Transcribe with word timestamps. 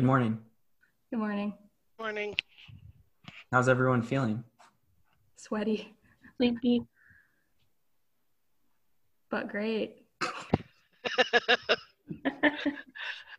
Good 0.00 0.06
morning. 0.06 0.38
Good 1.10 1.18
morning. 1.18 1.52
Morning. 1.98 2.34
How's 3.52 3.68
everyone 3.68 4.00
feeling? 4.00 4.42
Sweaty, 5.36 5.94
Sleepy. 6.38 6.80
but 9.30 9.48
great. 9.48 10.06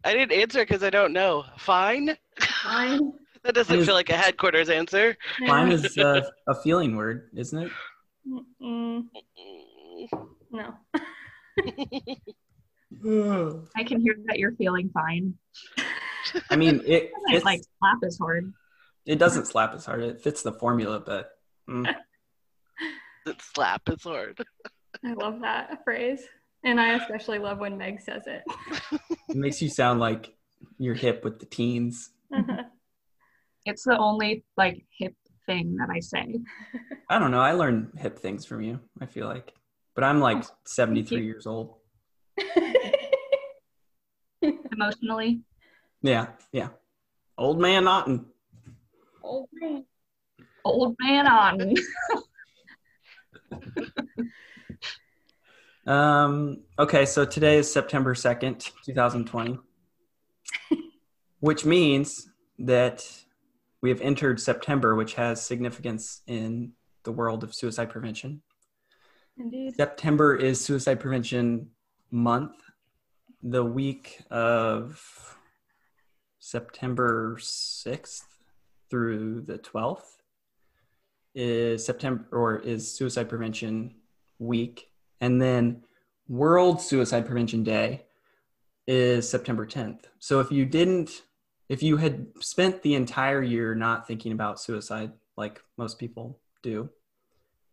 I 0.04 0.14
didn't 0.14 0.34
answer 0.34 0.60
because 0.60 0.84
I 0.84 0.92
don't 0.92 1.14
know. 1.14 1.46
Fine. 1.58 2.16
Fine. 2.40 3.14
That 3.44 3.56
doesn't 3.56 3.80
Is- 3.80 3.88
feel 3.88 3.96
like 3.96 4.12
a 4.12 4.16
headquarters 4.16 4.70
answer. 4.70 5.18
Fine 5.48 5.72
is 5.72 5.98
uh, 5.98 6.22
a 6.48 6.54
feeling 6.62 6.96
word, 6.96 7.32
isn't 7.36 7.58
it? 7.58 7.72
Mm, 8.30 8.46
Mm, 8.62 10.10
no. 10.52 10.76
I 13.76 13.84
can 13.84 14.00
hear 14.02 14.16
that 14.28 14.38
you're 14.38 14.52
feeling 14.58 14.92
fine. 14.94 15.34
I 16.50 16.56
mean, 16.56 16.82
it 16.86 17.12
It's 17.28 17.38
it's, 17.38 17.46
like 17.46 17.62
slap 17.80 17.98
is 18.04 18.18
hard. 18.18 18.54
it 19.06 19.20
doesn't 19.20 19.46
slap 19.48 19.74
as 19.74 19.86
hard. 19.86 20.02
It 20.02 20.22
fits 20.22 20.42
the 20.44 20.54
formula, 20.54 21.00
but 21.00 21.30
mm, 21.70 21.86
That 23.26 23.42
slap 23.42 23.82
is 23.90 24.04
hard. 24.04 24.40
I 25.06 25.14
love 25.14 25.42
that 25.42 25.84
phrase. 25.84 26.24
And 26.64 26.80
I 26.80 26.94
especially 26.96 27.40
love 27.40 27.60
when 27.60 27.78
Meg 27.78 28.02
says 28.02 28.24
it. 28.28 28.44
it 29.30 29.36
makes 29.36 29.62
you 29.62 29.70
sound 29.70 30.00
like 30.00 30.34
you're 30.78 30.94
hip 30.96 31.24
with 31.24 31.40
the 31.40 31.46
teens. 31.46 32.10
It's 33.64 33.84
the 33.84 33.96
only 33.96 34.44
like 34.58 34.86
hip 34.98 35.14
thing 35.46 35.76
that 35.78 35.90
I 35.92 36.00
say. 36.00 36.40
I 37.12 37.20
don't 37.20 37.30
know. 37.30 37.42
I 37.42 37.52
learned 37.52 37.92
hip 37.96 38.18
things 38.18 38.44
from 38.44 38.64
you. 38.64 38.80
I 39.00 39.06
feel 39.06 39.28
like, 39.28 39.54
but 39.94 40.04
I'm 40.04 40.20
like 40.20 40.44
73 40.66 41.24
years 41.24 41.46
old. 41.46 41.76
Emotionally. 44.42 45.42
Yeah, 46.02 46.28
yeah. 46.52 46.70
Old 47.38 47.60
man 47.60 47.86
Naughton. 47.86 48.26
Old 49.24 49.50
man. 49.54 49.86
Old 50.64 50.96
man 51.00 51.28
on. 51.28 51.76
Um, 55.88 56.62
okay, 56.78 57.06
so 57.06 57.26
today 57.26 57.58
is 57.58 57.72
September 57.72 58.14
2nd, 58.14 58.72
2020, 58.86 59.58
which 61.40 61.66
means 61.66 62.30
that 62.60 63.04
we 63.82 63.90
have 63.90 64.00
entered 64.02 64.40
September, 64.40 64.96
which 64.96 65.16
has 65.16 65.42
significance 65.42 66.22
in 66.28 66.74
the 67.04 67.12
world 67.12 67.44
of 67.44 67.56
suicide 67.56 67.90
prevention. 67.90 68.44
Indeed. 69.38 69.76
September 69.76 70.36
is 70.36 70.64
Suicide 70.64 71.00
Prevention 71.00 71.72
Month. 72.12 72.52
The 73.42 73.66
week 73.66 74.22
of 74.30 75.40
September 76.52 77.38
6th 77.40 78.24
through 78.90 79.42
the 79.44 79.58
12th 79.58 80.18
is 81.34 81.86
September 81.86 82.28
or 82.34 82.60
is 82.60 82.94
Suicide 82.94 83.30
Prevention 83.30 83.96
Week. 84.38 84.90
And 85.22 85.42
then 85.42 85.84
World 86.28 86.82
Suicide 86.82 87.26
Prevention 87.26 87.64
Day 87.64 88.04
is 88.86 89.30
September 89.30 89.66
10th. 89.66 90.02
So 90.20 90.42
if 90.42 90.52
you 90.52 90.66
didn't, 90.66 91.22
if 91.70 91.82
you 91.82 91.96
had 91.96 92.28
spent 92.42 92.82
the 92.82 92.96
entire 92.96 93.42
year 93.42 93.74
not 93.74 94.06
thinking 94.06 94.34
about 94.34 94.60
suicide 94.60 95.14
like 95.38 95.62
most 95.78 96.00
people 96.00 96.42
do, 96.62 96.90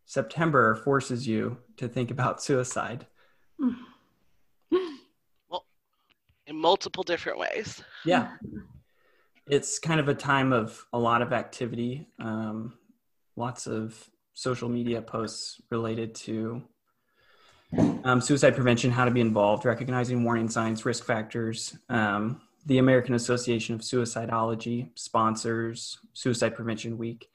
September 0.05 0.77
forces 0.77 1.27
you 1.27 1.57
to 1.75 1.89
think 1.89 2.11
about 2.11 2.41
suicide. 2.41 3.07
Mm. 3.59 3.75
In 6.49 6.57
multiple 6.57 7.03
different 7.03 7.39
ways. 7.39 7.81
Yeah. 8.03 8.31
It's 9.51 9.79
kind 9.79 9.99
of 9.99 10.07
a 10.07 10.13
time 10.13 10.53
of 10.53 10.85
a 10.93 10.99
lot 10.99 11.23
of 11.23 11.33
activity, 11.33 12.07
um, 12.19 12.77
lots 13.35 13.65
of 13.65 13.97
social 14.35 14.69
media 14.69 15.01
posts 15.01 15.59
related 15.71 16.13
to 16.15 16.61
um, 18.03 18.21
suicide 18.21 18.53
prevention, 18.53 18.91
how 18.91 19.05
to 19.05 19.11
be 19.11 19.21
involved, 19.21 19.65
recognizing 19.65 20.23
warning 20.23 20.49
signs, 20.49 20.85
risk 20.85 21.03
factors. 21.03 21.75
Um, 21.89 22.41
the 22.67 22.77
American 22.77 23.15
Association 23.15 23.73
of 23.73 23.81
Suicidology 23.81 24.89
sponsors 24.93 25.97
Suicide 26.13 26.55
Prevention 26.55 26.99
Week. 26.99 27.27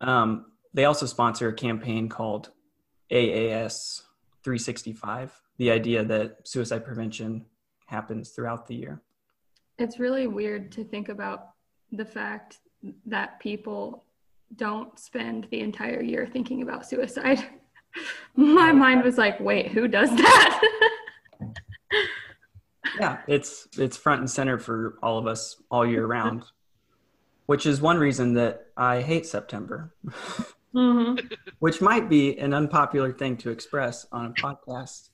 Um, 0.00 0.46
they 0.72 0.86
also 0.86 1.06
sponsor 1.06 1.50
a 1.50 1.54
campaign 1.54 2.08
called 2.08 2.50
AAS 3.12 4.02
365, 4.42 5.40
the 5.58 5.70
idea 5.70 6.04
that 6.04 6.48
suicide 6.48 6.84
prevention 6.84 7.46
happens 7.86 8.30
throughout 8.30 8.66
the 8.66 8.74
year. 8.74 9.02
It's 9.78 9.98
really 9.98 10.26
weird 10.26 10.72
to 10.72 10.84
think 10.84 11.08
about 11.08 11.50
the 11.92 12.04
fact 12.04 12.58
that 13.06 13.40
people 13.40 14.04
don't 14.56 14.98
spend 14.98 15.48
the 15.50 15.60
entire 15.60 16.02
year 16.02 16.28
thinking 16.32 16.62
about 16.62 16.86
suicide. 16.86 17.44
My 18.36 18.72
mind 18.72 19.02
was 19.02 19.18
like, 19.18 19.40
wait, 19.40 19.68
who 19.68 19.88
does 19.88 20.10
that? 20.10 20.60
yeah 22.98 23.18
it's 23.26 23.68
it's 23.78 23.96
front 23.96 24.20
and 24.20 24.30
center 24.30 24.58
for 24.58 24.98
all 25.02 25.18
of 25.18 25.26
us 25.26 25.56
all 25.70 25.86
year 25.86 26.06
round 26.06 26.44
which 27.46 27.66
is 27.66 27.80
one 27.80 27.98
reason 27.98 28.34
that 28.34 28.66
i 28.76 29.00
hate 29.00 29.26
september 29.26 29.94
hmm 30.72 31.14
which 31.58 31.80
might 31.80 32.08
be 32.08 32.38
an 32.38 32.52
unpopular 32.52 33.12
thing 33.12 33.36
to 33.36 33.50
express 33.50 34.06
on 34.12 34.26
a 34.26 34.30
podcast 34.30 35.10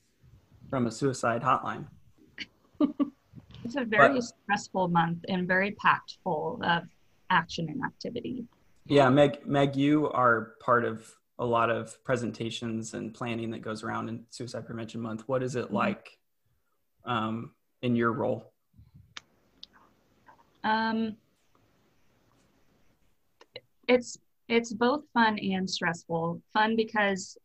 from 0.69 0.87
a 0.87 0.91
suicide 0.91 1.41
hotline 1.41 1.85
It's 3.63 3.75
a 3.75 3.85
very 3.85 4.15
But- 4.15 4.23
stressful 4.23 4.87
month 4.87 5.19
and 5.29 5.47
very 5.47 5.71
packed 5.71 6.17
full 6.23 6.59
of 6.63 6.83
action 7.29 7.69
and 7.69 7.81
activity. 7.83 8.45
yeah 8.85 9.07
meg 9.09 9.45
meg 9.45 9.75
you 9.75 10.09
are 10.09 10.55
part 10.59 10.83
of 10.91 10.95
a 11.39 11.45
lot 11.45 11.69
of 11.69 12.03
presentations 12.03 12.93
and 12.95 13.13
planning 13.13 13.49
that 13.51 13.61
goes 13.61 13.83
around 13.83 14.09
in 14.09 14.25
suicide 14.29 14.65
prevention 14.65 14.99
month 15.01 15.21
what 15.27 15.41
is 15.47 15.55
it 15.55 15.71
like 15.71 16.17
um, 17.05 17.51
in 17.81 17.95
your 17.95 18.11
role 18.13 18.39
Um, 20.63 20.99
it's 23.87 24.17
it's 24.47 24.71
both 24.73 25.03
fun 25.13 25.39
and 25.39 25.67
stressful. 25.69 26.41
Fun 26.53 26.75
because 26.75 27.37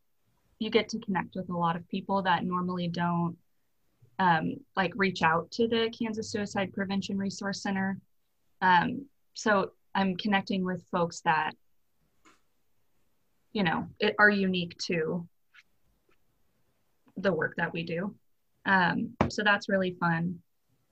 you 0.59 0.69
get 0.69 0.87
to 0.89 0.99
connect 0.99 1.35
with 1.35 1.49
a 1.49 1.57
lot 1.57 1.75
of 1.75 1.87
people 1.89 2.21
that 2.23 2.43
normally 2.43 2.87
don't 2.87 3.35
um, 4.19 4.55
like 4.75 4.91
reach 4.95 5.21
out 5.21 5.49
to 5.51 5.67
the 5.67 5.93
Kansas 5.97 6.31
Suicide 6.31 6.73
Prevention 6.73 7.17
Resource 7.17 7.61
Center. 7.61 7.97
Um, 8.61 9.05
so 9.33 9.71
I'm 9.93 10.15
connecting 10.15 10.63
with 10.63 10.85
folks 10.91 11.21
that 11.21 11.51
you 13.53 13.63
know 13.63 13.87
it, 13.99 14.15
are 14.19 14.29
unique 14.29 14.77
to 14.85 15.27
the 17.17 17.33
work 17.33 17.55
that 17.57 17.73
we 17.73 17.83
do. 17.83 18.15
Um, 18.65 19.15
so 19.29 19.43
that's 19.43 19.69
really 19.69 19.95
fun, 19.99 20.39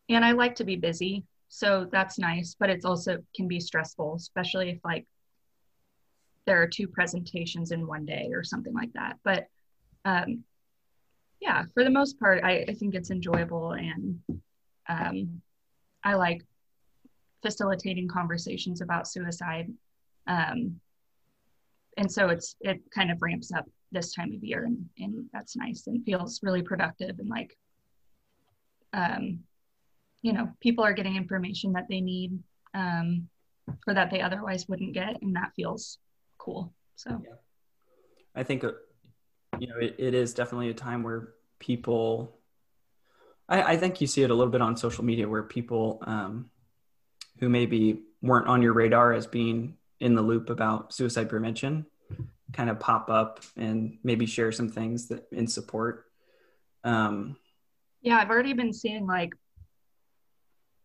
and 0.10 0.24
I 0.24 0.32
like 0.32 0.56
to 0.56 0.64
be 0.64 0.76
busy 0.76 1.26
so 1.50 1.88
that's 1.92 2.20
nice 2.20 2.56
but 2.60 2.70
it's 2.70 2.86
also 2.86 3.18
can 3.36 3.48
be 3.48 3.60
stressful 3.60 4.16
especially 4.16 4.70
if 4.70 4.80
like 4.84 5.06
there 6.46 6.62
are 6.62 6.68
two 6.68 6.88
presentations 6.88 7.72
in 7.72 7.88
one 7.88 8.06
day 8.06 8.30
or 8.34 8.44
something 8.44 8.74
like 8.74 8.92
that 8.94 9.18
but 9.24 9.48
um 10.06 10.44
yeah 11.46 11.64
for 11.74 11.84
the 11.84 11.90
most 11.90 12.20
part 12.20 12.44
i, 12.44 12.66
I 12.68 12.74
think 12.74 12.96
it's 12.96 13.12
enjoyable 13.12 13.74
and 13.74 14.20
um 14.90 15.42
i 16.04 16.16
like 16.16 16.42
facilitating 17.42 18.08
conversations 18.08 18.82
about 18.82 19.08
suicide 19.08 19.72
um 20.28 20.80
and 21.98 22.12
so 22.12 22.30
it's 22.30 22.56
it 22.60 22.82
kind 22.94 23.12
of 23.12 23.22
ramps 23.22 23.52
up 23.54 23.66
this 23.92 24.14
time 24.14 24.34
of 24.34 24.44
year 24.44 24.66
and, 24.66 24.90
and 24.98 25.26
that's 25.32 25.56
nice 25.56 25.88
and 25.88 26.04
feels 26.04 26.42
really 26.44 26.64
productive 26.64 27.20
and 27.20 27.30
like 27.30 27.56
um 28.94 29.40
you 30.24 30.34
know 30.34 30.50
people 30.60 30.84
are 30.84 30.94
getting 30.94 31.16
information 31.16 31.74
that 31.74 31.86
they 31.88 32.02
need 32.02 32.40
um, 32.74 33.30
or 33.88 33.94
that 33.94 34.12
they 34.12 34.22
otherwise 34.22 34.68
wouldn't 34.68 34.94
get 34.94 35.22
and 35.22 35.36
that 35.36 35.52
feels 35.56 36.00
cool 36.38 36.74
so 36.96 37.22
yeah. 37.24 37.36
I 38.36 38.44
think, 38.44 38.64
uh, 38.64 38.72
you 39.60 39.68
know, 39.68 39.78
it, 39.78 39.96
it 39.98 40.14
is 40.14 40.34
definitely 40.34 40.70
a 40.70 40.74
time 40.74 41.04
where 41.04 41.30
people, 41.60 42.38
I, 43.48 43.74
I 43.74 43.78
think 43.78 44.02
you 44.02 44.08
see 44.08 44.24
it 44.24 44.32
a 44.32 44.34
little 44.34 44.52
bit 44.52 44.62
on 44.62 44.78
social 44.78 45.04
media 45.04 45.28
where 45.28 45.44
people 45.44 46.00
um, 46.06 46.50
who 47.40 47.50
maybe 47.50 48.02
weren't 48.22 48.48
on 48.48 48.62
your 48.62 48.74
radar 48.74 49.14
as 49.14 49.28
being 49.28 49.78
in 50.00 50.16
the 50.16 50.22
loop 50.22 50.50
about 50.50 50.94
suicide 50.94 51.30
prevention 51.30 51.86
kind 52.54 52.70
of 52.70 52.80
pop 52.80 53.10
up 53.10 53.42
and 53.58 53.98
maybe 54.04 54.26
share 54.26 54.52
some 54.52 54.70
things 54.70 55.08
that 55.08 55.28
in 55.32 55.48
support. 55.48 56.06
Um, 56.84 57.38
yeah 58.06 58.20
i've 58.20 58.30
already 58.30 58.54
been 58.54 58.72
seeing 58.72 59.06
like 59.06 59.34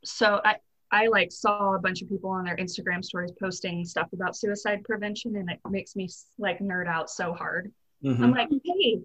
so 0.04 0.40
i 0.44 0.56
i 0.90 1.06
like 1.06 1.30
saw 1.30 1.74
a 1.74 1.78
bunch 1.78 2.02
of 2.02 2.08
people 2.08 2.30
on 2.30 2.44
their 2.44 2.56
instagram 2.56 3.04
stories 3.04 3.30
posting 3.38 3.84
stuff 3.84 4.08
about 4.12 4.34
suicide 4.34 4.82
prevention 4.82 5.36
and 5.36 5.48
it 5.48 5.58
makes 5.68 5.94
me 5.94 6.08
like 6.38 6.58
nerd 6.58 6.88
out 6.88 7.08
so 7.08 7.32
hard 7.32 7.70
mhm. 8.04 8.20
i'm 8.20 8.32
like 8.32 8.48
hey 8.64 9.00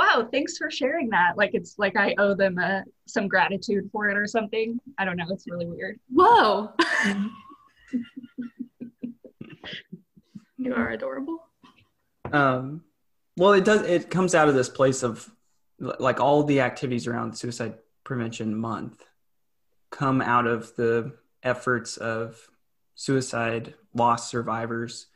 wow, 0.00 0.26
thanks 0.30 0.56
for 0.56 0.70
sharing 0.70 1.10
that. 1.10 1.36
Like 1.36 1.50
it's 1.52 1.78
like 1.78 1.94
I 1.96 2.14
owe 2.18 2.34
them 2.34 2.58
a, 2.58 2.84
some 3.06 3.28
gratitude 3.28 3.90
for 3.92 4.08
it 4.08 4.16
or 4.16 4.26
something. 4.26 4.80
I 4.98 5.04
don't 5.04 5.16
know. 5.16 5.26
It's 5.30 5.46
really 5.48 5.66
weird. 5.66 6.00
Whoa. 6.10 6.72
you 10.56 10.74
are 10.74 10.88
adorable. 10.90 11.44
Um, 12.32 12.82
well, 13.36 13.52
it 13.52 13.64
does. 13.64 13.82
It 13.82 14.10
comes 14.10 14.34
out 14.34 14.48
of 14.48 14.54
this 14.54 14.70
place 14.70 15.02
of 15.02 15.30
like 15.78 16.20
all 16.20 16.44
the 16.44 16.60
activities 16.60 17.06
around 17.06 17.36
Suicide 17.36 17.74
Prevention 18.04 18.56
Month 18.56 19.04
come 19.90 20.22
out 20.22 20.46
of 20.46 20.74
the 20.76 21.12
efforts 21.42 21.96
of 21.96 22.38
suicide 22.94 23.74
loss 23.94 24.30
survivors 24.30 25.06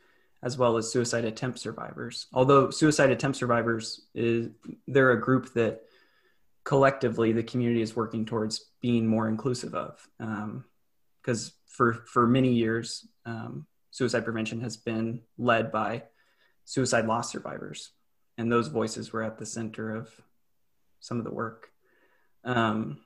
as 0.45 0.59
well 0.59 0.77
as 0.77 0.91
suicide 0.91 1.25
attempt 1.25 1.57
survivors. 1.57 2.27
Although 2.31 2.69
suicide 2.69 3.09
attempt 3.09 3.35
survivors 3.35 4.05
is 4.13 4.49
they're 4.87 5.11
a 5.11 5.19
group 5.19 5.51
that 5.55 5.81
collectively 6.63 7.31
the 7.31 7.41
community 7.41 7.81
is 7.81 7.95
working 7.95 8.25
towards 8.25 8.69
being 8.79 9.07
more 9.07 9.27
inclusive 9.27 9.73
of. 9.73 10.07
Because 10.19 11.47
um, 11.47 11.53
for 11.65 11.93
for 11.93 12.27
many 12.27 12.53
years, 12.53 13.07
um, 13.25 13.65
suicide 13.89 14.23
prevention 14.23 14.61
has 14.61 14.77
been 14.77 15.21
led 15.39 15.71
by 15.71 16.03
suicide 16.63 17.07
loss 17.07 17.31
survivors, 17.31 17.89
and 18.37 18.51
those 18.51 18.67
voices 18.67 19.11
were 19.11 19.23
at 19.23 19.39
the 19.39 19.47
center 19.47 19.95
of 19.95 20.11
some 20.99 21.17
of 21.17 21.23
the 21.23 21.33
work. 21.33 21.69
Um, 22.43 22.99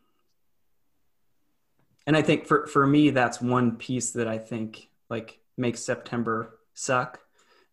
and 2.05 2.17
I 2.17 2.21
think 2.21 2.47
for 2.47 2.67
for 2.67 2.85
me, 2.85 3.11
that's 3.11 3.39
one 3.39 3.77
piece 3.77 4.11
that 4.11 4.27
I 4.27 4.39
think 4.39 4.89
like 5.09 5.39
makes 5.55 5.79
September 5.79 6.59
suck 6.73 7.21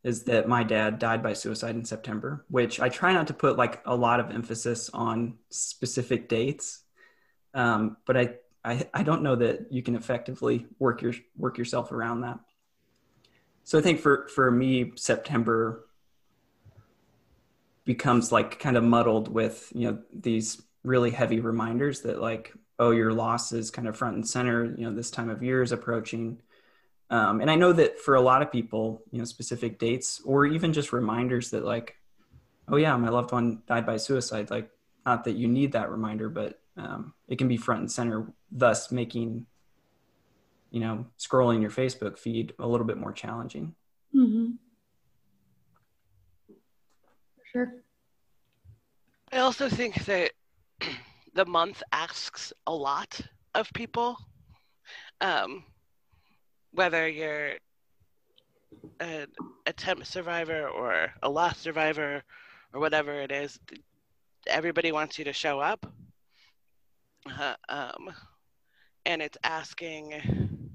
is 0.06 0.22
that 0.22 0.46
my 0.46 0.62
dad 0.62 1.00
died 1.00 1.20
by 1.20 1.32
suicide 1.32 1.74
in 1.74 1.84
September, 1.84 2.44
which 2.48 2.78
I 2.78 2.88
try 2.88 3.12
not 3.12 3.26
to 3.26 3.34
put 3.34 3.56
like 3.56 3.82
a 3.84 3.96
lot 3.96 4.20
of 4.20 4.30
emphasis 4.30 4.88
on 4.94 5.34
specific 5.50 6.28
dates. 6.28 6.84
Um, 7.54 7.96
but 8.06 8.16
I, 8.16 8.34
I, 8.64 8.88
I 8.94 9.02
don't 9.02 9.24
know 9.24 9.34
that 9.34 9.72
you 9.72 9.82
can 9.82 9.96
effectively 9.96 10.66
work 10.78 11.02
your 11.02 11.12
work 11.36 11.58
yourself 11.58 11.90
around 11.90 12.20
that. 12.20 12.38
So 13.64 13.80
I 13.80 13.82
think 13.82 13.98
for 13.98 14.28
for 14.28 14.48
me, 14.48 14.92
September 14.94 15.88
becomes 17.84 18.30
like 18.30 18.60
kind 18.60 18.76
of 18.76 18.84
muddled 18.84 19.26
with 19.26 19.72
you 19.74 19.90
know 19.90 19.98
these 20.12 20.62
really 20.84 21.10
heavy 21.10 21.40
reminders 21.40 22.02
that 22.02 22.20
like 22.20 22.52
oh 22.78 22.92
your 22.92 23.12
loss 23.12 23.50
is 23.50 23.72
kind 23.72 23.88
of 23.88 23.96
front 23.96 24.14
and 24.14 24.28
center 24.28 24.66
you 24.76 24.84
know 24.84 24.94
this 24.94 25.10
time 25.10 25.30
of 25.30 25.42
year 25.42 25.62
is 25.62 25.72
approaching 25.72 26.38
um, 27.10 27.40
and 27.40 27.50
I 27.50 27.54
know 27.54 27.72
that 27.72 28.00
for 28.00 28.16
a 28.16 28.20
lot 28.20 28.42
of 28.42 28.50
people, 28.50 29.02
you 29.12 29.18
know, 29.18 29.24
specific 29.24 29.78
dates 29.78 30.20
or 30.24 30.46
even 30.46 30.72
just 30.72 30.92
reminders 30.92 31.50
that 31.50 31.64
like, 31.64 31.96
oh 32.68 32.76
yeah, 32.76 32.96
my 32.96 33.08
loved 33.08 33.32
one 33.32 33.62
died 33.66 33.86
by 33.86 33.96
suicide. 33.96 34.50
Like, 34.50 34.70
not 35.04 35.24
that 35.24 35.36
you 35.36 35.46
need 35.46 35.72
that 35.72 35.90
reminder, 35.90 36.28
but 36.28 36.58
um, 36.76 37.14
it 37.28 37.38
can 37.38 37.46
be 37.46 37.56
front 37.56 37.80
and 37.80 37.92
center, 37.92 38.26
thus 38.50 38.90
making, 38.90 39.46
you 40.70 40.80
know, 40.80 41.06
scrolling 41.18 41.60
your 41.60 41.70
Facebook 41.70 42.18
feed 42.18 42.54
a 42.58 42.66
little 42.66 42.86
bit 42.86 42.98
more 42.98 43.12
challenging. 43.12 43.74
Mm-hmm. 44.14 44.52
Sure. 47.52 47.72
I 49.30 49.38
also 49.38 49.68
think 49.68 50.04
that 50.06 50.32
the 51.34 51.46
month 51.46 51.84
asks 51.92 52.52
a 52.66 52.74
lot 52.74 53.20
of 53.54 53.72
people. 53.74 54.18
Um, 55.20 55.64
whether 56.76 57.08
you're 57.08 57.52
an 59.00 59.26
attempt 59.64 60.06
survivor 60.06 60.68
or 60.68 61.12
a 61.22 61.28
lost 61.28 61.62
survivor 61.62 62.22
or 62.72 62.80
whatever 62.80 63.12
it 63.20 63.32
is, 63.32 63.58
everybody 64.46 64.92
wants 64.92 65.18
you 65.18 65.24
to 65.24 65.32
show 65.32 65.58
up. 65.58 65.86
Uh, 67.38 67.54
um, 67.68 68.10
and 69.06 69.22
it's 69.22 69.38
asking, 69.42 70.70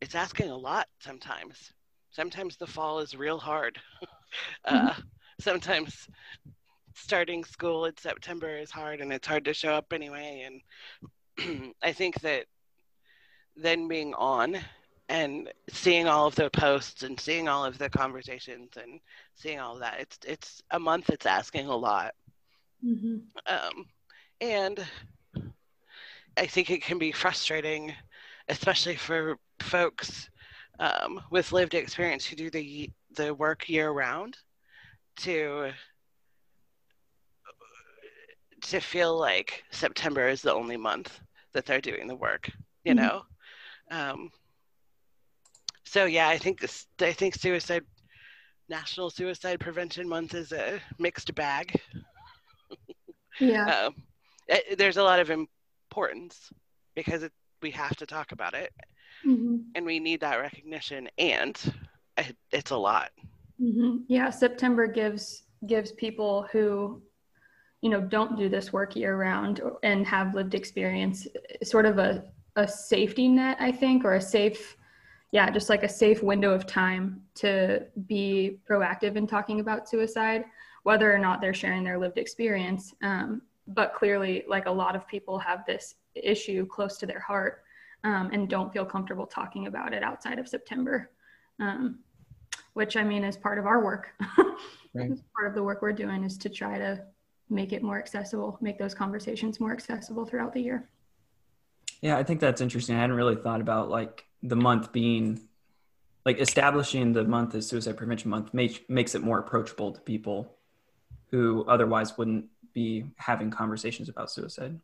it's 0.00 0.14
asking 0.14 0.50
a 0.50 0.56
lot 0.56 0.86
sometimes. 1.00 1.72
Sometimes 2.10 2.56
the 2.56 2.66
fall 2.66 3.00
is 3.00 3.16
real 3.16 3.38
hard. 3.38 3.78
uh, 4.66 4.90
mm-hmm. 4.90 5.00
Sometimes 5.40 6.08
starting 6.94 7.44
school 7.44 7.86
in 7.86 7.96
September 7.96 8.58
is 8.58 8.70
hard 8.70 9.00
and 9.00 9.12
it's 9.12 9.26
hard 9.26 9.44
to 9.46 9.54
show 9.54 9.72
up 9.72 9.92
anyway. 9.92 10.46
And 11.38 11.72
I 11.82 11.92
think 11.92 12.20
that 12.20 12.46
then 13.58 13.88
being 13.88 14.14
on 14.14 14.56
and 15.08 15.50
seeing 15.70 16.06
all 16.06 16.26
of 16.26 16.34
the 16.34 16.50
posts 16.50 17.02
and 17.02 17.18
seeing 17.18 17.48
all 17.48 17.64
of 17.64 17.78
the 17.78 17.88
conversations 17.90 18.76
and 18.76 19.00
seeing 19.34 19.58
all 19.58 19.74
of 19.74 19.80
that 19.80 19.96
it's 19.98 20.18
it's 20.26 20.62
a 20.72 20.78
month 20.78 21.10
it's 21.10 21.26
asking 21.26 21.66
a 21.66 21.76
lot 21.76 22.14
mm-hmm. 22.84 23.16
um, 23.46 23.86
and 24.40 24.84
i 26.36 26.46
think 26.46 26.70
it 26.70 26.82
can 26.82 26.98
be 26.98 27.12
frustrating 27.12 27.92
especially 28.48 28.96
for 28.96 29.36
folks 29.60 30.30
um, 30.80 31.20
with 31.30 31.52
lived 31.52 31.74
experience 31.74 32.24
who 32.24 32.36
do 32.36 32.50
the 32.50 32.90
the 33.16 33.34
work 33.34 33.68
year 33.68 33.90
round 33.90 34.36
to 35.16 35.70
to 38.60 38.80
feel 38.80 39.18
like 39.18 39.64
september 39.70 40.28
is 40.28 40.42
the 40.42 40.52
only 40.52 40.76
month 40.76 41.20
that 41.52 41.64
they're 41.64 41.80
doing 41.80 42.06
the 42.06 42.14
work 42.14 42.50
you 42.84 42.94
mm-hmm. 42.94 43.06
know 43.06 43.22
um, 43.90 44.30
so 45.84 46.04
yeah, 46.04 46.28
I 46.28 46.38
think 46.38 46.60
this. 46.60 46.86
I 47.00 47.12
think 47.12 47.34
suicide, 47.34 47.82
National 48.68 49.10
Suicide 49.10 49.60
Prevention 49.60 50.08
Month 50.08 50.34
is 50.34 50.52
a 50.52 50.80
mixed 50.98 51.34
bag. 51.34 51.80
Yeah. 53.40 53.86
um, 53.86 53.94
it, 54.48 54.78
there's 54.78 54.98
a 54.98 55.02
lot 55.02 55.20
of 55.20 55.30
importance 55.30 56.50
because 56.94 57.22
it, 57.22 57.32
we 57.62 57.70
have 57.70 57.96
to 57.96 58.06
talk 58.06 58.32
about 58.32 58.54
it, 58.54 58.72
mm-hmm. 59.26 59.56
and 59.74 59.86
we 59.86 59.98
need 59.98 60.20
that 60.20 60.36
recognition, 60.36 61.08
and 61.16 61.58
it, 62.16 62.36
it's 62.52 62.70
a 62.70 62.76
lot. 62.76 63.10
Mm-hmm. 63.60 63.98
Yeah, 64.08 64.30
September 64.30 64.86
gives 64.86 65.44
gives 65.66 65.92
people 65.92 66.46
who 66.52 67.02
you 67.80 67.90
know 67.90 68.00
don't 68.00 68.36
do 68.36 68.48
this 68.48 68.72
work 68.72 68.94
year 68.94 69.16
round 69.16 69.60
and 69.82 70.06
have 70.06 70.34
lived 70.34 70.54
experience 70.54 71.26
sort 71.62 71.86
of 71.86 71.98
a 71.98 72.24
a 72.58 72.66
safety 72.66 73.28
net, 73.28 73.56
I 73.60 73.70
think, 73.70 74.04
or 74.04 74.14
a 74.14 74.20
safe, 74.20 74.76
yeah, 75.30 75.48
just 75.48 75.68
like 75.68 75.84
a 75.84 75.88
safe 75.88 76.24
window 76.24 76.52
of 76.52 76.66
time 76.66 77.22
to 77.36 77.86
be 78.08 78.58
proactive 78.68 79.14
in 79.14 79.28
talking 79.28 79.60
about 79.60 79.88
suicide, 79.88 80.44
whether 80.82 81.12
or 81.14 81.18
not 81.18 81.40
they're 81.40 81.54
sharing 81.54 81.84
their 81.84 81.98
lived 81.98 82.18
experience. 82.18 82.94
Um, 83.00 83.42
but 83.68 83.94
clearly, 83.94 84.42
like 84.48 84.66
a 84.66 84.70
lot 84.70 84.96
of 84.96 85.06
people 85.06 85.38
have 85.38 85.64
this 85.66 85.94
issue 86.16 86.66
close 86.66 86.98
to 86.98 87.06
their 87.06 87.20
heart 87.20 87.62
um, 88.02 88.30
and 88.32 88.48
don't 88.48 88.72
feel 88.72 88.84
comfortable 88.84 89.26
talking 89.26 89.68
about 89.68 89.94
it 89.94 90.02
outside 90.02 90.40
of 90.40 90.48
September, 90.48 91.10
um, 91.60 92.00
which 92.72 92.96
I 92.96 93.04
mean 93.04 93.22
is 93.22 93.36
part 93.36 93.60
of 93.60 93.66
our 93.66 93.84
work. 93.84 94.14
right. 94.94 95.12
part 95.36 95.46
of 95.46 95.54
the 95.54 95.62
work 95.62 95.80
we're 95.80 95.92
doing 95.92 96.24
is 96.24 96.36
to 96.38 96.48
try 96.48 96.76
to 96.76 97.04
make 97.50 97.72
it 97.72 97.84
more 97.84 97.98
accessible, 97.98 98.58
make 98.60 98.78
those 98.78 98.94
conversations 98.94 99.60
more 99.60 99.72
accessible 99.72 100.26
throughout 100.26 100.52
the 100.52 100.60
year. 100.60 100.88
Yeah, 102.00 102.16
I 102.16 102.22
think 102.22 102.40
that's 102.40 102.60
interesting. 102.60 102.96
I 102.96 103.00
hadn't 103.00 103.16
really 103.16 103.36
thought 103.36 103.60
about 103.60 103.90
like 103.90 104.24
the 104.42 104.56
month 104.56 104.92
being 104.92 105.40
like 106.24 106.40
establishing 106.40 107.12
the 107.12 107.24
month 107.24 107.54
as 107.54 107.66
suicide 107.66 107.96
prevention 107.96 108.30
month 108.30 108.52
makes 108.54 108.80
makes 108.88 109.14
it 109.14 109.22
more 109.22 109.38
approachable 109.38 109.92
to 109.92 110.00
people 110.00 110.54
who 111.30 111.64
otherwise 111.68 112.16
wouldn't 112.16 112.46
be 112.72 113.04
having 113.16 113.50
conversations 113.50 114.08
about 114.08 114.30
suicide. 114.30 114.78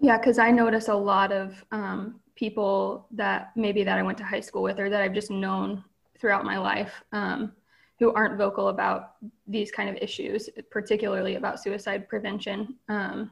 Yeah, 0.00 0.18
because 0.18 0.38
I 0.38 0.50
notice 0.50 0.88
a 0.88 0.94
lot 0.94 1.30
of 1.32 1.62
um, 1.70 2.20
people 2.34 3.06
that 3.12 3.52
maybe 3.54 3.84
that 3.84 3.98
I 3.98 4.02
went 4.02 4.18
to 4.18 4.24
high 4.24 4.40
school 4.40 4.62
with 4.62 4.80
or 4.80 4.88
that 4.88 5.02
I've 5.02 5.12
just 5.12 5.30
known 5.30 5.84
throughout 6.18 6.44
my 6.44 6.58
life 6.58 7.04
um, 7.12 7.52
who 7.98 8.12
aren't 8.14 8.38
vocal 8.38 8.68
about 8.68 9.12
these 9.46 9.70
kind 9.70 9.90
of 9.90 9.96
issues, 9.96 10.48
particularly 10.70 11.36
about 11.36 11.62
suicide 11.62 12.08
prevention. 12.08 12.76
Um, 12.88 13.30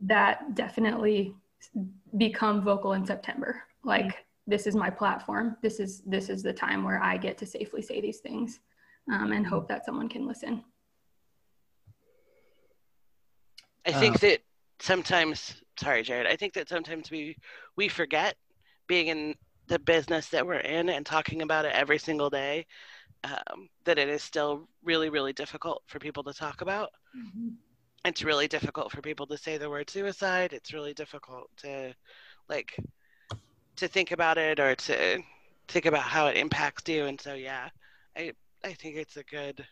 that 0.00 0.56
definitely 0.56 1.36
become 2.16 2.62
vocal 2.62 2.92
in 2.94 3.04
September. 3.04 3.62
Like 3.84 4.06
mm-hmm. 4.06 4.50
this 4.50 4.66
is 4.66 4.74
my 4.74 4.90
platform. 4.90 5.56
This 5.62 5.80
is 5.80 6.02
this 6.06 6.28
is 6.28 6.42
the 6.42 6.52
time 6.52 6.84
where 6.84 7.02
I 7.02 7.16
get 7.16 7.38
to 7.38 7.46
safely 7.46 7.82
say 7.82 8.00
these 8.00 8.18
things, 8.18 8.60
um, 9.12 9.32
and 9.32 9.46
hope 9.46 9.68
that 9.68 9.84
someone 9.84 10.08
can 10.08 10.26
listen. 10.26 10.64
I 13.84 13.92
think 13.92 14.16
uh, 14.16 14.18
that 14.18 14.40
sometimes, 14.80 15.60
sorry, 15.78 16.02
Jared. 16.02 16.26
I 16.26 16.36
think 16.36 16.54
that 16.54 16.68
sometimes 16.68 17.10
we 17.10 17.36
we 17.76 17.88
forget 17.88 18.36
being 18.86 19.08
in 19.08 19.34
the 19.68 19.78
business 19.78 20.28
that 20.28 20.46
we're 20.46 20.56
in 20.56 20.88
and 20.88 21.06
talking 21.06 21.42
about 21.42 21.64
it 21.64 21.72
every 21.72 21.98
single 21.98 22.30
day. 22.30 22.66
Um, 23.24 23.68
that 23.84 23.98
it 23.98 24.08
is 24.08 24.20
still 24.20 24.68
really, 24.82 25.08
really 25.08 25.32
difficult 25.32 25.84
for 25.86 26.00
people 26.00 26.24
to 26.24 26.32
talk 26.32 26.60
about. 26.60 26.90
Mm-hmm 27.16 27.50
it's 28.04 28.24
really 28.24 28.48
difficult 28.48 28.90
for 28.90 29.00
people 29.00 29.26
to 29.26 29.38
say 29.38 29.58
the 29.58 29.70
word 29.70 29.88
suicide. 29.88 30.52
It's 30.52 30.72
really 30.72 30.94
difficult 30.94 31.50
to 31.58 31.94
like 32.48 32.76
to 33.76 33.88
think 33.88 34.10
about 34.10 34.38
it 34.38 34.58
or 34.58 34.74
to 34.74 35.22
think 35.68 35.86
about 35.86 36.02
how 36.02 36.26
it 36.26 36.36
impacts 36.36 36.88
you. 36.88 37.06
And 37.06 37.20
so 37.20 37.34
yeah, 37.34 37.68
I 38.16 38.32
I 38.64 38.72
think 38.72 38.96
it's 38.96 39.16
a 39.16 39.24
good 39.24 39.64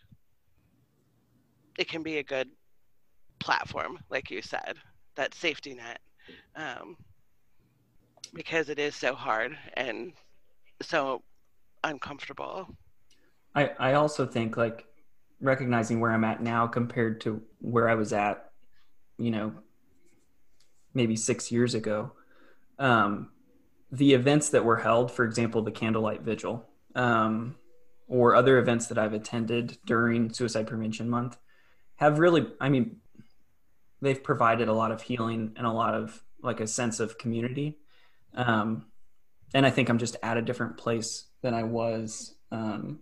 it 1.77 1.87
can 1.87 2.03
be 2.03 2.17
a 2.17 2.23
good 2.23 2.49
platform, 3.39 3.99
like 4.09 4.29
you 4.29 4.41
said, 4.41 4.75
that 5.15 5.33
safety 5.33 5.73
net, 5.73 5.99
um, 6.55 6.95
because 8.33 8.69
it 8.69 8.79
is 8.79 8.95
so 8.95 9.15
hard 9.15 9.57
and 9.75 10.13
so 10.81 11.23
uncomfortable. 11.83 12.67
I, 13.55 13.71
I 13.79 13.93
also 13.93 14.25
think 14.25 14.57
like 14.57 14.85
recognizing 15.41 15.99
where 15.99 16.11
I'm 16.11 16.23
at 16.23 16.41
now 16.41 16.67
compared 16.67 17.21
to 17.21 17.41
where 17.59 17.89
I 17.89 17.95
was 17.95 18.13
at, 18.13 18.51
you 19.17 19.31
know, 19.31 19.53
maybe 20.93 21.15
six 21.15 21.51
years 21.51 21.73
ago. 21.73 22.13
Um, 22.79 23.31
the 23.91 24.13
events 24.13 24.49
that 24.49 24.63
were 24.63 24.77
held, 24.77 25.11
for 25.11 25.25
example, 25.25 25.61
the 25.61 25.71
candlelight 25.71 26.21
vigil, 26.21 26.65
um, 26.95 27.55
or 28.07 28.35
other 28.35 28.57
events 28.57 28.87
that 28.87 28.97
I've 28.97 29.13
attended 29.13 29.77
during 29.85 30.31
Suicide 30.31 30.67
Prevention 30.67 31.09
Month, 31.09 31.37
have 31.95 32.19
really, 32.19 32.47
I 32.59 32.69
mean, 32.69 32.97
they've 34.01 34.21
provided 34.21 34.67
a 34.67 34.73
lot 34.73 34.91
of 34.91 35.01
healing 35.01 35.53
and 35.55 35.65
a 35.65 35.71
lot 35.71 35.93
of 35.93 36.23
like 36.41 36.59
a 36.59 36.67
sense 36.67 36.99
of 36.99 37.17
community. 37.17 37.77
Um, 38.33 38.87
and 39.53 39.65
I 39.65 39.69
think 39.69 39.89
I'm 39.89 39.99
just 39.99 40.15
at 40.23 40.37
a 40.37 40.41
different 40.41 40.77
place 40.77 41.25
than 41.41 41.53
I 41.53 41.63
was, 41.63 42.35
um, 42.51 42.99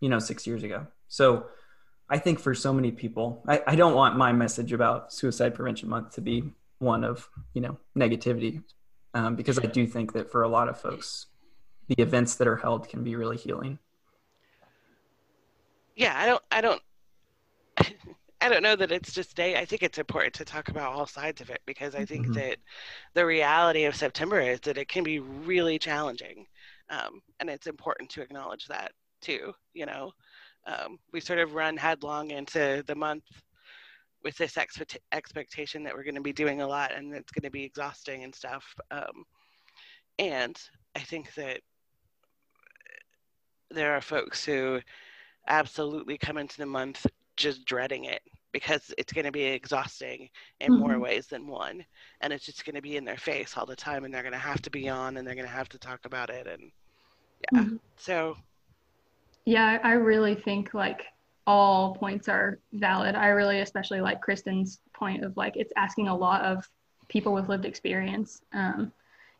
you 0.00 0.08
know, 0.08 0.18
six 0.18 0.46
years 0.46 0.62
ago. 0.62 0.86
So 1.08 1.46
I 2.10 2.18
think 2.18 2.40
for 2.40 2.54
so 2.54 2.72
many 2.72 2.90
people, 2.90 3.42
I, 3.46 3.62
I 3.66 3.76
don't 3.76 3.94
want 3.94 4.16
my 4.16 4.32
message 4.32 4.72
about 4.72 5.12
Suicide 5.12 5.54
Prevention 5.54 5.88
Month 5.88 6.12
to 6.14 6.20
be 6.20 6.44
one 6.78 7.04
of, 7.04 7.28
you 7.54 7.60
know, 7.60 7.78
negativity, 7.96 8.62
um, 9.14 9.36
because 9.36 9.58
I 9.58 9.66
do 9.66 9.86
think 9.86 10.12
that 10.14 10.30
for 10.30 10.42
a 10.42 10.48
lot 10.48 10.68
of 10.68 10.80
folks, 10.80 11.26
the 11.88 11.96
events 11.98 12.36
that 12.36 12.48
are 12.48 12.56
held 12.56 12.88
can 12.88 13.04
be 13.04 13.16
really 13.16 13.36
healing. 13.36 13.78
Yeah, 15.96 16.14
I 16.16 16.26
don't, 16.26 16.42
I 16.50 16.60
don't, 16.60 16.82
I 18.40 18.48
don't 18.48 18.62
know 18.62 18.76
that 18.76 18.92
it's 18.92 19.12
just 19.12 19.34
day. 19.36 19.56
I 19.56 19.64
think 19.64 19.82
it's 19.82 19.98
important 19.98 20.32
to 20.34 20.44
talk 20.44 20.68
about 20.68 20.92
all 20.92 21.06
sides 21.06 21.40
of 21.40 21.50
it 21.50 21.60
because 21.66 21.94
I 21.94 22.04
think 22.04 22.26
Mhm. 22.26 22.34
that 22.34 22.56
the 23.14 23.26
reality 23.26 23.84
of 23.84 23.96
September 23.96 24.40
is 24.40 24.60
that 24.60 24.78
it 24.78 24.88
can 24.88 25.02
be 25.04 25.18
really 25.18 25.78
challenging, 25.78 26.46
um, 26.88 27.20
and 27.40 27.50
it's 27.50 27.66
important 27.66 28.08
to 28.10 28.22
acknowledge 28.22 28.66
that 28.66 28.92
too. 29.20 29.52
You 29.74 29.86
know, 29.86 30.12
um, 30.68 30.98
we 31.12 31.20
sort 31.20 31.38
of 31.38 31.54
run 31.54 31.76
headlong 31.76 32.30
into 32.30 32.84
the 32.86 32.94
month 32.94 33.24
with 34.22 34.36
this 34.36 34.56
expect- 34.56 34.98
expectation 35.12 35.82
that 35.84 35.94
we're 35.94 36.04
going 36.04 36.14
to 36.14 36.20
be 36.20 36.32
doing 36.32 36.60
a 36.60 36.66
lot 36.66 36.92
and 36.92 37.14
it's 37.14 37.32
going 37.32 37.42
to 37.42 37.50
be 37.50 37.64
exhausting 37.64 38.24
and 38.24 38.34
stuff. 38.34 38.74
Um, 38.90 39.24
and 40.18 40.60
I 40.96 41.00
think 41.00 41.34
that 41.34 41.60
there 43.70 43.94
are 43.94 44.00
folks 44.00 44.44
who 44.44 44.80
absolutely 45.46 46.18
come 46.18 46.38
into 46.38 46.58
the 46.58 46.66
month 46.66 47.06
just 47.36 47.64
dreading 47.64 48.04
it 48.04 48.22
because 48.52 48.92
it's 48.98 49.12
going 49.12 49.24
to 49.24 49.32
be 49.32 49.44
exhausting 49.44 50.28
in 50.60 50.72
more 50.72 50.94
Mhm. 50.94 51.00
ways 51.00 51.26
than 51.28 51.46
one 51.46 51.84
and 52.20 52.32
it's 52.32 52.44
just 52.44 52.64
going 52.64 52.74
to 52.74 52.82
be 52.82 52.96
in 52.96 53.04
their 53.04 53.16
face 53.18 53.56
all 53.56 53.66
the 53.66 53.76
time 53.76 54.04
and 54.04 54.12
they're 54.12 54.22
going 54.22 54.32
to 54.32 54.38
have 54.38 54.60
to 54.62 54.70
be 54.70 54.88
on 54.88 55.16
and 55.16 55.26
they're 55.26 55.34
going 55.34 55.46
to 55.46 55.52
have 55.52 55.68
to 55.68 55.78
talk 55.78 56.04
about 56.04 56.30
it 56.30 56.46
and 56.46 56.72
yeah 57.40 57.62
Mhm. 57.62 57.80
so 57.96 58.36
Yeah, 59.48 59.78
I 59.82 59.92
really 59.92 60.34
think 60.34 60.74
like 60.74 61.06
all 61.46 61.94
points 61.94 62.28
are 62.28 62.58
valid. 62.74 63.14
I 63.14 63.28
really 63.28 63.60
especially 63.60 64.02
like 64.02 64.20
Kristen's 64.20 64.80
point 64.92 65.24
of 65.24 65.34
like 65.38 65.56
it's 65.56 65.72
asking 65.74 66.08
a 66.08 66.14
lot 66.14 66.42
of 66.42 66.68
people 67.08 67.32
with 67.32 67.48
lived 67.48 67.64
experience. 67.64 68.42
Um, 68.52 68.92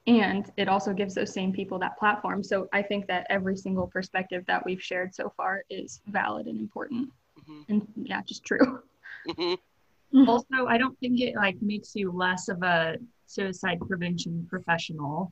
and 0.07 0.51
it 0.57 0.67
also 0.67 0.95
gives 0.95 1.15
those 1.15 1.35
same 1.35 1.53
people 1.53 1.79
that 1.81 1.99
platform. 1.99 2.43
So 2.43 2.69
I 2.73 2.81
think 2.81 3.07
that 3.09 3.27
every 3.29 3.55
single 3.55 3.87
perspective 3.87 4.45
that 4.47 4.65
we've 4.65 4.83
shared 4.83 5.15
so 5.15 5.31
far 5.37 5.63
is 5.69 6.01
valid 6.07 6.47
and 6.47 6.59
important. 6.59 7.11
mhm, 7.47 7.65
And 7.69 7.87
yeah, 7.97 8.23
just 8.23 8.45
true. 8.47 8.81
mhm. 9.29 9.59
also 10.27 10.67
i 10.69 10.79
don't 10.79 10.99
think 11.01 11.21
it 11.21 11.35
like 11.37 11.61
makes 11.61 11.95
you 11.95 12.11
less 12.11 12.49
of 12.49 12.63
a 12.63 12.97
suicide 13.27 13.79
prevention 13.87 14.47
professional 14.49 15.31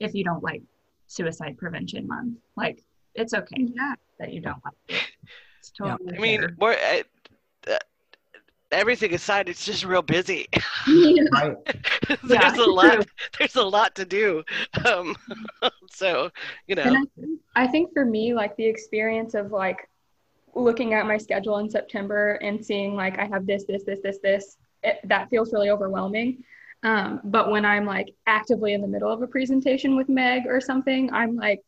if 0.00 0.14
you 0.14 0.22
don't 0.22 0.42
like 0.42 0.60
suicide 1.06 1.56
prevention 1.56 2.06
month 2.06 2.36
like 2.54 2.84
it's 3.14 3.34
okay 3.34 3.66
Yeah. 3.74 3.94
that 4.18 4.32
you 4.32 4.40
don't 4.40 4.62
like 4.64 4.74
it 4.88 5.02
it's 5.58 5.72
Yeah. 5.82 5.96
totally 5.96 6.16
i 6.16 6.20
mean 6.20 6.46
we're 6.58 6.72
uh, 6.72 7.02
uh, 7.70 7.78
everything 8.70 9.12
aside 9.14 9.48
it's 9.48 9.64
just 9.64 9.84
real 9.84 10.02
busy 10.02 10.46
Right. 11.32 11.56
there's 12.24 12.30
Yeah, 12.30 12.54
a 12.58 12.66
lot 12.66 12.94
true. 12.94 13.04
there's 13.38 13.56
a 13.56 13.62
lot 13.64 13.94
to 13.96 14.04
do 14.04 14.42
um, 14.84 15.14
so 15.90 16.30
you 16.66 16.74
know 16.74 16.84
I, 16.84 16.88
think- 16.90 17.40
I 17.54 17.66
think 17.66 17.92
for 17.92 18.04
me, 18.04 18.34
like 18.34 18.56
the 18.56 18.64
experience 18.66 19.34
of 19.34 19.52
like 19.52 19.88
looking 20.54 20.94
at 20.94 21.06
my 21.06 21.16
schedule 21.18 21.58
in 21.58 21.68
September 21.70 22.34
and 22.42 22.64
seeing 22.64 22.94
like 22.94 23.18
I 23.18 23.26
have 23.26 23.46
this, 23.46 23.64
this, 23.64 23.84
this, 23.84 24.00
this, 24.02 24.18
this, 24.22 24.56
it, 24.82 24.98
that 25.04 25.28
feels 25.30 25.52
really 25.52 25.70
overwhelming. 25.70 26.42
Um, 26.82 27.20
but 27.24 27.50
when 27.50 27.64
I'm 27.64 27.84
like 27.86 28.14
actively 28.26 28.72
in 28.72 28.80
the 28.80 28.88
middle 28.88 29.10
of 29.10 29.22
a 29.22 29.26
presentation 29.26 29.96
with 29.96 30.08
Meg 30.08 30.46
or 30.46 30.60
something, 30.60 31.12
I'm 31.12 31.36
like 31.36 31.60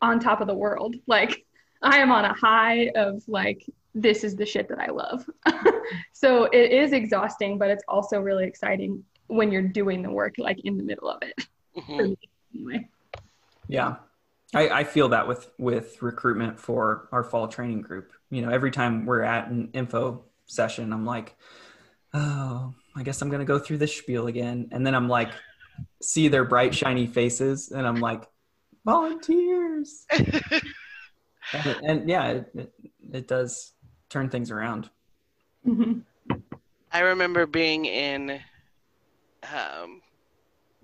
on 0.00 0.20
top 0.20 0.40
of 0.40 0.46
the 0.46 0.54
world. 0.54 0.96
Like 1.06 1.44
I 1.82 1.98
am 1.98 2.10
on 2.10 2.24
a 2.24 2.34
high 2.34 2.90
of 2.94 3.22
like, 3.28 3.64
this 3.94 4.24
is 4.24 4.36
the 4.36 4.46
shit 4.46 4.68
that 4.68 4.78
I 4.78 4.90
love. 4.90 5.28
so 6.12 6.44
it 6.44 6.72
is 6.72 6.92
exhausting, 6.92 7.58
but 7.58 7.70
it's 7.70 7.84
also 7.88 8.20
really 8.20 8.44
exciting 8.44 9.04
when 9.26 9.52
you're 9.52 9.62
doing 9.62 10.02
the 10.02 10.10
work 10.10 10.34
like 10.38 10.60
in 10.64 10.76
the 10.76 10.82
middle 10.82 11.08
of 11.08 11.22
it. 11.22 11.46
Mhm. 11.76 11.98
Me, 11.98 12.18
anyway. 12.54 12.88
Yeah. 13.68 13.96
I, 14.54 14.68
I 14.68 14.84
feel 14.84 15.10
that 15.10 15.28
with 15.28 15.50
with 15.58 16.00
recruitment 16.00 16.58
for 16.58 17.08
our 17.12 17.22
fall 17.22 17.48
training 17.48 17.82
group. 17.82 18.12
You 18.30 18.42
know, 18.42 18.50
every 18.50 18.70
time 18.70 19.04
we're 19.04 19.22
at 19.22 19.48
an 19.48 19.70
info 19.74 20.24
session, 20.46 20.92
I'm 20.92 21.04
like, 21.04 21.36
oh, 22.14 22.74
I 22.96 23.02
guess 23.02 23.20
I'm 23.20 23.28
gonna 23.28 23.44
go 23.44 23.58
through 23.58 23.78
this 23.78 23.94
spiel 23.94 24.26
again. 24.26 24.68
And 24.72 24.86
then 24.86 24.94
I'm 24.94 25.08
like, 25.08 25.30
see 26.02 26.28
their 26.28 26.44
bright, 26.44 26.74
shiny 26.74 27.06
faces, 27.06 27.70
and 27.70 27.86
I'm 27.86 27.96
like, 27.96 28.24
volunteers. 29.78 30.06
and, 31.52 31.76
and 31.84 32.08
yeah, 32.08 32.28
it, 32.28 32.50
it, 32.54 32.72
it 33.12 33.28
does 33.28 33.72
turn 34.08 34.28
things 34.28 34.50
around. 34.50 34.90
Mhm. 35.66 36.02
I 36.92 37.00
remember 37.00 37.46
being 37.46 37.84
in 37.84 38.40
um, 39.52 40.00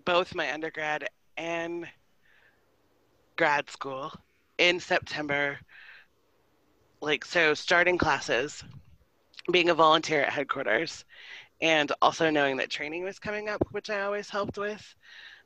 both 0.04 0.34
my 0.34 0.52
undergrad 0.52 1.08
and 1.36 1.86
grad 3.36 3.70
school 3.70 4.12
in 4.58 4.78
September. 4.78 5.58
Like, 7.00 7.24
so 7.24 7.54
starting 7.54 7.98
classes, 7.98 8.62
being 9.50 9.70
a 9.70 9.74
volunteer 9.74 10.22
at 10.22 10.32
headquarters, 10.32 11.04
and 11.60 11.90
also 12.02 12.30
knowing 12.30 12.56
that 12.58 12.70
training 12.70 13.04
was 13.04 13.18
coming 13.18 13.48
up, 13.48 13.62
which 13.70 13.90
I 13.90 14.02
always 14.02 14.28
helped 14.28 14.58
with. 14.58 14.94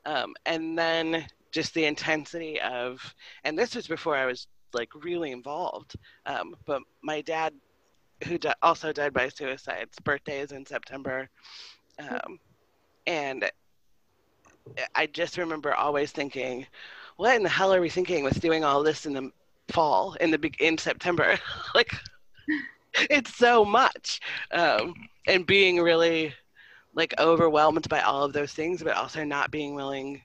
Um, 0.05 0.35
and 0.45 0.77
then 0.77 1.25
just 1.51 1.73
the 1.73 1.85
intensity 1.85 2.59
of, 2.61 3.01
and 3.43 3.57
this 3.57 3.75
was 3.75 3.87
before 3.87 4.15
I 4.15 4.25
was 4.25 4.47
like 4.73 4.89
really 5.03 5.31
involved. 5.31 5.95
Um, 6.25 6.55
but 6.65 6.81
my 7.01 7.21
dad 7.21 7.53
who 8.25 8.37
di- 8.37 8.53
also 8.61 8.91
died 8.91 9.13
by 9.13 9.29
suicide. 9.29 9.87
His 9.89 9.99
birthday 10.03 10.39
is 10.39 10.51
in 10.51 10.65
September. 10.65 11.29
Um, 11.99 12.39
and 13.07 13.49
I 14.95 15.07
just 15.07 15.37
remember 15.37 15.73
always 15.73 16.11
thinking, 16.11 16.65
what 17.17 17.35
in 17.35 17.43
the 17.43 17.49
hell 17.49 17.73
are 17.73 17.81
we 17.81 17.89
thinking 17.89 18.23
with 18.23 18.41
doing 18.41 18.63
all 18.63 18.83
this 18.83 19.05
in 19.05 19.13
the 19.13 19.31
fall, 19.69 20.15
in 20.19 20.31
the 20.31 20.37
big 20.37 20.59
in 20.61 20.77
September? 20.77 21.37
like, 21.75 21.91
it's 23.09 23.35
so 23.35 23.65
much. 23.65 24.19
Um, 24.51 24.93
and 25.27 25.45
being 25.45 25.79
really 25.79 26.33
like 26.93 27.13
overwhelmed 27.19 27.87
by 27.89 28.01
all 28.01 28.23
of 28.23 28.33
those 28.33 28.53
things, 28.53 28.83
but 28.83 28.95
also 28.95 29.23
not 29.23 29.51
being 29.51 29.75
willing 29.75 30.21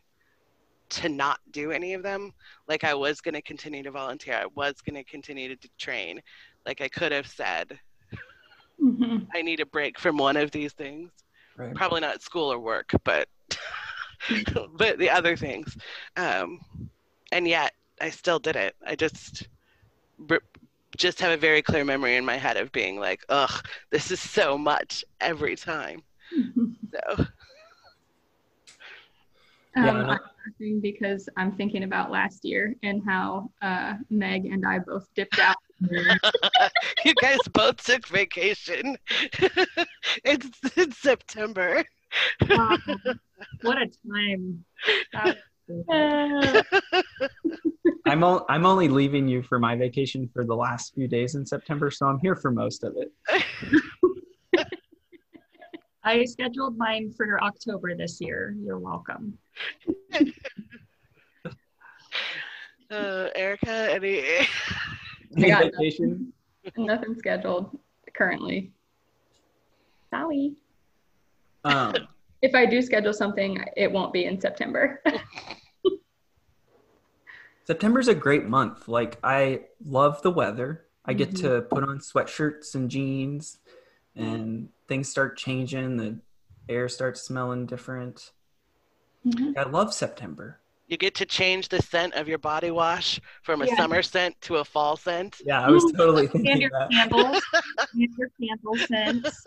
to 0.94 1.08
not 1.08 1.38
do 1.50 1.70
any 1.72 1.94
of 1.94 2.02
them. 2.02 2.32
Like 2.68 2.84
I 2.84 2.94
was 2.94 3.20
going 3.20 3.34
to 3.34 3.42
continue 3.42 3.82
to 3.82 3.90
volunteer. 3.90 4.34
I 4.34 4.46
was 4.54 4.74
going 4.80 4.96
to 4.96 5.04
continue 5.10 5.54
to 5.54 5.68
train. 5.78 6.20
Like 6.66 6.80
I 6.80 6.88
could 6.88 7.12
have 7.12 7.26
said, 7.26 7.78
Mhm. 8.82 9.26
I 9.34 9.42
need 9.42 9.60
a 9.60 9.66
break 9.66 9.98
from 9.98 10.16
one 10.16 10.36
of 10.36 10.50
these 10.50 10.72
things. 10.72 11.10
Right. 11.56 11.74
Probably 11.74 12.00
not 12.00 12.22
school 12.22 12.52
or 12.52 12.58
work, 12.58 12.90
but 13.04 13.28
but 14.76 14.98
the 14.98 15.10
other 15.10 15.36
things. 15.36 15.76
Um, 16.16 16.60
and 17.32 17.46
yet 17.46 17.72
I 18.00 18.10
still 18.10 18.38
did 18.38 18.56
it. 18.56 18.74
I 18.86 18.94
just 18.96 19.48
r- 20.30 20.40
just 20.96 21.20
have 21.20 21.32
a 21.32 21.36
very 21.36 21.62
clear 21.62 21.84
memory 21.84 22.16
in 22.16 22.24
my 22.24 22.36
head 22.36 22.56
of 22.56 22.72
being 22.72 22.98
like, 23.00 23.20
ugh, 23.28 23.64
this 23.90 24.10
is 24.10 24.20
so 24.20 24.56
much 24.58 25.04
every 25.20 25.56
time. 25.56 26.02
So 26.92 27.26
Yeah, 29.76 29.90
Um, 29.90 30.10
I 30.10 30.18
know. 30.44 30.52
Laughing 30.52 30.80
because 30.80 31.28
I'm 31.36 31.52
thinking 31.52 31.84
about 31.84 32.10
last 32.10 32.44
year 32.44 32.74
and 32.82 33.02
how 33.04 33.50
uh, 33.62 33.94
Meg 34.10 34.46
and 34.46 34.66
I 34.66 34.78
both 34.78 35.06
dipped 35.14 35.38
out. 35.38 35.56
you 37.04 37.14
guys 37.20 37.40
both 37.52 37.82
took 37.84 38.06
vacation. 38.08 38.96
it's, 40.24 40.48
it's 40.76 40.98
September. 40.98 41.84
Wow. 42.48 42.78
what 43.62 43.78
a 43.78 43.86
time 44.12 44.64
That 45.12 45.36
was 45.68 46.62
cool. 46.92 47.28
I'm 48.06 48.22
o- 48.22 48.44
I'm 48.48 48.66
only 48.66 48.88
leaving 48.88 49.26
you 49.28 49.42
for 49.42 49.58
my 49.58 49.76
vacation 49.76 50.28
for 50.32 50.44
the 50.44 50.54
last 50.54 50.94
few 50.94 51.08
days 51.08 51.34
in 51.34 51.46
September, 51.46 51.90
so 51.90 52.06
I'm 52.06 52.18
here 52.20 52.36
for 52.36 52.50
most 52.50 52.84
of 52.84 52.94
it. 52.96 53.10
I 56.04 56.24
scheduled 56.26 56.76
mine 56.76 57.12
for 57.16 57.42
October 57.42 57.96
this 57.96 58.20
year. 58.20 58.54
You're 58.62 58.78
welcome. 58.78 59.38
Uh, 62.90 63.28
Erica, 63.34 63.88
any? 63.90 64.22
I 65.38 65.48
got 65.48 65.64
Vacation? 65.64 66.32
Nothing 66.76 67.16
scheduled 67.16 67.76
currently. 68.16 68.72
Sorry. 70.10 70.54
Um, 71.64 71.94
If 72.42 72.54
I 72.54 72.66
do 72.66 72.82
schedule 72.82 73.14
something, 73.14 73.64
it 73.74 73.90
won't 73.90 74.12
be 74.12 74.26
in 74.26 74.38
September. 74.38 75.02
September's 77.64 78.06
a 78.06 78.14
great 78.14 78.44
month. 78.44 78.86
Like 78.86 79.18
I 79.24 79.62
love 79.82 80.20
the 80.20 80.30
weather. 80.30 80.84
I 81.06 81.14
get 81.14 81.34
to 81.36 81.62
put 81.62 81.84
on 81.84 82.00
sweatshirts 82.00 82.74
and 82.74 82.90
jeans 82.90 83.58
and 84.14 84.68
things 84.88 85.08
start 85.08 85.38
changing, 85.38 85.96
the 85.96 86.20
air 86.68 86.88
starts 86.88 87.22
smelling 87.22 87.66
different. 87.66 88.30
Mhm. 89.26 89.56
I 89.56 89.62
love 89.64 89.94
September. 89.94 90.60
You 90.86 90.96
get 90.98 91.14
to 91.16 91.26
change 91.26 91.68
the 91.68 91.80
scent 91.80 92.14
of 92.14 92.28
your 92.28 92.38
body 92.38 92.70
wash 92.70 93.20
from 93.42 93.62
a 93.62 93.66
Yeah. 93.66 93.76
summer 93.76 94.02
scent 94.02 94.38
to 94.42 94.56
a 94.56 94.64
fall 94.64 94.96
scent. 94.96 95.40
Yeah, 95.44 95.62
I 95.66 95.70
was 95.70 95.90
totally 95.92 96.24
And 96.24 96.32
thinking 96.32 96.60
your 96.60 96.70
that. 96.70 96.90
candles. 96.90 97.40
and 97.94 98.08
your 98.18 98.28
candle 98.40 98.78
scents. 98.78 99.44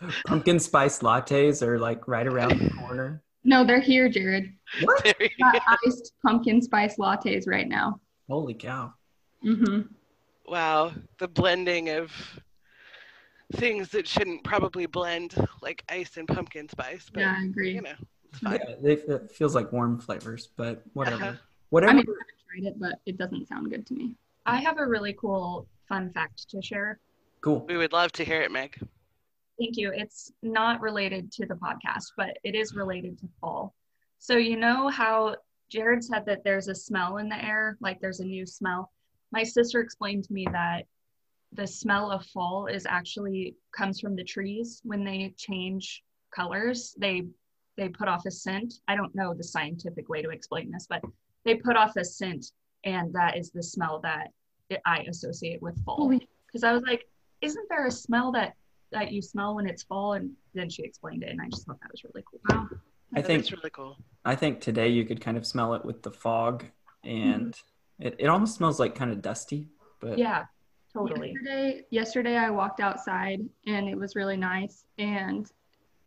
Pumpkin 0.26 0.60
spice 0.60 1.00
lattes 1.00 1.62
are 1.62 1.78
like 1.78 2.06
right 2.06 2.26
around 2.26 2.58
the 2.58 2.68
corner. 2.70 3.22
no, 3.44 3.64
they're 3.64 3.80
here, 3.80 4.08
Jared. 4.08 4.52
What? 4.82 5.02
There 5.04 5.28
Got 5.40 5.62
iced 5.86 6.12
pumpkin 6.24 6.60
spice 6.60 6.96
lattes 6.98 7.48
right 7.48 7.66
now. 7.68 8.00
Holy 8.28 8.54
cow. 8.54 8.92
hmm 9.42 9.82
wow, 10.46 10.92
the 11.18 11.28
blending 11.28 11.88
of 11.90 12.12
things 13.54 13.88
that 13.90 14.06
shouldn't 14.06 14.44
probably 14.44 14.86
blend, 14.86 15.34
like 15.62 15.82
ice 15.88 16.16
and 16.16 16.26
pumpkin 16.28 16.68
spice. 16.68 17.08
But 17.12 17.20
Yeah, 17.20 17.34
I 17.38 17.44
agree. 17.44 17.74
you 17.74 17.82
know, 17.82 17.90
it's 17.90 17.98
fine. 17.98 18.06
Yeah, 18.42 18.58
they, 18.80 18.92
it 18.94 19.32
feels 19.32 19.54
like 19.54 19.72
warm 19.72 19.98
flavors, 19.98 20.48
but 20.56 20.82
whatever. 20.92 21.24
Uh-huh. 21.24 21.34
Whatever. 21.70 21.90
I 21.90 21.94
mean, 21.96 22.06
I 22.08 22.12
haven't 22.12 22.64
tried 22.64 22.72
it, 22.72 22.80
but 22.80 23.00
it 23.06 23.18
doesn't 23.18 23.48
sound 23.48 23.70
good 23.70 23.86
to 23.86 23.94
me. 23.94 24.14
I 24.46 24.56
have 24.56 24.78
a 24.78 24.86
really 24.86 25.12
cool 25.12 25.66
fun 25.88 26.10
fact 26.12 26.48
to 26.50 26.62
share. 26.62 27.00
cool. 27.40 27.64
We 27.68 27.76
would 27.76 27.92
love 27.92 28.12
to 28.12 28.24
hear 28.24 28.40
it, 28.42 28.50
Meg. 28.50 28.78
Thank 29.58 29.76
you. 29.76 29.92
It's 29.92 30.32
not 30.42 30.80
related 30.80 31.32
to 31.32 31.46
the 31.46 31.54
podcast, 31.54 32.12
but 32.16 32.38
it 32.44 32.54
is 32.54 32.74
related 32.74 33.18
to 33.20 33.28
fall. 33.40 33.74
So, 34.18 34.36
you 34.36 34.56
know 34.56 34.88
how 34.88 35.36
Jared 35.68 36.02
said 36.02 36.24
that 36.26 36.44
there's 36.44 36.68
a 36.68 36.74
smell 36.74 37.18
in 37.18 37.28
the 37.28 37.44
air, 37.44 37.76
like 37.80 38.00
there's 38.00 38.20
a 38.20 38.24
new 38.24 38.46
smell? 38.46 38.90
My 39.32 39.42
sister 39.42 39.80
explained 39.80 40.24
to 40.24 40.32
me 40.32 40.46
that 40.52 40.86
the 41.52 41.66
smell 41.66 42.10
of 42.10 42.24
fall 42.26 42.66
is 42.66 42.86
actually 42.86 43.56
comes 43.76 44.00
from 44.00 44.16
the 44.16 44.24
trees 44.24 44.80
when 44.84 45.04
they 45.04 45.34
change 45.36 46.02
colors. 46.34 46.94
They 46.98 47.26
they 47.78 47.88
put 47.88 48.08
off 48.08 48.26
a 48.26 48.30
scent. 48.30 48.74
I 48.88 48.96
don't 48.96 49.14
know 49.14 49.32
the 49.32 49.44
scientific 49.44 50.10
way 50.10 50.20
to 50.20 50.30
explain 50.30 50.70
this, 50.70 50.86
but 50.90 51.02
they 51.44 51.54
put 51.54 51.76
off 51.76 51.96
a 51.96 52.04
scent 52.04 52.52
and 52.84 53.12
that 53.14 53.38
is 53.38 53.50
the 53.50 53.62
smell 53.62 54.00
that 54.00 54.32
it, 54.68 54.80
I 54.84 54.98
associate 55.08 55.62
with 55.62 55.82
fall 55.84 56.10
oh, 56.12 56.20
because 56.46 56.64
I 56.64 56.72
was 56.72 56.82
like, 56.82 57.08
isn't 57.40 57.68
there 57.70 57.86
a 57.86 57.90
smell 57.90 58.32
that 58.32 58.54
that 58.90 59.12
you 59.12 59.22
smell 59.22 59.54
when 59.54 59.66
it's 59.66 59.82
fall? 59.84 60.14
And 60.14 60.32
then 60.54 60.68
she 60.68 60.82
explained 60.82 61.22
it, 61.22 61.30
and 61.30 61.40
I 61.40 61.48
just 61.48 61.66
thought 61.66 61.78
that 61.80 61.90
was 61.90 62.04
really 62.04 62.24
cool. 62.30 62.40
wow. 62.50 62.68
I 63.14 63.20
That 63.20 63.26
think 63.26 63.40
it's 63.40 63.52
really 63.52 63.70
cool. 63.70 63.96
I 64.24 64.34
think 64.34 64.60
today 64.60 64.88
you 64.88 65.04
could 65.04 65.20
kind 65.20 65.36
of 65.36 65.46
smell 65.46 65.74
it 65.74 65.84
with 65.84 66.02
the 66.02 66.10
fog 66.10 66.64
and 67.04 67.52
mm-hmm. 67.52 68.06
it, 68.06 68.16
it 68.18 68.26
almost 68.26 68.56
smells 68.56 68.78
like 68.78 68.94
kind 68.94 69.10
of 69.10 69.22
dusty, 69.22 69.68
but 70.00 70.18
Yeah, 70.18 70.44
totally. 70.92 71.32
Yesterday, 71.32 71.84
yesterday 71.90 72.36
I 72.36 72.50
walked 72.50 72.80
outside 72.80 73.40
and 73.66 73.88
it 73.88 73.96
was 73.96 74.14
really 74.14 74.36
nice 74.36 74.84
and 74.98 75.50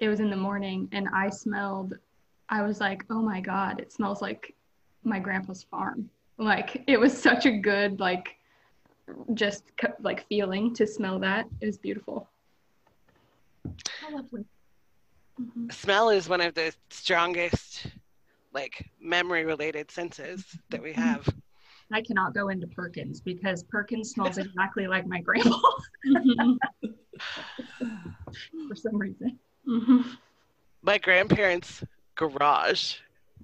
it 0.01 0.10
was 0.10 0.20
in 0.20 0.29
the 0.29 0.36
morning 0.36 0.89
and 0.91 1.08
I 1.15 1.29
smelled 1.29 1.93
I 2.50 2.63
was 2.63 2.81
like, 2.81 3.05
"Oh 3.10 3.22
my 3.22 3.39
god, 3.39 3.79
it 3.79 3.93
smells 3.93 4.22
like 4.22 4.53
my 5.05 5.20
grandpa's 5.20 5.63
farm." 5.63 6.10
Like 6.38 6.84
it 6.88 7.00
was 7.00 7.17
such 7.17 7.46
a 7.46 7.51
good 7.58 8.01
like 8.01 8.36
just 9.36 9.63
like 10.02 10.28
feeling 10.28 10.73
to 10.75 10.86
smell 10.86 11.17
that. 11.19 11.45
It 11.62 11.67
was 11.67 11.78
beautiful. 11.78 12.30
How 14.02 14.12
lovely. 14.13 14.43
Mhm. 15.39 15.71
Smell 15.71 16.10
is 16.10 16.28
one 16.28 16.41
of 16.41 16.56
the 16.56 16.73
strongest, 16.89 17.86
like 18.54 18.89
memory 18.99 19.45
related 19.45 19.91
senses 19.91 20.43
that 20.71 20.82
we 20.82 20.91
have. 20.93 21.30
I 21.93 22.02
cannot 22.02 22.34
go 22.34 22.49
into 22.49 22.67
Perkins 22.67 23.21
because 23.21 23.63
Perkins 23.63 24.12
smells 24.12 24.38
exactly 24.38 24.88
like 24.88 25.06
my 25.08 25.21
grandpa 25.21 25.58
Mhm. 26.06 26.58
for 28.67 28.75
some 28.75 28.97
reason. 28.97 29.39
Mhm. 29.67 30.17
My 30.82 30.97
grandparents' 30.97 31.84
garage, 32.15 32.97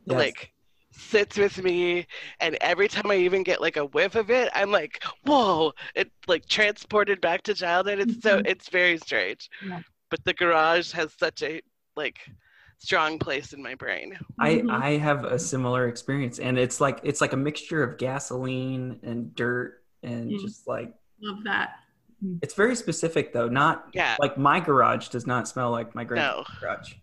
Yes. 0.05 0.17
like, 0.17 0.53
sits 0.91 1.37
with 1.37 1.61
me, 1.63 2.07
and 2.39 2.57
every 2.61 2.87
time 2.87 3.11
I 3.11 3.17
even 3.17 3.43
get 3.43 3.61
like 3.61 3.77
a 3.77 3.85
whiff 3.85 4.15
of 4.15 4.31
it, 4.31 4.49
I'm 4.55 4.71
like, 4.71 5.03
whoa! 5.25 5.73
It 5.95 6.11
like 6.27 6.47
transported 6.47 7.21
back 7.21 7.43
to 7.43 7.53
childhood. 7.53 7.99
It's 7.99 8.21
so 8.23 8.41
it's 8.45 8.69
very 8.69 8.97
strange. 8.97 9.49
Yeah. 9.63 9.81
But 10.09 10.23
the 10.25 10.33
garage 10.33 10.91
has 10.93 11.13
such 11.13 11.43
a 11.43 11.61
like 11.95 12.19
strong 12.79 13.19
place 13.19 13.53
in 13.53 13.61
my 13.61 13.75
brain. 13.75 14.17
I 14.39 14.55
Mhm. 14.59 14.71
I 14.71 14.91
have 14.97 15.23
a 15.25 15.37
similar 15.37 15.87
experience 15.87 16.39
and 16.39 16.57
it's 16.57 16.81
like 16.81 16.99
it's 17.03 17.21
like 17.21 17.33
a 17.33 17.37
mixture 17.37 17.83
of 17.83 17.97
gasoline 17.99 18.99
and 19.03 19.35
dirt 19.35 19.83
and 20.03 20.31
Mm. 20.31 20.39
just 20.41 20.67
like 20.67 20.93
Love 21.21 21.43
that. 21.43 21.79
It's 22.41 22.53
very 22.53 22.75
specific 22.75 23.33
though. 23.33 23.47
Not 23.47 23.89
Yeah. 23.93 24.15
like 24.19 24.37
my 24.37 24.59
garage 24.59 25.09
does 25.09 25.27
not 25.27 25.47
smell 25.47 25.71
like 25.71 25.93
my 25.95 26.03
No. 26.03 26.43
garage. 26.59 26.93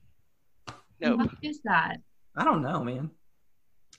No. 1.01 1.17
What 1.17 1.31
is 1.43 1.61
that? 1.65 1.97
I 2.37 2.45
don't 2.45 2.63
know, 2.63 2.83
man. 2.83 3.11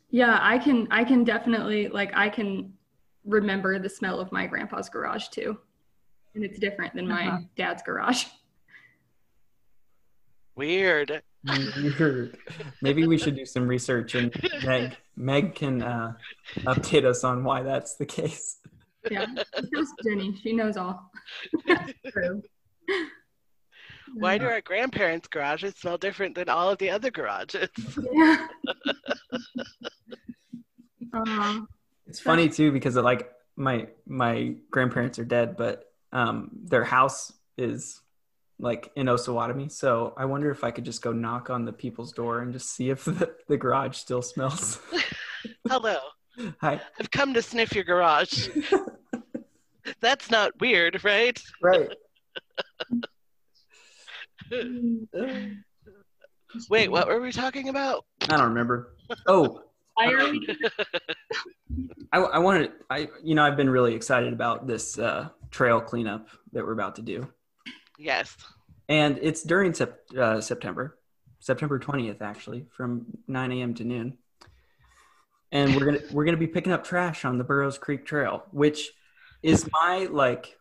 Yeah, 0.10 0.38
I 0.42 0.58
can 0.60 0.88
I 0.92 1.04
can 1.04 1.24
definitely 1.24 1.88
like 1.88 2.12
I 2.16 2.30
can 2.30 2.74
remember 3.24 3.80
the 3.80 3.90
smell 3.90 4.20
of 4.20 4.32
my 4.32 4.46
grandpa's 4.48 4.90
garage 4.90 5.28
too. 5.30 5.58
And 6.36 6.44
it's 6.44 6.60
different 6.60 6.94
than 6.96 7.08
my 7.08 7.28
Uh-huh. 7.28 7.40
dad's 7.56 7.82
garage. 7.84 8.26
Weird. 10.56 11.22
Weird. 11.46 12.38
Maybe 12.82 13.06
we 13.08 13.18
should 13.18 13.36
do 13.36 13.46
some 13.46 13.68
research 13.68 14.16
and 14.16 14.34
Meg 14.66 14.96
Meg 15.16 15.56
can 15.56 15.82
uh, 15.82 16.14
update 16.60 17.04
us 17.06 17.24
on 17.24 17.44
why 17.44 17.62
that's 17.64 17.96
the 17.98 18.06
case. 18.06 18.58
Yeah. 19.10 19.26
Trust 19.74 19.94
Jenny. 20.04 20.36
She 20.42 20.54
knows 20.54 20.78
all. 20.78 21.12
True. 22.12 22.42
Why 24.14 24.38
do 24.38 24.46
our 24.46 24.62
grandparents' 24.62 25.28
garages 25.28 25.76
smell 25.76 25.98
different 25.98 26.36
than 26.36 26.50
all 26.50 26.70
of 26.70 26.78
the 26.78 26.90
other 26.90 27.12
garages? 27.12 27.70
Yeah. 28.12 28.48
uh, 31.14 31.60
It's 32.08 32.20
funny 32.20 32.50
too 32.50 32.72
because 32.72 32.96
like 32.96 33.32
my 33.56 33.88
my 34.06 34.56
grandparents 34.70 35.18
are 35.18 35.26
dead, 35.26 35.58
but 35.58 35.86
um, 36.12 36.52
their 36.54 36.84
house 36.84 37.34
is 37.58 38.00
like 38.60 38.92
in 38.96 39.08
Osawatomie. 39.08 39.72
So 39.72 40.14
I 40.16 40.26
wonder 40.26 40.52
if 40.52 40.64
I 40.64 40.70
could 40.70 40.86
just 40.86 41.02
go 41.02 41.12
knock 41.12 41.50
on 41.50 41.66
the 41.66 41.74
people's 41.74 42.14
door 42.14 42.42
and 42.42 42.54
just 42.54 42.70
see 42.70 42.92
if 42.92 43.06
the, 43.06 43.34
the 43.48 43.58
garage 43.58 43.98
still 43.98 44.22
smells. 44.22 44.80
Hello, 45.68 45.98
Hi. 46.62 46.82
I've 47.00 47.12
come 47.12 47.34
to 47.34 47.42
sniff 47.42 47.74
your 47.74 47.84
garage. 47.84 48.50
That's 50.06 50.30
not 50.30 50.52
weird, 50.62 51.04
right? 51.04 51.42
Right. 51.64 51.90
Wait, 56.70 56.92
what 56.92 57.08
were 57.08 57.20
we 57.20 57.32
talking 57.32 57.70
about? 57.70 58.06
I 58.30 58.38
don't 58.38 58.50
remember. 58.50 58.98
Oh, 59.26 59.64
Why 59.96 60.14
are? 60.14 60.32
I, 62.14 62.20
I 62.20 62.38
wanted, 62.38 62.74
I, 62.88 63.08
you 63.24 63.34
know, 63.34 63.44
I've 63.44 63.58
been 63.58 63.72
really 63.72 63.96
excited 63.96 64.32
about 64.32 64.68
this 64.68 65.00
uh, 65.00 65.30
trail 65.50 65.82
cleanup 65.82 66.28
that 66.52 66.64
we're 66.64 66.74
about 66.74 66.98
to 66.98 67.02
do. 67.02 67.28
Yes. 67.98 68.38
And 68.88 69.18
it's 69.24 69.42
during 69.42 69.74
sep- 69.74 70.02
uh, 70.16 70.40
September, 70.40 71.00
September 71.40 71.80
20th, 71.80 72.22
actually, 72.22 72.68
from 72.78 73.08
9 73.28 73.52
a.m. 73.54 73.74
to 73.74 73.84
noon. 73.84 74.20
And 75.52 75.76
we're 75.76 75.86
gonna 75.86 76.02
we're 76.12 76.26
gonna 76.26 76.38
be 76.38 76.46
picking 76.46 76.74
up 76.74 76.84
trash 76.84 77.26
on 77.26 77.40
the 77.40 77.44
Burroughs 77.44 77.80
Creek 77.80 78.06
Trail, 78.06 78.44
which 78.52 78.92
is 79.46 79.70
my 79.72 80.08
like 80.12 80.58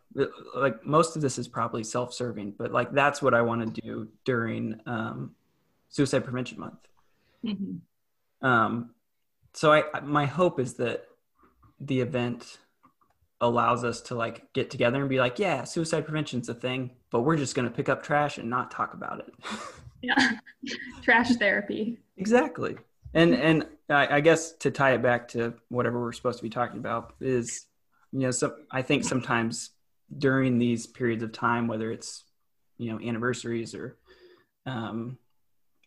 like 0.55 0.85
most 0.85 1.15
of 1.15 1.21
this 1.21 1.39
is 1.39 1.47
probably 1.47 1.83
self-serving, 1.83 2.53
but 2.57 2.71
like 2.71 2.91
that's 2.91 3.19
what 3.21 3.33
I 3.33 3.41
want 3.41 3.75
to 3.75 3.81
do 3.81 4.07
during 4.23 4.79
um, 4.85 5.31
Suicide 5.89 6.23
Prevention 6.23 6.59
Month. 6.59 6.87
Mhm. 7.43 7.79
Um, 8.41 8.91
so 9.53 9.73
I 9.73 9.99
my 10.01 10.25
hope 10.25 10.59
is 10.59 10.75
that 10.75 11.05
the 11.79 11.99
event 12.01 12.59
allows 13.41 13.83
us 13.83 14.01
to 14.01 14.15
like 14.15 14.53
get 14.53 14.69
together 14.69 14.99
and 15.01 15.09
be 15.09 15.19
like, 15.19 15.39
yeah, 15.39 15.63
suicide 15.63 16.05
prevention's 16.05 16.47
a 16.47 16.53
thing, 16.53 16.91
but 17.09 17.21
we're 17.21 17.37
just 17.37 17.55
gonna 17.55 17.71
pick 17.71 17.89
up 17.89 18.03
trash 18.03 18.37
and 18.37 18.49
not 18.49 18.69
talk 18.69 18.93
about 18.93 19.19
it. 19.19 19.33
yeah. 20.03 20.33
Trash 21.03 21.35
therapy. 21.37 21.97
exactly. 22.17 22.77
And 23.15 23.33
and 23.33 23.65
I, 23.89 24.17
I 24.17 24.21
guess 24.21 24.51
to 24.57 24.69
tie 24.69 24.93
it 24.93 25.01
back 25.01 25.27
to 25.29 25.55
whatever 25.69 25.99
we're 25.99 26.11
supposed 26.13 26.37
to 26.37 26.43
be 26.43 26.49
talking 26.49 26.77
about 26.77 27.15
is, 27.19 27.65
you 28.11 28.19
know, 28.19 28.31
so 28.31 28.55
I 28.71 28.81
think 28.81 29.03
sometimes 29.03 29.71
during 30.17 30.57
these 30.57 30.87
periods 30.87 31.23
of 31.23 31.31
time, 31.31 31.67
whether 31.67 31.91
it's 31.91 32.23
you 32.77 32.91
know 32.91 32.99
anniversaries 32.99 33.73
or 33.73 33.97
um, 34.65 35.17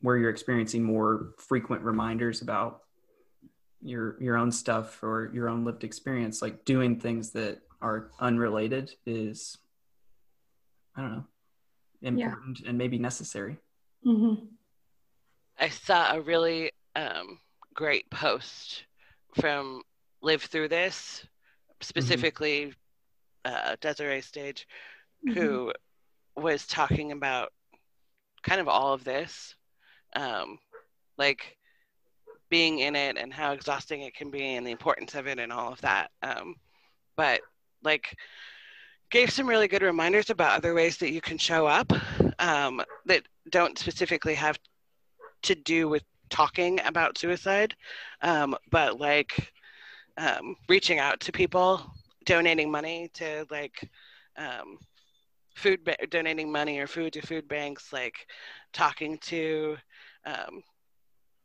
where 0.01 0.17
you're 0.17 0.31
experiencing 0.31 0.83
more 0.83 1.35
frequent 1.39 1.83
reminders 1.83 2.43
about 2.43 2.83
your 3.83 4.21
your 4.21 4.37
own 4.37 4.51
stuff 4.51 5.03
or 5.03 5.31
your 5.33 5.49
own 5.49 5.65
lived 5.65 5.85
experience 5.85 6.43
like 6.43 6.65
doing 6.65 6.99
things 6.99 7.31
that 7.31 7.61
are 7.81 8.11
unrelated 8.19 8.93
is 9.07 9.57
i 10.97 11.01
don't 11.01 11.13
know 11.13 11.25
important 12.03 12.61
yeah. 12.61 12.69
and 12.69 12.77
maybe 12.79 12.99
necessary 12.99 13.57
mm-hmm. 14.05 14.45
i 15.61 15.69
saw 15.69 16.13
a 16.13 16.21
really 16.21 16.73
um, 16.97 17.39
great 17.75 18.09
post 18.11 18.85
from 19.41 19.81
live 20.23 20.43
through 20.43 20.69
this 20.69 21.25
specifically 21.81 22.73
mm-hmm. 23.47 23.71
uh, 23.73 23.77
Des'rae 23.77 24.23
Stage 24.23 24.67
mm-hmm. 25.27 25.39
who 25.39 25.73
was 26.37 26.67
talking 26.67 27.13
about 27.13 27.53
kind 28.43 28.61
of 28.61 28.69
all 28.69 28.93
of 28.93 29.05
this 29.05 29.55
um, 30.17 30.59
like 31.17 31.57
being 32.51 32.79
in 32.79 32.97
it 32.97 33.17
and 33.19 33.33
how 33.33 33.53
exhausting 33.53 34.03
it 34.03 34.15
can 34.15 34.31
be 34.31 34.55
and 34.55 34.67
the 34.67 34.71
importance 34.71 35.15
of 35.15 35.27
it 35.27 35.39
and 35.39 35.53
all 35.53 35.73
of 35.73 35.81
that. 35.83 36.11
Um, 36.23 36.55
but 37.17 37.41
like 37.83 38.17
gave 39.11 39.31
some 39.31 39.49
really 39.49 39.69
good 39.69 39.83
reminders 39.83 40.31
about 40.31 40.57
other 40.57 40.75
ways 40.75 40.99
that 40.99 41.13
you 41.13 41.21
can 41.21 41.39
show 41.39 41.67
up 41.67 41.93
um, 42.39 42.83
that 43.07 43.23
don't 43.51 43.79
specifically 43.79 44.35
have 44.35 44.59
to 45.43 45.55
do 45.55 45.89
with 45.89 46.03
talking 46.31 46.81
about 46.85 47.19
suicide, 47.19 47.75
um, 48.23 48.57
but 48.71 49.01
like 49.01 49.53
um, 50.19 50.57
reaching 50.69 50.99
out 50.99 51.21
to 51.21 51.33
people, 51.33 51.81
donating 52.27 52.71
money 52.71 53.09
to 53.15 53.47
like 53.51 53.89
um, 54.37 54.79
food, 55.55 55.85
ba- 55.85 56.07
donating 56.11 56.51
money 56.51 56.79
or 56.79 56.87
food 56.87 57.13
to 57.15 57.27
food 57.27 57.49
banks, 57.49 57.93
like 57.93 58.27
talking 58.73 59.17
to 59.19 59.77
um, 60.27 60.63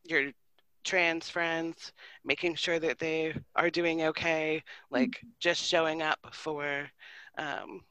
your 0.04 0.32
trans 0.84 1.30
friends, 1.30 1.94
making 2.26 2.56
sure 2.56 2.80
that 2.80 3.00
they 3.00 3.34
are 3.56 3.70
doing 3.70 4.04
okay, 4.04 4.62
like 4.92 5.12
mm-hmm. 5.12 5.28
just 5.40 5.64
showing 5.64 6.02
up 6.02 6.20
for, 6.32 6.90
um, 7.38 7.82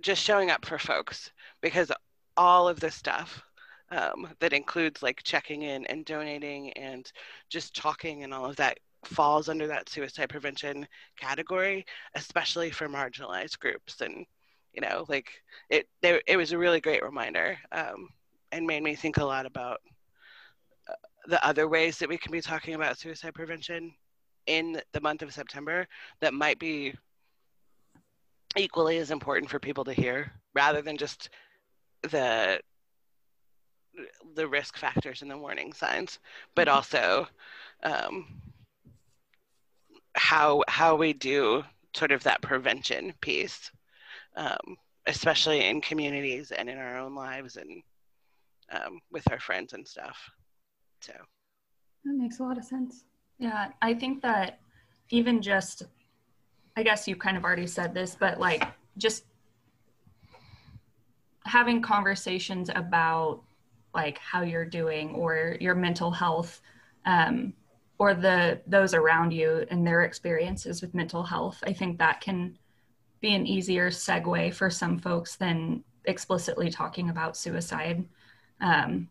just 0.00 0.22
showing 0.22 0.50
up 0.50 0.64
for 0.64 0.78
folks 0.78 1.30
because 1.60 1.92
all 2.36 2.68
of 2.68 2.80
this 2.80 2.94
stuff 2.94 3.42
um, 3.90 4.28
that 4.40 4.52
includes 4.52 5.02
like 5.02 5.22
checking 5.22 5.62
in 5.62 5.86
and 5.86 6.04
donating 6.04 6.72
and 6.72 7.10
just 7.48 7.74
talking 7.76 8.24
and 8.24 8.34
all 8.34 8.46
of 8.46 8.56
that 8.56 8.78
falls 9.04 9.48
under 9.48 9.66
that 9.66 9.88
suicide 9.88 10.28
prevention 10.28 10.86
category, 11.18 11.86
especially 12.14 12.70
for 12.70 12.88
marginalized 12.88 13.58
groups. 13.58 14.00
And, 14.00 14.26
you 14.72 14.80
know, 14.80 15.04
like 15.08 15.30
it, 15.70 15.86
it 16.02 16.36
was 16.36 16.52
a 16.52 16.58
really 16.58 16.80
great 16.80 17.04
reminder. 17.04 17.56
Um, 17.72 18.08
and 18.52 18.66
made 18.66 18.82
me 18.82 18.94
think 18.94 19.18
a 19.18 19.24
lot 19.24 19.46
about 19.46 19.80
uh, 20.88 20.94
the 21.26 21.44
other 21.46 21.68
ways 21.68 21.98
that 21.98 22.08
we 22.08 22.18
can 22.18 22.32
be 22.32 22.40
talking 22.40 22.74
about 22.74 22.98
suicide 22.98 23.34
prevention 23.34 23.92
in 24.46 24.80
the 24.92 25.00
month 25.00 25.22
of 25.22 25.34
September 25.34 25.86
that 26.20 26.34
might 26.34 26.58
be 26.58 26.94
equally 28.56 28.98
as 28.98 29.10
important 29.10 29.50
for 29.50 29.58
people 29.58 29.84
to 29.84 29.92
hear 29.92 30.32
rather 30.54 30.80
than 30.80 30.96
just 30.96 31.28
the 32.02 32.58
the 34.34 34.46
risk 34.46 34.76
factors 34.76 35.22
and 35.22 35.30
the 35.30 35.38
warning 35.38 35.72
signs 35.72 36.18
but 36.54 36.68
mm-hmm. 36.68 36.76
also 36.76 37.26
um, 37.82 38.26
how 40.14 40.62
how 40.68 40.94
we 40.96 41.12
do 41.12 41.62
sort 41.94 42.12
of 42.12 42.22
that 42.22 42.42
prevention 42.42 43.12
piece 43.20 43.70
um, 44.36 44.76
especially 45.06 45.64
in 45.66 45.80
communities 45.80 46.52
and 46.52 46.68
in 46.68 46.78
our 46.78 46.98
own 46.98 47.14
lives 47.14 47.56
and 47.56 47.82
um, 48.70 49.00
with 49.10 49.30
our 49.30 49.38
friends 49.38 49.72
and 49.72 49.86
stuff. 49.86 50.18
So 51.00 51.12
that 52.04 52.14
makes 52.14 52.40
a 52.40 52.42
lot 52.42 52.58
of 52.58 52.64
sense. 52.64 53.04
Yeah, 53.38 53.68
I 53.82 53.94
think 53.94 54.22
that 54.22 54.60
even 55.10 55.40
just, 55.40 55.84
I 56.76 56.82
guess 56.82 57.06
you 57.06 57.16
kind 57.16 57.36
of 57.36 57.44
already 57.44 57.66
said 57.66 57.94
this, 57.94 58.16
but 58.18 58.40
like 58.40 58.64
just 58.98 59.24
having 61.44 61.80
conversations 61.80 62.70
about 62.74 63.42
like 63.96 64.18
how 64.18 64.42
you're 64.42 64.64
doing 64.64 65.14
or 65.14 65.56
your 65.60 65.74
mental 65.74 66.10
health 66.10 66.60
um, 67.06 67.52
or 67.98 68.14
the 68.14 68.60
those 68.66 68.94
around 68.94 69.32
you 69.32 69.66
and 69.70 69.84
their 69.86 70.02
experiences 70.02 70.82
with 70.82 70.94
mental 70.94 71.22
health 71.22 71.58
i 71.66 71.72
think 71.72 71.98
that 71.98 72.20
can 72.20 72.56
be 73.20 73.34
an 73.34 73.46
easier 73.46 73.90
segue 73.90 74.54
for 74.54 74.70
some 74.70 74.98
folks 74.98 75.36
than 75.36 75.82
explicitly 76.04 76.70
talking 76.70 77.10
about 77.10 77.36
suicide 77.36 78.04
um, 78.60 79.08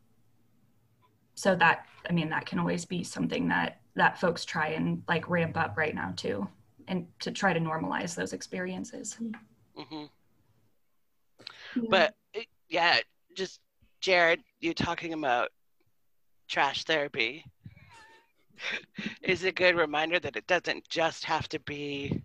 so 1.35 1.55
that, 1.55 1.85
I 2.09 2.13
mean, 2.13 2.29
that 2.29 2.45
can 2.45 2.59
always 2.59 2.85
be 2.85 3.03
something 3.03 3.49
that 3.49 3.81
that 3.97 4.19
folks 4.19 4.43
try 4.43 4.69
and 4.69 5.03
like 5.07 5.29
ramp 5.29 5.55
up 5.55 5.77
right 5.77 5.95
now 5.95 6.13
too, 6.15 6.47
and 6.87 7.07
to 7.19 7.31
try 7.31 7.53
to 7.53 7.59
normalize 7.59 8.15
those 8.15 8.33
experiences. 8.33 9.17
Mm-hmm. 9.77 10.05
Yeah. 11.75 11.87
But 11.89 12.13
yeah, 12.69 12.99
just 13.35 13.59
Jared, 14.05 14.43
you 14.59 14.75
talking 14.75 15.13
about 15.13 15.49
trash 16.47 16.83
therapy. 16.83 17.43
Is 19.23 19.43
a 19.43 19.51
good 19.51 19.75
reminder 19.75 20.19
that 20.19 20.35
it 20.35 20.45
doesn't 20.45 20.87
just 20.89 21.25
have 21.25 21.49
to 21.49 21.59
be 21.61 22.21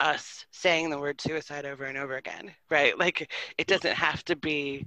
us 0.00 0.44
saying 0.50 0.90
the 0.90 0.98
word 0.98 1.18
suicide 1.18 1.64
over 1.64 1.84
and 1.84 1.96
over 1.96 2.16
again, 2.16 2.54
right? 2.68 2.98
Like 2.98 3.32
it 3.56 3.66
doesn't 3.66 3.94
have 3.94 4.22
to 4.26 4.36
be 4.36 4.86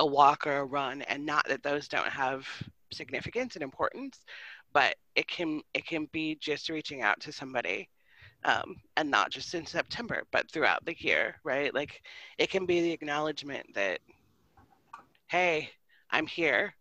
a 0.00 0.04
walk 0.04 0.48
or 0.48 0.56
a 0.56 0.64
run 0.64 1.02
and 1.02 1.24
not 1.24 1.46
that 1.46 1.62
those 1.62 1.86
don't 1.86 2.08
have 2.08 2.48
significance 2.92 3.54
and 3.54 3.62
importance 3.62 4.24
but 4.72 4.96
it 5.14 5.28
can 5.28 5.60
it 5.74 5.86
can 5.86 6.08
be 6.10 6.36
just 6.40 6.70
reaching 6.70 7.02
out 7.02 7.20
to 7.20 7.30
somebody 7.30 7.88
um, 8.44 8.76
and 8.96 9.10
not 9.10 9.30
just 9.30 9.54
in 9.54 9.66
september 9.66 10.22
but 10.32 10.50
throughout 10.50 10.84
the 10.86 10.96
year 10.98 11.36
right? 11.44 11.72
Like 11.74 12.02
it 12.38 12.50
can 12.50 12.66
be 12.66 12.80
the 12.80 12.92
acknowledgement 12.92 13.66
that 13.74 14.00
hey 15.28 15.70
i'm 16.10 16.26
here 16.26 16.74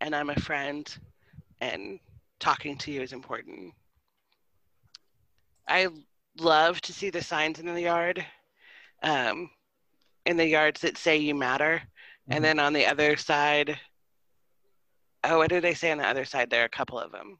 and 0.00 0.14
i'm 0.14 0.30
a 0.30 0.40
friend 0.40 0.98
and 1.60 1.98
talking 2.38 2.76
to 2.76 2.90
you 2.90 3.02
is 3.02 3.12
important 3.12 3.72
i 5.68 5.88
love 6.38 6.80
to 6.80 6.92
see 6.92 7.10
the 7.10 7.22
signs 7.22 7.58
in 7.58 7.66
the 7.66 7.80
yard 7.80 8.24
um, 9.02 9.50
in 10.24 10.36
the 10.36 10.46
yards 10.46 10.80
that 10.80 10.96
say 10.96 11.16
you 11.16 11.34
matter 11.34 11.82
and 12.28 12.36
mm-hmm. 12.36 12.42
then 12.42 12.58
on 12.58 12.72
the 12.72 12.86
other 12.86 13.16
side, 13.16 13.78
oh, 15.24 15.38
what 15.38 15.50
did 15.50 15.62
they 15.62 15.74
say 15.74 15.90
on 15.92 15.98
the 15.98 16.06
other 16.06 16.24
side? 16.24 16.50
There 16.50 16.62
are 16.62 16.66
a 16.66 16.68
couple 16.68 16.98
of 16.98 17.12
them. 17.12 17.38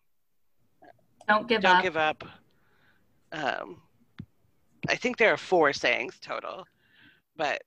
Don't 1.29 1.49
give 1.49 1.65
up. 1.65 1.73
Don't 1.73 1.83
give 1.83 1.97
up. 1.97 2.25
Um, 3.33 3.83
I 4.89 4.95
think 4.95 5.17
there 5.17 5.33
are 5.33 5.37
four 5.37 5.73
sayings 5.73 6.19
total, 6.21 6.65
but 7.37 7.63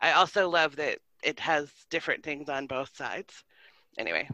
I 0.00 0.12
also 0.12 0.48
love 0.48 0.76
that 0.76 0.98
it 1.24 1.40
has 1.40 1.70
different 1.90 2.22
things 2.22 2.48
on 2.48 2.66
both 2.66 2.96
sides. 2.96 3.44
Anyway, 3.98 4.28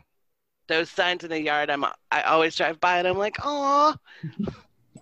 those 0.68 0.90
signs 0.90 1.24
in 1.24 1.30
the 1.30 1.40
yard, 1.40 1.70
I'm 1.70 1.84
I 2.10 2.22
always 2.22 2.56
drive 2.56 2.80
by 2.80 2.98
and 2.98 3.08
I'm 3.08 3.18
like, 3.18 3.36
oh, 3.42 3.94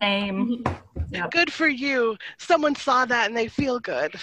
same. 0.00 0.64
Yep. 1.10 1.30
Good 1.30 1.52
for 1.52 1.68
you. 1.68 2.18
Someone 2.36 2.74
saw 2.74 3.06
that 3.06 3.28
and 3.28 3.36
they 3.36 3.48
feel 3.48 3.80
good. 3.80 4.14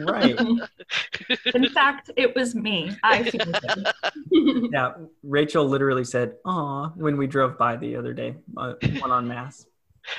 Right. 0.00 0.36
In 1.54 1.68
fact, 1.68 2.10
it 2.16 2.34
was 2.34 2.56
me. 2.56 2.96
I 3.04 3.22
feel 3.30 3.44
good. 3.44 3.88
yeah, 4.72 4.94
Rachel 5.22 5.68
literally 5.68 6.02
said, 6.02 6.34
"Aw," 6.44 6.88
when 6.96 7.16
we 7.16 7.28
drove 7.28 7.56
by 7.56 7.76
the 7.76 7.94
other 7.94 8.12
day, 8.12 8.34
uh, 8.56 8.72
one 8.98 9.12
on 9.12 9.28
Mass. 9.28 9.66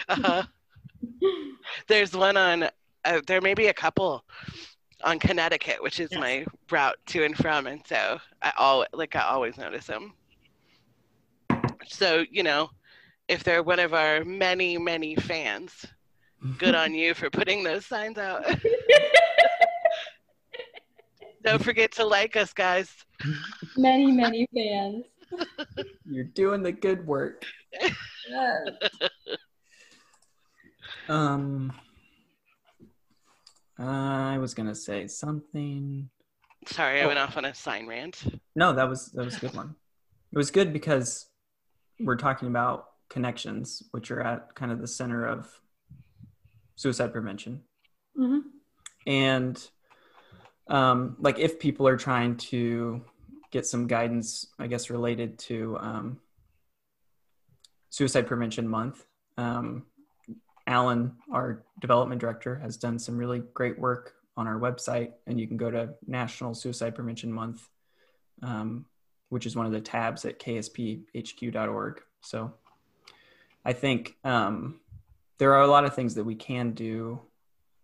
Uh-huh. 0.07 0.43
There's 1.87 2.13
one 2.13 2.37
on. 2.37 2.69
Uh, 3.03 3.21
there 3.27 3.41
may 3.41 3.53
be 3.53 3.67
a 3.67 3.73
couple 3.73 4.23
on 5.03 5.19
Connecticut, 5.19 5.81
which 5.81 5.99
is 5.99 6.09
yes. 6.11 6.19
my 6.19 6.45
route 6.71 6.97
to 7.07 7.23
and 7.23 7.35
from, 7.35 7.67
and 7.67 7.81
so 7.85 8.19
I 8.41 8.51
all 8.57 8.85
like 8.93 9.15
I 9.15 9.21
always 9.21 9.57
notice 9.57 9.85
them. 9.85 10.13
So 11.87 12.25
you 12.31 12.43
know, 12.43 12.69
if 13.27 13.43
they're 13.43 13.63
one 13.63 13.79
of 13.79 13.93
our 13.93 14.23
many 14.25 14.77
many 14.77 15.15
fans, 15.15 15.85
good 16.57 16.75
on 16.75 16.93
you 16.93 17.13
for 17.13 17.29
putting 17.29 17.63
those 17.63 17.85
signs 17.85 18.17
out. 18.17 18.45
Don't 21.43 21.63
forget 21.63 21.91
to 21.93 22.03
like 22.05 22.35
us, 22.35 22.51
guys. 22.51 22.91
Many, 23.77 24.11
many 24.11 24.47
fans. 24.53 25.05
You're 26.05 26.25
doing 26.25 26.61
the 26.61 26.71
good 26.71 27.05
work. 27.05 27.45
Yes. 28.29 28.67
Um, 31.07 31.71
I 33.79 34.37
was 34.37 34.53
gonna 34.53 34.75
say 34.75 35.07
something. 35.07 36.09
Sorry, 36.65 37.01
I 37.01 37.03
oh. 37.03 37.07
went 37.07 37.19
off 37.19 37.37
on 37.37 37.45
a 37.45 37.53
sign 37.53 37.87
rant. 37.87 38.23
No, 38.55 38.73
that 38.73 38.89
was 38.89 39.07
that 39.07 39.25
was 39.25 39.37
a 39.37 39.39
good 39.39 39.53
one. 39.53 39.75
It 40.31 40.37
was 40.37 40.51
good 40.51 40.73
because 40.73 41.27
we're 41.99 42.15
talking 42.15 42.47
about 42.47 42.87
connections, 43.09 43.83
which 43.91 44.11
are 44.11 44.21
at 44.21 44.55
kind 44.55 44.71
of 44.71 44.81
the 44.81 44.87
center 44.87 45.25
of 45.25 45.49
suicide 46.75 47.13
prevention. 47.13 47.61
Mm-hmm. 48.17 48.39
And 49.05 49.69
um, 50.67 51.15
like 51.19 51.39
if 51.39 51.59
people 51.59 51.87
are 51.87 51.97
trying 51.97 52.37
to 52.37 53.01
get 53.51 53.65
some 53.65 53.87
guidance, 53.87 54.47
I 54.59 54.67
guess 54.67 54.89
related 54.89 55.39
to 55.39 55.77
um, 55.79 56.19
Suicide 57.89 58.27
Prevention 58.27 58.67
Month. 58.67 59.05
Um, 59.37 59.85
Alan, 60.67 61.13
our 61.31 61.63
development 61.79 62.21
director, 62.21 62.57
has 62.57 62.77
done 62.77 62.99
some 62.99 63.17
really 63.17 63.41
great 63.53 63.79
work 63.79 64.13
on 64.35 64.47
our 64.47 64.59
website, 64.59 65.13
and 65.25 65.39
you 65.39 65.47
can 65.47 65.57
go 65.57 65.71
to 65.71 65.95
National 66.05 66.53
Suicide 66.53 66.93
Prevention 66.93 67.31
Month, 67.31 67.67
um, 68.43 68.85
which 69.29 69.45
is 69.45 69.55
one 69.55 69.65
of 69.65 69.71
the 69.71 69.81
tabs 69.81 70.25
at 70.25 70.39
ksphq.org. 70.39 72.01
So 72.21 72.53
I 73.65 73.73
think 73.73 74.15
um, 74.23 74.79
there 75.39 75.53
are 75.53 75.63
a 75.63 75.67
lot 75.67 75.85
of 75.85 75.95
things 75.95 76.15
that 76.15 76.23
we 76.23 76.35
can 76.35 76.71
do 76.71 77.21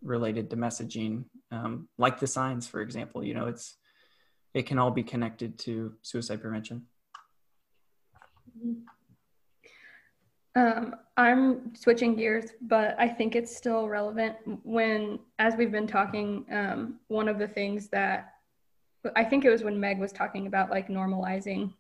related 0.04 0.50
to 0.50 0.58
messaging, 0.58 1.24
um, 1.52 1.88
like 1.98 2.20
the 2.20 2.28
signs, 2.28 2.68
for 2.68 2.82
example. 2.82 3.24
You 3.24 3.34
know, 3.34 3.48
it's 3.48 3.78
it 4.54 4.64
can 4.64 4.78
all 4.78 4.92
be 4.92 5.04
connected 5.04 5.58
to 5.60 5.94
suicide 6.02 6.42
prevention. 6.42 6.86
Um, 10.56 10.96
I'm 11.18 11.76
switching 11.76 12.16
gears, 12.16 12.52
but 12.62 12.96
I 13.00 13.08
think 13.08 13.36
it's 13.36 13.56
still 13.56 13.88
relevant 13.88 14.36
when, 14.64 15.20
as 15.40 15.56
we've 15.56 15.72
been 15.72 15.88
talking, 15.88 16.46
um, 16.52 17.00
one 17.08 17.28
of 17.28 17.40
the 17.40 17.48
things 17.48 17.88
that 17.90 18.34
I 19.16 19.24
think 19.24 19.46
it 19.46 19.50
was 19.50 19.64
when 19.64 19.80
Meg 19.80 20.00
was 20.00 20.12
talking 20.12 20.48
about 20.48 20.70
like 20.70 20.88
normalizing 20.88 21.74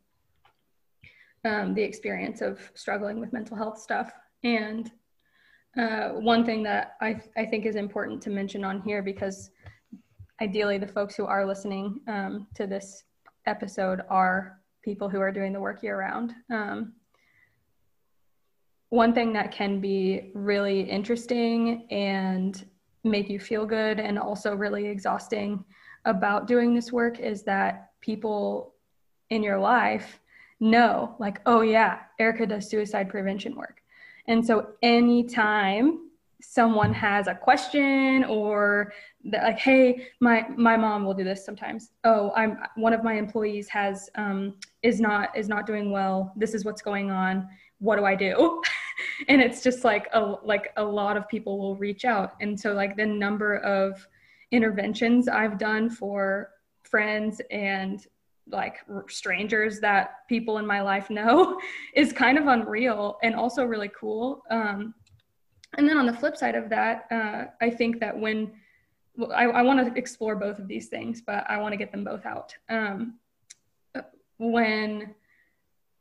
um, 1.46 1.74
the 1.74 1.82
experience 1.82 2.42
of 2.42 2.60
struggling 2.74 3.20
with 3.20 3.34
mental 3.34 3.56
health 3.56 3.80
stuff. 3.80 4.12
And 4.44 4.92
uh, 5.78 6.10
one 6.10 6.46
thing 6.46 6.64
that 6.64 6.96
I, 7.02 7.22
I 7.38 7.46
think 7.46 7.66
is 7.66 7.76
important 7.76 8.22
to 8.24 8.30
mention 8.30 8.64
on 8.64 8.82
here 8.82 9.02
because 9.02 9.50
ideally 10.42 10.78
the 10.78 10.88
folks 10.88 11.16
who 11.16 11.26
are 11.26 11.46
listening 11.46 12.02
um, 12.08 12.48
to 12.56 12.68
this 12.68 13.04
episode 13.46 14.02
are 14.10 14.60
people 14.84 15.10
who 15.10 15.20
are 15.20 15.32
doing 15.32 15.54
the 15.54 15.60
work 15.60 15.82
year 15.82 15.98
round. 15.98 16.34
Um, 16.52 16.94
one 18.94 19.12
thing 19.12 19.34
that 19.34 19.52
can 19.52 19.80
be 19.80 20.30
really 20.36 20.82
interesting 20.82 21.88
and 21.90 22.64
make 23.04 23.28
you 23.28 23.40
feel 23.40 23.66
good 23.66 24.00
and 24.00 24.20
also 24.20 24.54
really 24.54 24.86
exhausting 24.86 25.66
about 26.06 26.46
doing 26.46 26.76
this 26.76 26.92
work 26.92 27.20
is 27.20 27.42
that 27.42 27.90
people 28.02 28.76
in 29.32 29.42
your 29.42 29.58
life 29.58 30.20
know, 30.60 31.16
like, 31.18 31.42
oh, 31.48 31.62
yeah, 31.62 32.02
Erica 32.20 32.46
does 32.46 32.70
suicide 32.70 33.10
prevention 33.10 33.56
work. 33.56 33.82
And 34.28 34.46
so 34.46 34.74
anytime 34.84 36.12
someone 36.40 36.94
has 36.94 37.26
a 37.28 37.34
question 37.34 38.26
or 38.26 38.92
like 39.32 39.58
hey 39.58 40.08
my 40.20 40.46
my 40.58 40.76
mom 40.76 41.06
will 41.06 41.14
do 41.14 41.24
this 41.24 41.46
sometimes. 41.46 41.92
Oh 42.04 42.34
i'm 42.36 42.58
one 42.76 42.92
of 42.92 43.02
my 43.02 43.14
employees 43.14 43.70
has 43.70 44.10
um 44.16 44.56
is 44.82 45.00
not 45.00 45.36
is 45.38 45.48
not 45.48 45.66
doing 45.66 45.90
well. 45.90 46.34
This 46.36 46.54
is 46.54 46.66
what's 46.66 46.82
going 46.82 47.10
on 47.10 47.48
what 47.84 47.98
do 47.98 48.06
i 48.06 48.16
do? 48.16 48.62
And 49.28 49.42
it's 49.42 49.62
just 49.62 49.84
like 49.84 50.08
a 50.14 50.36
like 50.44 50.72
a 50.78 50.84
lot 50.84 51.18
of 51.18 51.28
people 51.28 51.58
will 51.58 51.76
reach 51.76 52.06
out. 52.06 52.34
And 52.42 52.60
so 52.60 52.74
like 52.74 52.96
the 52.96 53.06
number 53.06 53.58
of 53.58 54.08
interventions 54.52 55.28
i've 55.28 55.58
done 55.58 55.90
for 55.90 56.52
friends 56.84 57.42
and 57.50 58.06
like 58.48 58.78
strangers 59.10 59.80
that 59.80 60.28
people 60.30 60.58
in 60.60 60.66
my 60.66 60.82
life 60.82 61.10
know 61.10 61.60
is 61.96 62.14
kind 62.14 62.38
of 62.38 62.48
unreal 62.48 63.18
and 63.24 63.36
also 63.36 63.66
really 63.66 63.92
cool. 64.00 64.44
Um, 64.50 64.94
and 65.78 65.90
then 65.90 65.98
on 65.98 66.06
the 66.06 66.14
flip 66.14 66.38
side 66.38 66.56
of 66.56 66.70
that 66.70 67.06
uh, 67.12 67.46
i 67.66 67.70
think 67.70 68.00
that 68.00 68.16
when 68.18 68.52
well, 69.18 69.32
I, 69.32 69.46
I 69.46 69.62
want 69.64 69.80
to 69.86 70.00
explore 70.00 70.36
both 70.36 70.60
of 70.60 70.68
these 70.68 70.88
things 70.88 71.22
but 71.26 71.44
i 71.50 71.58
want 71.58 71.74
to 71.74 71.78
get 71.78 71.92
them 71.92 72.04
both 72.04 72.26
out. 72.26 72.56
Um, 72.70 73.16
when 74.38 75.16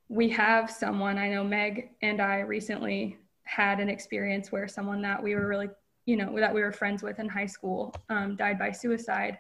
we 0.09 0.29
have 0.29 0.71
someone 0.71 1.19
i 1.19 1.29
know 1.29 1.45
meg 1.45 1.91
and 2.03 2.21
i 2.21 2.41
recently 2.41 3.17
had 3.45 3.81
an 3.81 3.89
experience 3.89 4.53
where 4.53 4.69
someone 4.69 5.03
that 5.03 5.23
we 5.23 5.35
were 5.35 5.47
really 5.47 5.69
you 6.07 6.17
know 6.17 6.35
that 6.39 6.55
we 6.55 6.61
were 6.61 6.73
friends 6.73 7.03
with 7.03 7.19
in 7.19 7.29
high 7.29 7.47
school 7.47 7.95
um, 8.09 8.37
died 8.37 8.59
by 8.59 8.71
suicide 8.71 9.39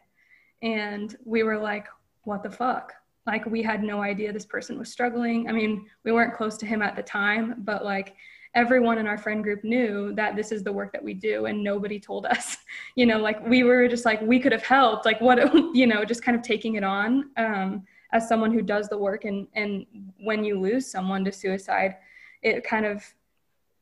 and 0.62 1.16
we 1.24 1.42
were 1.42 1.58
like 1.58 1.86
what 2.24 2.42
the 2.42 2.50
fuck? 2.50 2.92
Like 3.26 3.46
we 3.46 3.62
had 3.62 3.82
no 3.82 4.02
idea 4.02 4.32
this 4.32 4.46
person 4.46 4.78
was 4.78 4.90
struggling. 4.90 5.48
I 5.48 5.52
mean, 5.52 5.86
we 6.04 6.12
weren't 6.12 6.34
close 6.34 6.56
to 6.58 6.66
him 6.66 6.82
at 6.82 6.96
the 6.96 7.02
time, 7.02 7.54
but 7.58 7.84
like 7.84 8.14
everyone 8.54 8.98
in 8.98 9.06
our 9.06 9.16
friend 9.16 9.42
group 9.42 9.64
knew 9.64 10.12
that 10.14 10.36
this 10.36 10.52
is 10.52 10.62
the 10.62 10.72
work 10.72 10.92
that 10.92 11.02
we 11.02 11.14
do 11.14 11.46
and 11.46 11.62
nobody 11.62 11.98
told 11.98 12.26
us. 12.26 12.56
You 12.94 13.06
know, 13.06 13.18
like 13.18 13.46
we 13.46 13.62
were 13.62 13.88
just 13.88 14.04
like 14.04 14.20
we 14.20 14.38
could 14.38 14.52
have 14.52 14.62
helped. 14.62 15.06
Like 15.06 15.20
what 15.20 15.38
you 15.74 15.86
know, 15.86 16.04
just 16.04 16.22
kind 16.22 16.36
of 16.36 16.42
taking 16.42 16.74
it 16.74 16.84
on 16.84 17.30
um 17.38 17.84
as 18.12 18.28
someone 18.28 18.52
who 18.52 18.62
does 18.62 18.88
the 18.88 18.98
work 18.98 19.24
and 19.24 19.46
and 19.54 19.86
when 20.18 20.44
you 20.44 20.60
lose 20.60 20.90
someone 20.90 21.24
to 21.24 21.32
suicide, 21.32 21.96
it 22.42 22.64
kind 22.64 22.86
of 22.86 23.02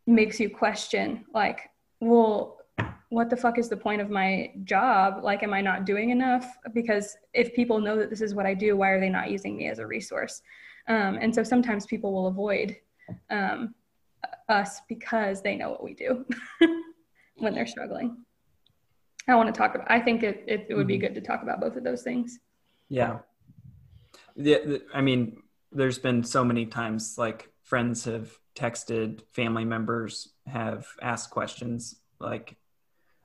makes 0.07 0.41
you 0.41 0.51
question 0.51 1.25
like, 1.35 1.71
well, 2.01 2.59
what 3.11 3.29
the 3.29 3.37
fuck 3.37 3.59
is 3.59 3.69
the 3.69 3.77
point 3.77 4.01
of 4.01 4.09
my 4.09 4.53
job? 4.65 5.23
Like, 5.23 5.43
am 5.43 5.53
I 5.53 5.61
not 5.61 5.85
doing 5.85 6.11
enough? 6.11 6.47
Because 6.73 7.17
if 7.35 7.55
people 7.55 7.81
know 7.81 7.97
that 7.97 8.09
this 8.09 8.21
is 8.21 8.35
what 8.35 8.47
I 8.47 8.55
do, 8.55 8.77
why 8.77 8.91
are 8.91 9.01
they 9.01 9.09
not 9.09 9.31
using 9.31 9.57
me 9.57 9.69
as 9.69 9.79
a 9.79 9.87
resource? 9.87 10.43
Um, 10.89 11.19
and 11.21 11.35
so 11.35 11.43
sometimes 11.43 11.87
people 11.87 12.13
will 12.13 12.29
avoid 12.29 12.77
um, 13.29 13.75
us 14.49 14.81
because 14.89 15.43
they 15.43 15.57
know 15.57 15.71
what 15.71 15.83
we 15.83 15.95
do 15.95 16.25
when 17.39 17.55
they're 17.55 17.67
struggling. 17.67 18.25
I 19.29 19.35
want 19.35 19.53
to 19.53 19.59
talk 19.59 19.75
about, 19.75 19.91
I 19.91 20.01
think 20.01 20.23
it, 20.23 20.45
it, 20.47 20.67
it 20.69 20.75
would 20.75 20.87
be 20.87 20.95
mm-hmm. 20.95 21.07
good 21.07 21.15
to 21.15 21.21
talk 21.21 21.43
about 21.43 21.61
both 21.61 21.77
of 21.77 21.85
those 21.85 22.03
things. 22.03 22.39
Yeah. 22.89 23.19
The, 24.43 24.83
I 24.95 25.01
mean, 25.01 25.43
there's 25.73 25.99
been 25.99 26.25
so 26.25 26.45
many 26.45 26.67
times 26.67 27.17
like 27.19 27.51
friends 27.63 28.05
have 28.05 28.31
texted, 28.57 29.23
family 29.33 29.65
members 29.65 30.29
have 30.47 30.87
asked 31.01 31.31
questions 31.31 31.97
like 32.19 32.57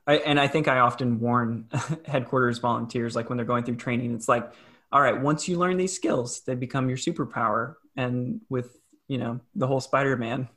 I, 0.08 0.18
and 0.18 0.40
I 0.40 0.48
think 0.48 0.68
I 0.68 0.80
often 0.80 1.20
warn 1.20 1.68
headquarters 2.06 2.60
volunteers, 2.60 3.16
like 3.16 3.30
when 3.30 3.38
they're 3.38 3.46
going 3.46 3.64
through 3.64 3.78
training, 3.78 4.14
it's 4.14 4.28
like, 4.28 4.52
all 4.92 5.02
right, 5.02 5.20
once 5.20 5.48
you 5.48 5.58
learn 5.58 5.78
these 5.78 5.96
skills, 5.96 6.42
they 6.42 6.56
become 6.56 6.88
your 6.90 6.98
superpower. 6.98 7.76
And 7.98 8.42
with, 8.50 8.78
you 9.08 9.18
know, 9.18 9.40
the 9.56 9.68
whole 9.68 9.82
Spider-Man, 9.82 10.48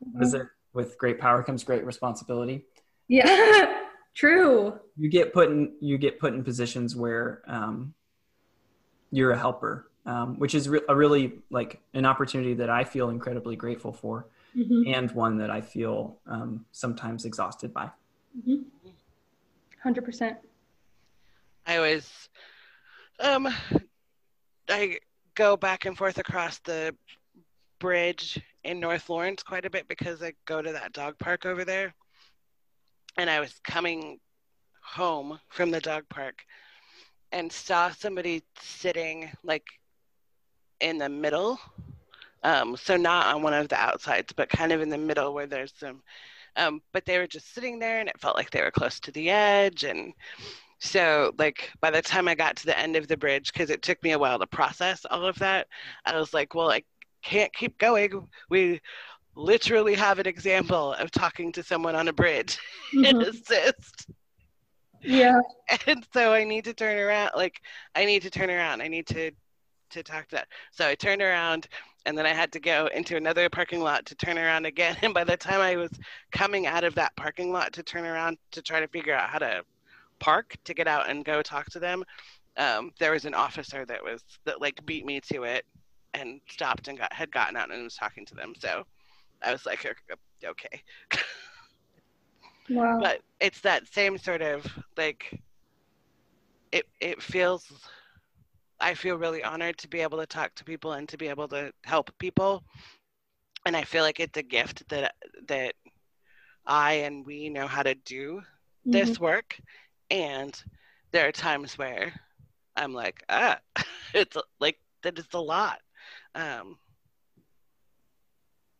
what 0.00 0.22
is 0.26 0.34
it? 0.34 0.46
With 0.74 0.98
great 0.98 1.20
power 1.20 1.42
comes 1.42 1.64
great 1.64 1.84
responsibility. 1.84 2.64
Yeah, 3.06 3.82
true. 4.16 4.78
You 4.96 5.08
get 5.08 5.32
put 5.32 5.50
in, 5.50 5.76
you 5.80 5.98
get 5.98 6.18
put 6.18 6.34
in 6.34 6.42
positions 6.42 6.96
where 6.96 7.42
um, 7.46 7.94
you're 9.12 9.30
a 9.30 9.38
helper, 9.38 9.86
um, 10.06 10.38
which 10.38 10.54
is 10.54 10.68
re- 10.68 10.80
a 10.88 10.96
really 10.96 11.34
like 11.50 11.80
an 11.94 12.04
opportunity 12.04 12.54
that 12.54 12.70
I 12.70 12.82
feel 12.82 13.10
incredibly 13.10 13.54
grateful 13.54 13.92
for, 13.92 14.26
mm-hmm. 14.56 14.92
and 14.92 15.10
one 15.12 15.36
that 15.38 15.50
I 15.50 15.60
feel 15.60 16.16
um, 16.26 16.64
sometimes 16.72 17.24
exhausted 17.24 17.72
by. 17.72 17.90
Mm-hmm. 18.36 18.62
100%. 19.86 20.36
I 21.66 21.76
always, 21.76 22.28
um, 23.20 23.48
I 24.68 24.98
go 25.34 25.56
back 25.56 25.84
and 25.84 25.96
forth 25.96 26.18
across 26.18 26.58
the 26.60 26.94
bridge 27.78 28.40
in 28.64 28.80
North 28.80 29.10
Lawrence 29.10 29.42
quite 29.42 29.64
a 29.64 29.70
bit 29.70 29.88
because 29.88 30.22
I 30.22 30.32
go 30.44 30.62
to 30.62 30.72
that 30.72 30.92
dog 30.92 31.18
park 31.18 31.46
over 31.46 31.64
there. 31.64 31.94
And 33.18 33.28
I 33.28 33.40
was 33.40 33.60
coming 33.64 34.18
home 34.82 35.38
from 35.50 35.70
the 35.70 35.80
dog 35.80 36.04
park 36.08 36.42
and 37.32 37.50
saw 37.50 37.90
somebody 37.90 38.42
sitting 38.60 39.30
like 39.42 39.66
in 40.80 40.98
the 40.98 41.08
middle. 41.08 41.58
Um, 42.44 42.76
so 42.76 42.96
not 42.96 43.34
on 43.34 43.42
one 43.42 43.54
of 43.54 43.68
the 43.68 43.76
outsides, 43.76 44.32
but 44.32 44.48
kind 44.48 44.72
of 44.72 44.80
in 44.80 44.88
the 44.88 44.98
middle 44.98 45.32
where 45.32 45.46
there's 45.46 45.72
some 45.76 46.02
um, 46.56 46.82
but 46.92 47.04
they 47.04 47.18
were 47.18 47.26
just 47.26 47.54
sitting 47.54 47.78
there 47.78 48.00
and 48.00 48.08
it 48.08 48.20
felt 48.20 48.36
like 48.36 48.50
they 48.50 48.62
were 48.62 48.70
close 48.70 49.00
to 49.00 49.12
the 49.12 49.30
edge. 49.30 49.84
And 49.84 50.12
so, 50.78 51.32
like, 51.38 51.70
by 51.80 51.90
the 51.90 52.02
time 52.02 52.28
I 52.28 52.34
got 52.34 52.56
to 52.56 52.66
the 52.66 52.78
end 52.78 52.96
of 52.96 53.08
the 53.08 53.16
bridge, 53.16 53.52
because 53.52 53.70
it 53.70 53.82
took 53.82 54.02
me 54.02 54.12
a 54.12 54.18
while 54.18 54.38
to 54.38 54.46
process 54.46 55.06
all 55.10 55.24
of 55.24 55.38
that, 55.38 55.68
I 56.04 56.16
was 56.18 56.34
like, 56.34 56.54
well, 56.54 56.70
I 56.70 56.82
can't 57.22 57.52
keep 57.54 57.78
going. 57.78 58.28
We 58.50 58.80
literally 59.34 59.94
have 59.94 60.18
an 60.18 60.26
example 60.26 60.92
of 60.94 61.10
talking 61.10 61.52
to 61.52 61.62
someone 61.62 61.94
on 61.94 62.08
a 62.08 62.12
bridge 62.12 62.58
mm-hmm. 62.94 63.04
and 63.04 63.22
assist. 63.22 64.10
Yeah. 65.02 65.40
And 65.86 66.06
so 66.12 66.32
I 66.34 66.44
need 66.44 66.64
to 66.64 66.74
turn 66.74 66.98
around. 66.98 67.30
Like, 67.34 67.62
I 67.94 68.04
need 68.04 68.22
to 68.22 68.30
turn 68.30 68.50
around. 68.50 68.82
I 68.82 68.88
need 68.88 69.06
to 69.08 69.30
to 69.90 70.02
talk 70.02 70.28
to 70.28 70.36
that. 70.36 70.48
So 70.72 70.86
I 70.88 70.94
turned 70.94 71.22
around 71.22 71.68
and 72.06 72.16
then 72.18 72.26
I 72.26 72.30
had 72.30 72.52
to 72.52 72.60
go 72.60 72.88
into 72.94 73.16
another 73.16 73.48
parking 73.50 73.80
lot 73.82 74.06
to 74.06 74.14
turn 74.14 74.38
around 74.38 74.66
again. 74.66 74.96
And 75.02 75.14
by 75.14 75.24
the 75.24 75.36
time 75.36 75.60
I 75.60 75.76
was 75.76 75.90
coming 76.32 76.66
out 76.66 76.84
of 76.84 76.94
that 76.96 77.14
parking 77.16 77.52
lot 77.52 77.72
to 77.74 77.82
turn 77.82 78.06
around 78.06 78.38
to 78.52 78.62
try 78.62 78.80
to 78.80 78.88
figure 78.88 79.14
out 79.14 79.28
how 79.30 79.38
to 79.38 79.62
park 80.20 80.56
to 80.64 80.74
get 80.74 80.88
out 80.88 81.08
and 81.10 81.24
go 81.24 81.42
talk 81.42 81.66
to 81.70 81.78
them, 81.80 82.04
um, 82.56 82.92
there 82.98 83.12
was 83.12 83.24
an 83.26 83.34
officer 83.34 83.84
that 83.86 84.02
was 84.02 84.22
that 84.46 84.60
like 84.62 84.84
beat 84.86 85.04
me 85.06 85.20
to 85.32 85.44
it 85.44 85.64
and 86.14 86.40
stopped 86.50 86.88
and 86.88 86.98
got 86.98 87.12
had 87.12 87.30
gotten 87.32 87.56
out 87.56 87.70
and 87.72 87.84
was 87.84 87.96
talking 87.96 88.26
to 88.26 88.34
them. 88.34 88.54
So 88.58 88.84
I 89.42 89.52
was 89.52 89.66
like, 89.66 89.86
okay. 90.44 90.82
Wow. 92.72 93.00
But 93.00 93.20
it's 93.40 93.60
that 93.62 93.86
same 93.88 94.18
sort 94.18 94.42
of 94.42 94.66
like 94.96 95.40
it 96.72 96.86
it 97.00 97.22
feels 97.22 97.70
I 98.80 98.94
feel 98.94 99.16
really 99.16 99.42
honored 99.42 99.78
to 99.78 99.88
be 99.88 100.00
able 100.00 100.18
to 100.18 100.26
talk 100.26 100.54
to 100.56 100.64
people 100.64 100.92
and 100.92 101.08
to 101.08 101.16
be 101.18 101.28
able 101.28 101.48
to 101.48 101.72
help 101.84 102.10
people. 102.18 102.64
And 103.66 103.76
I 103.76 103.82
feel 103.84 104.02
like 104.02 104.20
it's 104.20 104.36
a 104.38 104.42
gift 104.42 104.88
that 104.88 105.14
that 105.48 105.74
I 106.66 106.92
and 107.06 107.24
we 107.26 107.48
know 107.48 107.66
how 107.66 107.82
to 107.82 107.94
do 107.94 108.42
this 108.90 109.18
Mm-hmm. 109.18 109.20
work. 109.20 109.58
And 110.10 110.52
there 111.12 111.26
are 111.28 111.32
times 111.32 111.78
where 111.78 112.12
I'm 112.76 112.92
like, 112.94 113.22
ah, 113.28 113.58
it's 114.14 114.36
like 114.60 114.78
that 115.02 115.18
is 115.18 115.28
a 115.34 115.40
lot. 115.40 115.80
Um, 116.34 116.78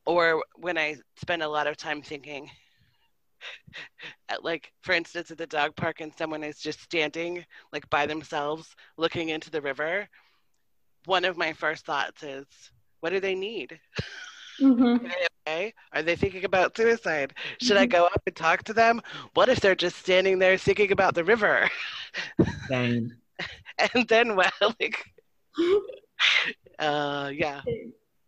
or 0.06 0.42
when 0.56 0.78
I 0.78 0.96
spend 1.16 1.42
a 1.42 1.48
lot 1.48 1.66
of 1.66 1.76
time 1.76 2.02
thinking, 2.02 2.50
at 4.28 4.44
like 4.44 4.72
for 4.82 4.92
instance 4.92 5.30
at 5.30 5.38
the 5.38 5.46
dog 5.46 5.74
park 5.76 6.00
and 6.00 6.12
someone 6.14 6.42
is 6.42 6.58
just 6.58 6.80
standing 6.80 7.44
like 7.72 7.88
by 7.90 8.06
themselves 8.06 8.74
looking 8.96 9.28
into 9.28 9.50
the 9.50 9.60
river 9.60 10.08
one 11.06 11.24
of 11.24 11.36
my 11.36 11.52
first 11.52 11.84
thoughts 11.86 12.22
is 12.22 12.46
what 13.00 13.10
do 13.10 13.20
they 13.20 13.34
need? 13.34 13.80
Mhm. 14.60 15.00
are 15.04 15.08
they 15.08 15.26
okay? 15.52 15.74
Are 15.92 16.02
they 16.02 16.16
thinking 16.16 16.44
about 16.44 16.76
suicide? 16.76 17.34
Should 17.60 17.76
i 17.76 17.86
go 17.86 18.04
up 18.06 18.22
and 18.26 18.36
talk 18.36 18.64
to 18.64 18.72
them? 18.72 19.00
What 19.34 19.48
if 19.48 19.60
they're 19.60 19.74
just 19.74 19.96
standing 19.96 20.38
there 20.38 20.56
thinking 20.58 20.92
about 20.92 21.14
the 21.14 21.24
river? 21.24 21.68
Same. 22.68 23.20
and 23.94 24.08
then 24.08 24.36
well 24.36 24.50
like 24.80 25.04
uh 26.78 27.30
yeah 27.34 27.62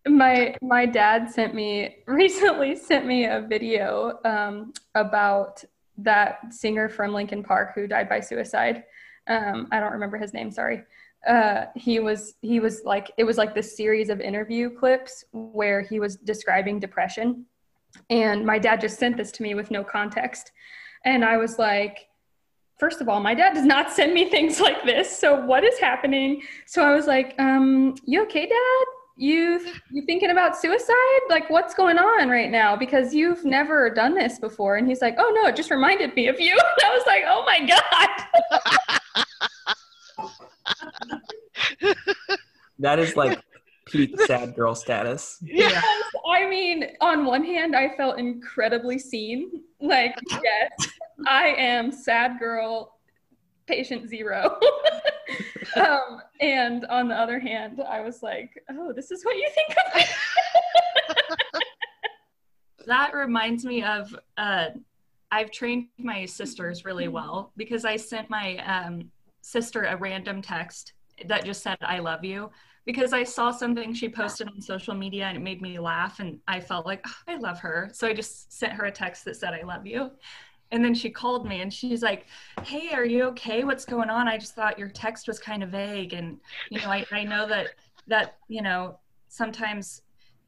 my 0.06 0.54
my 0.60 0.86
dad 0.86 1.30
sent 1.30 1.54
me 1.54 1.96
recently 2.06 2.76
sent 2.76 3.06
me 3.06 3.24
a 3.24 3.40
video 3.48 4.18
um, 4.24 4.72
about 4.94 5.64
that 5.98 6.52
singer 6.52 6.88
from 6.88 7.12
Linkin 7.12 7.42
Park 7.42 7.72
who 7.74 7.86
died 7.86 8.08
by 8.08 8.20
suicide. 8.20 8.84
Um, 9.26 9.68
I 9.70 9.80
don't 9.80 9.92
remember 9.92 10.18
his 10.18 10.34
name. 10.34 10.50
Sorry. 10.50 10.82
Uh, 11.26 11.66
he 11.74 12.00
was 12.00 12.34
he 12.42 12.60
was 12.60 12.82
like 12.84 13.10
it 13.16 13.24
was 13.24 13.38
like 13.38 13.54
this 13.54 13.76
series 13.76 14.10
of 14.10 14.20
interview 14.20 14.68
clips 14.68 15.24
where 15.32 15.80
he 15.80 16.00
was 16.00 16.16
describing 16.16 16.78
depression, 16.78 17.46
and 18.10 18.44
my 18.44 18.58
dad 18.58 18.80
just 18.80 18.98
sent 18.98 19.16
this 19.16 19.32
to 19.32 19.42
me 19.42 19.54
with 19.54 19.70
no 19.70 19.82
context, 19.82 20.52
and 21.04 21.24
I 21.24 21.36
was 21.36 21.58
like. 21.58 22.08
First 22.76 23.00
of 23.00 23.08
all, 23.08 23.20
my 23.20 23.34
dad 23.34 23.54
does 23.54 23.64
not 23.64 23.92
send 23.92 24.12
me 24.12 24.28
things 24.30 24.58
like 24.58 24.84
this. 24.84 25.16
So 25.16 25.36
what 25.46 25.62
is 25.62 25.78
happening? 25.78 26.42
So 26.66 26.82
I 26.84 26.92
was 26.92 27.06
like, 27.06 27.36
um, 27.38 27.94
you 28.04 28.20
okay, 28.24 28.46
dad? 28.46 28.93
You 29.16 29.60
you 29.90 30.02
thinking 30.06 30.30
about 30.30 30.56
suicide? 30.56 30.94
Like 31.28 31.48
what's 31.50 31.74
going 31.74 31.98
on 31.98 32.28
right 32.28 32.50
now? 32.50 32.74
Because 32.76 33.14
you've 33.14 33.44
never 33.44 33.90
done 33.90 34.14
this 34.14 34.38
before. 34.38 34.76
And 34.76 34.88
he's 34.88 35.00
like 35.00 35.16
oh 35.18 35.32
no 35.34 35.48
it 35.48 35.56
just 35.56 35.70
reminded 35.70 36.14
me 36.14 36.28
of 36.28 36.40
you. 36.40 36.52
And 36.58 36.62
i 36.84 36.94
was 36.94 37.04
like 37.06 37.24
oh 37.26 37.44
my 37.44 37.60
god. 37.66 38.08
That 42.80 42.98
is 42.98 43.16
like 43.16 43.40
peak 43.86 44.20
sad 44.22 44.56
girl 44.56 44.74
status. 44.74 45.38
yeah 45.42 45.80
i 46.28 46.48
mean 46.48 46.86
on 47.00 47.24
one 47.24 47.44
hand 47.44 47.76
i 47.76 47.94
felt 47.96 48.18
incredibly 48.18 48.98
seen. 48.98 49.62
Like 49.80 50.18
yes 50.42 50.70
i 51.28 51.54
am 51.56 51.92
sad 51.92 52.38
girl 52.40 52.93
patient 53.66 54.08
zero. 54.08 54.58
Um, 55.76 56.20
and 56.40 56.84
on 56.84 57.08
the 57.08 57.14
other 57.14 57.40
hand 57.40 57.80
i 57.88 58.00
was 58.00 58.22
like 58.22 58.62
oh 58.70 58.92
this 58.92 59.10
is 59.10 59.24
what 59.24 59.34
you 59.36 59.48
think 59.54 59.70
of 59.70 59.94
me. 59.96 60.02
That 62.86 63.14
reminds 63.14 63.64
me 63.64 63.82
of 63.82 64.14
uh, 64.36 64.66
I've 65.30 65.50
trained 65.50 65.86
my 65.98 66.26
sisters 66.26 66.84
really 66.84 67.08
well 67.08 67.52
because 67.56 67.84
I 67.84 67.96
sent 67.96 68.30
my 68.30 68.58
um, 68.58 69.10
sister 69.40 69.84
a 69.84 69.96
random 69.96 70.42
text 70.42 70.92
that 71.26 71.44
just 71.44 71.62
said 71.62 71.78
"I 71.80 71.98
love 72.00 72.24
you" 72.24 72.50
because 72.84 73.12
I 73.12 73.24
saw 73.24 73.50
something 73.50 73.94
she 73.94 74.08
posted 74.08 74.48
on 74.48 74.60
social 74.60 74.94
media 74.94 75.24
and 75.24 75.36
it 75.36 75.40
made 75.40 75.62
me 75.62 75.78
laugh 75.78 76.20
and 76.20 76.38
I 76.46 76.60
felt 76.60 76.86
like 76.86 77.00
"Oh, 77.06 77.14
I 77.26 77.36
love 77.36 77.58
her, 77.60 77.90
so 77.92 78.06
I 78.06 78.12
just 78.12 78.52
sent 78.52 78.74
her 78.74 78.84
a 78.84 78.92
text 78.92 79.24
that 79.24 79.36
said 79.36 79.54
"I 79.54 79.62
love 79.62 79.86
you." 79.86 80.10
And 80.74 80.84
then 80.84 80.92
she 80.92 81.08
called 81.08 81.46
me 81.46 81.60
and 81.60 81.72
she's 81.72 82.02
like, 82.02 82.26
Hey, 82.64 82.90
are 82.92 83.04
you 83.04 83.22
okay? 83.26 83.62
What's 83.62 83.84
going 83.84 84.10
on? 84.10 84.26
I 84.26 84.36
just 84.36 84.56
thought 84.56 84.76
your 84.76 84.88
text 84.88 85.28
was 85.28 85.38
kind 85.38 85.62
of 85.62 85.68
vague. 85.68 86.14
And, 86.14 86.40
you 86.68 86.80
know, 86.80 86.88
I, 86.90 87.06
I 87.12 87.22
know 87.22 87.46
that, 87.46 87.68
that, 88.08 88.38
you 88.48 88.60
know, 88.60 88.98
sometimes 89.28 90.02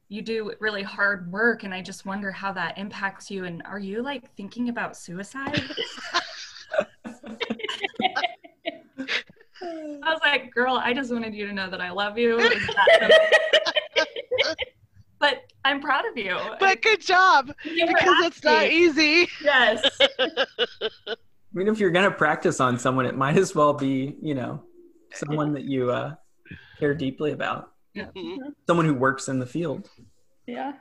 you 0.08 0.22
do 0.22 0.52
really 0.58 0.82
hard 0.82 1.30
work 1.30 1.62
and 1.62 1.72
I 1.72 1.80
just 1.80 2.06
wonder 2.06 2.32
how 2.32 2.52
that 2.54 2.76
impacts 2.76 3.30
you. 3.30 3.44
And 3.44 3.62
are 3.66 3.78
you 3.78 4.02
like 4.02 4.34
thinking 4.34 4.68
about 4.68 4.96
suicide? 4.96 5.62
I 9.62 10.12
was 10.12 10.20
like, 10.24 10.52
girl, 10.52 10.74
I 10.74 10.92
just 10.92 11.12
wanted 11.12 11.34
you 11.34 11.46
to 11.46 11.52
know 11.52 11.70
that 11.70 11.80
I 11.80 11.92
love 11.92 12.18
you. 12.18 12.36
It 15.20 15.24
was 15.24 15.30
that 15.30 15.30
simple. 15.30 15.42
but 15.64 15.68
I'm 15.68 15.80
proud 15.80 16.04
of 16.06 16.16
you. 16.16 16.36
but 16.60 16.82
good 16.82 17.00
job 17.00 17.52
You 17.64 17.86
because 17.86 18.26
it's 18.26 18.42
not 18.44 18.64
asking. 18.64 18.72
easy 18.78 19.28
Yes. 19.42 19.98
I 21.08 21.58
mean, 21.58 21.68
if 21.68 21.78
you're 21.78 21.90
gonna 21.90 22.10
practice 22.10 22.60
on 22.60 22.78
someone, 22.78 23.06
it 23.06 23.16
might 23.16 23.36
as 23.38 23.54
well 23.54 23.72
be, 23.72 24.16
you 24.20 24.34
know, 24.34 24.62
someone 25.14 25.54
that 25.54 25.64
you 25.64 25.90
uh, 25.90 26.14
care 26.78 26.94
deeply 26.94 27.32
about, 27.32 27.72
Mhm. 27.96 28.36
someone 28.66 28.84
who 28.84 28.94
works 28.94 29.28
in 29.28 29.38
the 29.38 29.46
field. 29.46 29.88
yeah 30.46 30.72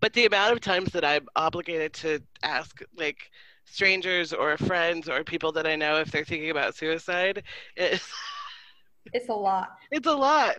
But 0.00 0.12
the 0.12 0.26
amount 0.26 0.52
of 0.54 0.60
times 0.60 0.90
that 0.92 1.04
I'm 1.04 1.26
obligated 1.36 1.92
to 1.94 2.20
ask 2.42 2.82
like 2.96 3.30
strangers 3.64 4.32
or 4.32 4.56
friends 4.56 5.08
or 5.08 5.22
people 5.22 5.52
that 5.52 5.66
I 5.66 5.76
know 5.76 6.00
if 6.00 6.10
they're 6.10 6.24
thinking 6.24 6.50
about 6.50 6.74
suicide 6.74 7.42
is 7.76 8.00
it's 9.12 9.28
a 9.28 9.32
lot 9.34 9.68
it's 9.92 10.06
a 10.08 10.16
lot. 10.16 10.56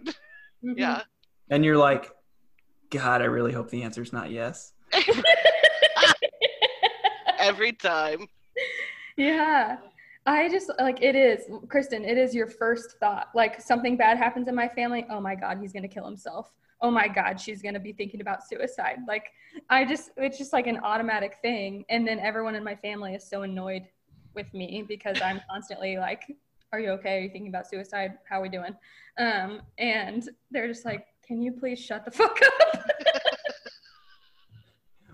Mhm. 0.63 0.75
Yeah. 0.77 1.01
And 1.49 1.65
you're 1.65 1.77
like, 1.77 2.11
God, 2.89 3.21
I 3.21 3.25
really 3.25 3.53
hope 3.53 3.69
the 3.69 3.83
answer's 3.83 4.11
not 4.11 4.31
yes. 4.31 4.73
Every 7.39 7.73
time. 7.73 8.27
Yeah. 9.15 9.77
I 10.25 10.49
just 10.49 10.71
like 10.79 11.01
it 11.01 11.15
is, 11.15 11.45
Kristen, 11.69 12.03
it 12.03 12.17
is 12.17 12.35
your 12.35 12.47
first 12.47 12.97
thought. 12.99 13.29
Like 13.33 13.61
something 13.61 13.95
bad 13.97 14.17
happens 14.17 14.47
in 14.47 14.55
my 14.55 14.67
family. 14.67 15.05
Oh 15.09 15.19
my 15.19 15.35
God, 15.35 15.59
he's 15.59 15.73
going 15.73 15.83
to 15.83 15.89
kill 15.89 16.05
himself. 16.05 16.51
Oh 16.81 16.91
my 16.91 17.07
God, 17.07 17.39
she's 17.39 17.61
going 17.61 17.73
to 17.73 17.79
be 17.79 17.91
thinking 17.91 18.21
about 18.21 18.47
suicide. 18.47 18.99
Like, 19.07 19.31
I 19.69 19.83
just, 19.83 20.11
it's 20.15 20.37
just 20.37 20.53
like 20.53 20.65
an 20.65 20.77
automatic 20.77 21.37
thing. 21.41 21.83
And 21.89 22.07
then 22.07 22.19
everyone 22.19 22.55
in 22.55 22.63
my 22.63 22.75
family 22.75 23.15
is 23.15 23.27
so 23.27 23.41
annoyed 23.41 23.87
with 24.33 24.53
me 24.53 24.85
because 24.87 25.19
I'm 25.21 25.41
constantly 25.49 25.97
like, 25.97 26.23
Are 26.71 26.79
you 26.79 26.91
okay? 26.91 27.17
Are 27.17 27.21
you 27.21 27.29
thinking 27.29 27.49
about 27.49 27.67
suicide? 27.67 28.17
How 28.29 28.39
are 28.39 28.43
we 28.43 28.49
doing? 28.49 28.75
Um, 29.17 29.61
and 29.77 30.29
they're 30.51 30.67
just 30.67 30.85
like, 30.85 31.05
Can 31.29 31.41
you 31.43 31.51
please 31.51 31.79
shut 31.79 32.03
the 32.05 32.11
fuck 32.11 32.39
up? 32.41 32.85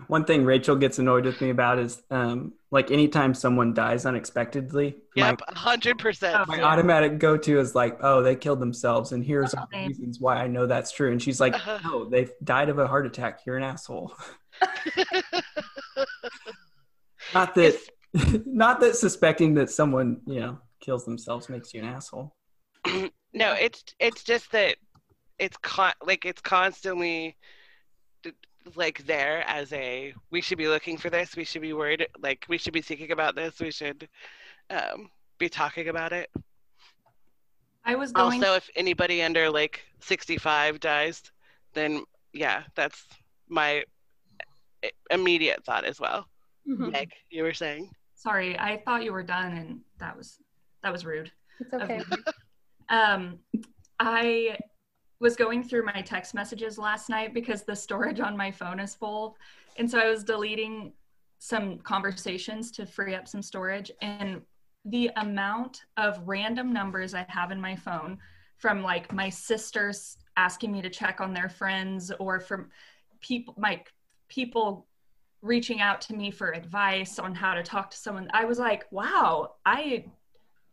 One 0.08 0.24
thing 0.24 0.46
Rachel 0.46 0.76
gets 0.76 0.98
annoyed 0.98 1.26
with 1.26 1.40
me 1.42 1.50
about 1.50 1.78
is 1.78 2.00
um, 2.10 2.54
like 2.70 2.90
anytime 2.90 3.34
someone 3.34 3.74
dies 3.74 4.06
unexpectedly, 4.06 4.96
Yep, 5.14 5.42
a 5.48 5.58
hundred 5.58 5.98
percent. 5.98 6.48
my, 6.48 6.56
my 6.56 6.62
automatic 6.62 7.18
go 7.18 7.36
to 7.36 7.58
is 7.60 7.74
like, 7.74 7.98
oh, 8.02 8.22
they 8.22 8.34
killed 8.34 8.60
themselves, 8.60 9.12
and 9.12 9.22
here's 9.22 9.52
all 9.52 9.68
the 9.70 9.86
reasons 9.88 10.18
why 10.18 10.36
I 10.36 10.46
know 10.46 10.66
that's 10.66 10.90
true. 10.90 11.12
And 11.12 11.20
she's 11.20 11.38
like, 11.38 11.52
Uh-huh. 11.54 11.78
no, 11.84 12.08
they 12.08 12.28
died 12.44 12.70
of 12.70 12.78
a 12.78 12.86
heart 12.86 13.04
attack. 13.06 13.40
You're 13.44 13.58
an 13.58 13.62
asshole. 13.64 14.14
not 17.34 17.54
that, 17.56 17.76
not 18.46 18.80
that 18.80 18.96
suspecting 18.96 19.52
that 19.54 19.70
someone 19.70 20.22
you 20.26 20.40
know 20.40 20.58
kills 20.80 21.04
themselves 21.04 21.50
makes 21.50 21.74
you 21.74 21.82
an 21.82 21.88
asshole. 21.88 22.32
no, 22.86 23.52
it's 23.60 23.84
it's 23.98 24.22
just 24.22 24.52
that 24.52 24.76
it's 25.38 25.56
con- 25.58 25.92
like 26.04 26.24
it's 26.24 26.40
constantly 26.40 27.36
like 28.74 29.06
there 29.06 29.44
as 29.46 29.72
a 29.72 30.12
we 30.30 30.40
should 30.40 30.58
be 30.58 30.66
looking 30.66 30.96
for 30.96 31.08
this 31.08 31.36
we 31.36 31.44
should 31.44 31.62
be 31.62 31.72
worried 31.72 32.06
like 32.20 32.44
we 32.48 32.58
should 32.58 32.72
be 32.72 32.82
thinking 32.82 33.12
about 33.12 33.36
this 33.36 33.60
we 33.60 33.70
should 33.70 34.08
um, 34.70 35.08
be 35.38 35.48
talking 35.48 35.88
about 35.88 36.12
it 36.12 36.28
I 37.84 37.94
was 37.94 38.10
going 38.10 38.42
also 38.42 38.56
if 38.56 38.68
anybody 38.74 39.22
under 39.22 39.48
like 39.50 39.84
65 40.00 40.80
dies 40.80 41.22
then 41.74 42.02
yeah 42.32 42.64
that's 42.74 43.04
my 43.48 43.84
immediate 45.10 45.64
thought 45.64 45.84
as 45.84 46.00
well 46.00 46.26
Mhm. 46.68 46.90
meg 46.90 47.12
you 47.30 47.44
were 47.44 47.54
saying 47.54 47.90
sorry, 48.16 48.58
I 48.58 48.82
thought 48.84 49.04
you 49.04 49.12
were 49.12 49.22
done 49.22 49.52
and 49.52 49.80
that 49.98 50.16
was 50.16 50.38
that 50.82 50.90
was 50.92 51.06
rude. 51.06 51.30
It's 51.60 51.72
okay. 51.72 52.00
Um, 52.88 53.38
I 54.00 54.56
was 55.20 55.36
going 55.36 55.62
through 55.62 55.84
my 55.84 56.02
text 56.02 56.34
messages 56.34 56.78
last 56.78 57.08
night 57.08 57.32
because 57.32 57.62
the 57.62 57.74
storage 57.74 58.20
on 58.20 58.36
my 58.36 58.50
phone 58.50 58.78
is 58.80 58.94
full. 58.94 59.36
And 59.78 59.90
so 59.90 59.98
I 59.98 60.08
was 60.08 60.24
deleting 60.24 60.92
some 61.38 61.78
conversations 61.78 62.70
to 62.72 62.86
free 62.86 63.14
up 63.14 63.28
some 63.28 63.42
storage. 63.42 63.90
And 64.02 64.42
the 64.84 65.10
amount 65.16 65.82
of 65.96 66.20
random 66.26 66.72
numbers 66.72 67.14
I 67.14 67.26
have 67.28 67.50
in 67.50 67.60
my 67.60 67.76
phone 67.76 68.18
from 68.58 68.82
like 68.82 69.12
my 69.12 69.28
sisters 69.28 70.18
asking 70.36 70.72
me 70.72 70.82
to 70.82 70.90
check 70.90 71.20
on 71.20 71.34
their 71.34 71.48
friends 71.48 72.12
or 72.18 72.40
from 72.40 72.70
people, 73.20 73.54
like 73.58 73.92
people 74.28 74.86
reaching 75.42 75.80
out 75.80 76.00
to 76.02 76.14
me 76.14 76.30
for 76.30 76.52
advice 76.52 77.18
on 77.18 77.34
how 77.34 77.54
to 77.54 77.62
talk 77.62 77.90
to 77.90 77.96
someone. 77.96 78.28
I 78.32 78.44
was 78.44 78.58
like, 78.58 78.84
wow, 78.90 79.54
I 79.64 80.06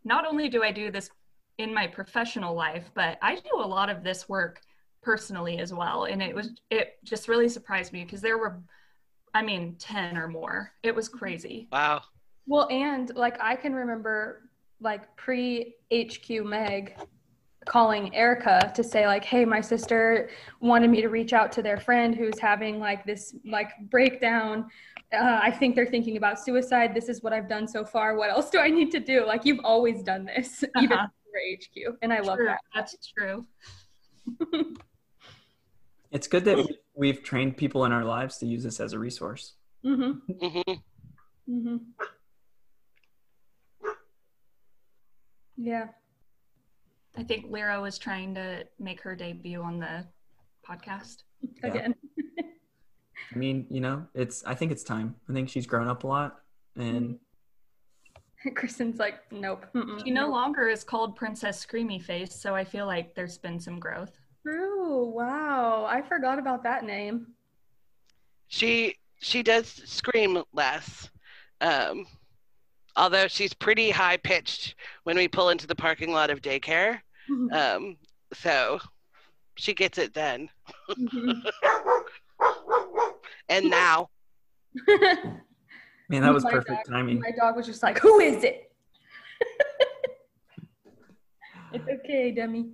not 0.04 0.26
only 0.26 0.48
do 0.48 0.62
I 0.62 0.70
do 0.70 0.90
this 0.90 1.10
in 1.58 1.72
my 1.72 1.86
professional 1.86 2.54
life, 2.54 2.90
but 2.94 3.18
I 3.22 3.36
do 3.36 3.50
a 3.56 3.66
lot 3.66 3.90
of 3.90 4.02
this 4.02 4.28
work 4.28 4.60
personally 5.02 5.58
as 5.58 5.72
well. 5.72 6.04
And 6.04 6.22
it 6.22 6.34
was, 6.34 6.50
it 6.70 6.98
just 7.04 7.28
really 7.28 7.48
surprised 7.48 7.92
me 7.92 8.04
because 8.04 8.20
there 8.20 8.38
were, 8.38 8.60
I 9.34 9.42
mean, 9.42 9.76
10 9.78 10.16
or 10.16 10.28
more. 10.28 10.72
It 10.82 10.94
was 10.94 11.08
crazy. 11.08 11.68
Wow. 11.70 12.02
Well, 12.46 12.68
and 12.70 13.14
like 13.14 13.38
I 13.40 13.56
can 13.56 13.74
remember 13.74 14.50
like 14.80 15.16
pre 15.16 15.74
HQ 15.92 16.44
Meg 16.44 16.96
calling 17.66 18.14
Erica 18.14 18.70
to 18.74 18.84
say 18.84 19.06
like, 19.06 19.24
"Hey, 19.24 19.44
my 19.44 19.60
sister 19.60 20.28
wanted 20.60 20.90
me 20.90 21.00
to 21.00 21.08
reach 21.08 21.32
out 21.32 21.50
to 21.52 21.62
their 21.62 21.78
friend 21.78 22.14
who's 22.14 22.38
having 22.38 22.78
like 22.78 23.06
this 23.06 23.34
like 23.46 23.70
breakdown. 23.90 24.68
Uh, 25.12 25.40
I 25.42 25.50
think 25.50 25.74
they're 25.74 25.86
thinking 25.86 26.16
about 26.16 26.38
suicide. 26.38 26.94
This 26.94 27.08
is 27.08 27.22
what 27.22 27.32
I've 27.32 27.48
done 27.48 27.66
so 27.66 27.84
far. 27.84 28.16
What 28.16 28.30
else 28.30 28.50
do 28.50 28.58
I 28.58 28.68
need 28.68 28.90
to 28.92 29.00
do? 29.00 29.24
Like 29.26 29.44
you've 29.44 29.64
always 29.64 30.02
done 30.02 30.26
this, 30.26 30.64
even 30.76 30.98
Uh-huh. 30.98 31.06
For 31.34 31.40
HQ, 31.90 31.96
and 32.02 32.12
I 32.12 32.20
love 32.20 32.36
True. 32.38 32.46
that. 32.46 32.60
That's 32.74 32.96
true. 33.16 33.44
It's 36.12 36.28
good 36.28 36.44
that 36.44 36.56
we- 36.58 36.78
we've 36.94 37.24
trained 37.24 37.56
people 37.56 37.84
in 37.86 37.90
our 37.90 38.04
lives 38.04 38.38
to 38.38 38.46
use 38.46 38.62
this 38.62 38.78
as 38.78 38.92
a 38.92 38.98
resource. 39.00 39.54
Mm-hmm. 39.84 40.32
hmm 40.46 40.72
Mm-hmm. 41.50 41.76
Yeah. 45.56 45.88
I 47.16 47.24
think 47.24 47.46
Lyra 47.48 47.80
was 47.80 47.98
trying 47.98 48.32
to 48.36 48.64
make 48.78 49.00
her 49.00 49.16
debut 49.16 49.60
on 49.60 49.80
the 49.80 50.06
podcast. 50.68 51.24
Yeah. 51.42 51.66
Again. 51.70 51.94
I 53.34 53.36
mean, 53.36 53.66
you 53.68 53.80
know, 53.80 54.06
it's. 54.14 54.44
I 54.44 54.54
think 54.54 54.70
it's 54.70 54.84
time. 54.84 55.16
I 55.28 55.32
think 55.32 55.48
she's 55.48 55.66
grown 55.66 55.88
up 55.88 56.04
a 56.04 56.06
lot, 56.06 56.36
and 56.76 57.18
Kristen's 58.54 58.98
like, 58.98 59.20
nope. 59.32 59.66
mm-mm, 59.74 60.04
She 60.04 60.10
no 60.10 60.22
nope. 60.22 60.32
longer 60.32 60.68
is 60.68 60.84
called 60.84 61.16
Princess 61.16 61.64
Screamy 61.64 62.02
Face, 62.02 62.34
so 62.34 62.54
I 62.54 62.64
feel 62.64 62.86
like 62.86 63.14
there's 63.14 63.38
been 63.38 63.58
some 63.60 63.78
growth. 63.78 64.12
True. 64.46 65.06
Wow. 65.10 65.86
I 65.88 66.02
forgot 66.02 66.38
about 66.38 66.62
that 66.64 66.84
name. 66.84 67.28
She 68.48 68.96
she 69.20 69.42
does 69.42 69.68
scream 69.86 70.42
less, 70.52 71.08
um, 71.62 72.06
although 72.94 73.26
she's 73.26 73.54
pretty 73.54 73.90
high 73.90 74.18
pitched 74.18 74.74
when 75.04 75.16
we 75.16 75.28
pull 75.28 75.48
into 75.48 75.66
the 75.66 75.74
parking 75.74 76.12
lot 76.12 76.28
of 76.30 76.42
daycare. 76.42 77.00
Um, 77.52 77.96
so 78.34 78.80
she 79.56 79.72
gets 79.72 79.96
it 79.98 80.12
then. 80.14 80.50
Mhm. 80.90 81.42
And 83.48 83.68
now, 83.70 84.08
man, 86.08 86.22
that 86.22 86.32
was 86.32 86.44
My 86.44 86.50
perfect 86.50 86.86
dog- 86.86 86.94
timing. 86.94 87.20
My 87.20 87.32
dog 87.32 87.56
was 87.56 87.66
just 87.66 87.82
like, 87.82 87.98
who 87.98 88.20
is 88.20 88.44
it? 88.44 88.70
it's 91.72 91.88
okay, 91.88 92.30
Demi. 92.30 92.68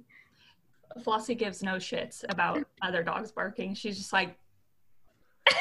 Flossie 1.00 1.38
gives 1.38 1.62
no 1.62 1.76
shits 1.76 2.24
about 2.28 2.62
other 2.82 3.02
dogs 3.02 3.32
barking. 3.32 3.74
She's 3.74 3.96
just 3.96 4.12
like, 4.12 4.36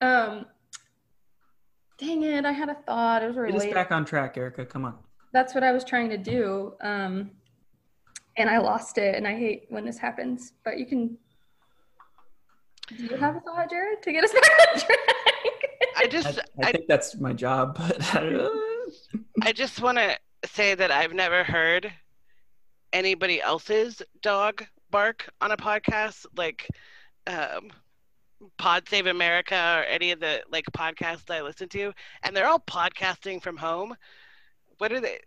Um, 0.00 0.46
dang 1.98 2.22
it, 2.22 2.44
I 2.44 2.52
had 2.52 2.68
a 2.68 2.74
thought. 2.74 3.22
It 3.22 3.34
was 3.34 3.62
Get 3.64 3.70
us 3.70 3.74
back 3.74 3.90
on 3.90 4.04
track, 4.04 4.36
Erica. 4.36 4.64
Come 4.66 4.84
on. 4.84 4.94
That's 5.32 5.54
what 5.54 5.64
I 5.64 5.72
was 5.72 5.84
trying 5.84 6.10
to 6.10 6.18
do. 6.18 6.74
Um, 6.82 7.30
and 8.36 8.50
I 8.50 8.58
lost 8.58 8.98
it, 8.98 9.14
and 9.14 9.26
I 9.26 9.36
hate 9.36 9.66
when 9.70 9.84
this 9.84 9.98
happens. 9.98 10.52
But 10.64 10.78
you 10.78 10.86
can. 10.86 11.16
Do 12.96 13.02
you 13.04 13.16
have 13.16 13.36
a 13.36 13.40
thought, 13.40 13.68
Jared, 13.70 14.02
to 14.02 14.12
get 14.12 14.22
us 14.22 14.32
back 14.32 14.68
on 14.74 14.80
track? 14.80 14.95
I 15.96 16.02
I, 16.02 16.06
just 16.06 16.38
I 16.62 16.68
I, 16.68 16.72
think 16.72 16.86
that's 16.88 17.16
my 17.16 17.32
job, 17.32 17.76
but 17.78 18.14
I 19.42 19.52
just 19.52 19.80
want 19.80 19.98
to 19.98 20.16
say 20.44 20.74
that 20.74 20.90
I've 20.90 21.14
never 21.14 21.42
heard 21.42 21.92
anybody 22.92 23.40
else's 23.40 24.02
dog 24.22 24.64
bark 24.90 25.28
on 25.40 25.52
a 25.52 25.56
podcast 25.56 26.26
like 26.36 26.68
um, 27.26 27.70
Pod 28.58 28.88
Save 28.88 29.06
America 29.06 29.54
or 29.54 29.84
any 29.84 30.12
of 30.12 30.20
the 30.20 30.42
like 30.50 30.64
podcasts 30.76 31.30
I 31.30 31.42
listen 31.42 31.68
to, 31.70 31.92
and 32.22 32.36
they're 32.36 32.46
all 32.46 32.60
podcasting 32.60 33.42
from 33.42 33.56
home. 33.56 33.94
What 34.78 34.92
are 34.92 35.00
they? 35.00 35.18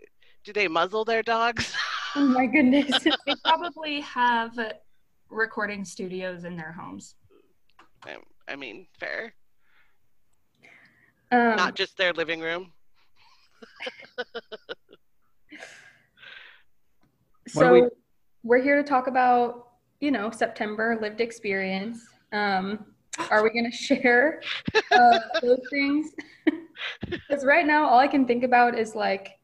Do 0.43 0.53
they 0.53 0.67
muzzle 0.67 1.03
their 1.03 1.23
dogs? 1.23 1.73
oh 2.15 2.25
my 2.25 2.45
goodness. 2.45 3.03
they 3.25 3.35
probably 3.43 4.01
have 4.01 4.57
recording 5.29 5.83
studios 5.83 6.43
in 6.43 6.55
their 6.55 6.71
homes. 6.71 7.15
I, 8.05 8.17
I 8.47 8.55
mean, 8.55 8.87
fair. 8.99 9.33
Um, 11.31 11.55
Not 11.55 11.75
just 11.75 11.97
their 11.97 12.13
living 12.13 12.41
room. 12.41 12.71
So 17.49 17.73
we- 17.73 17.89
we... 18.43 18.59
are 18.59 18.61
here 18.61 18.81
to 18.81 18.87
talk 18.87 19.07
about, 19.07 19.69
you 19.99 20.11
know, 20.11 20.29
September 20.29 20.97
lived 21.01 21.19
experience. 21.19 22.05
Um, 22.31 22.85
are 23.31 23.43
we 23.43 23.49
going 23.49 23.65
to 23.71 23.75
share 23.75 24.41
uh, 24.91 25.19
those 25.41 25.61
things? 25.69 26.11
Because 27.09 27.43
right 27.43 27.65
now, 27.67 27.89
all 27.89 27.99
I 27.99 28.07
can 28.07 28.25
think 28.25 28.45
about 28.45 28.77
is 28.79 28.95
like, 28.95 29.37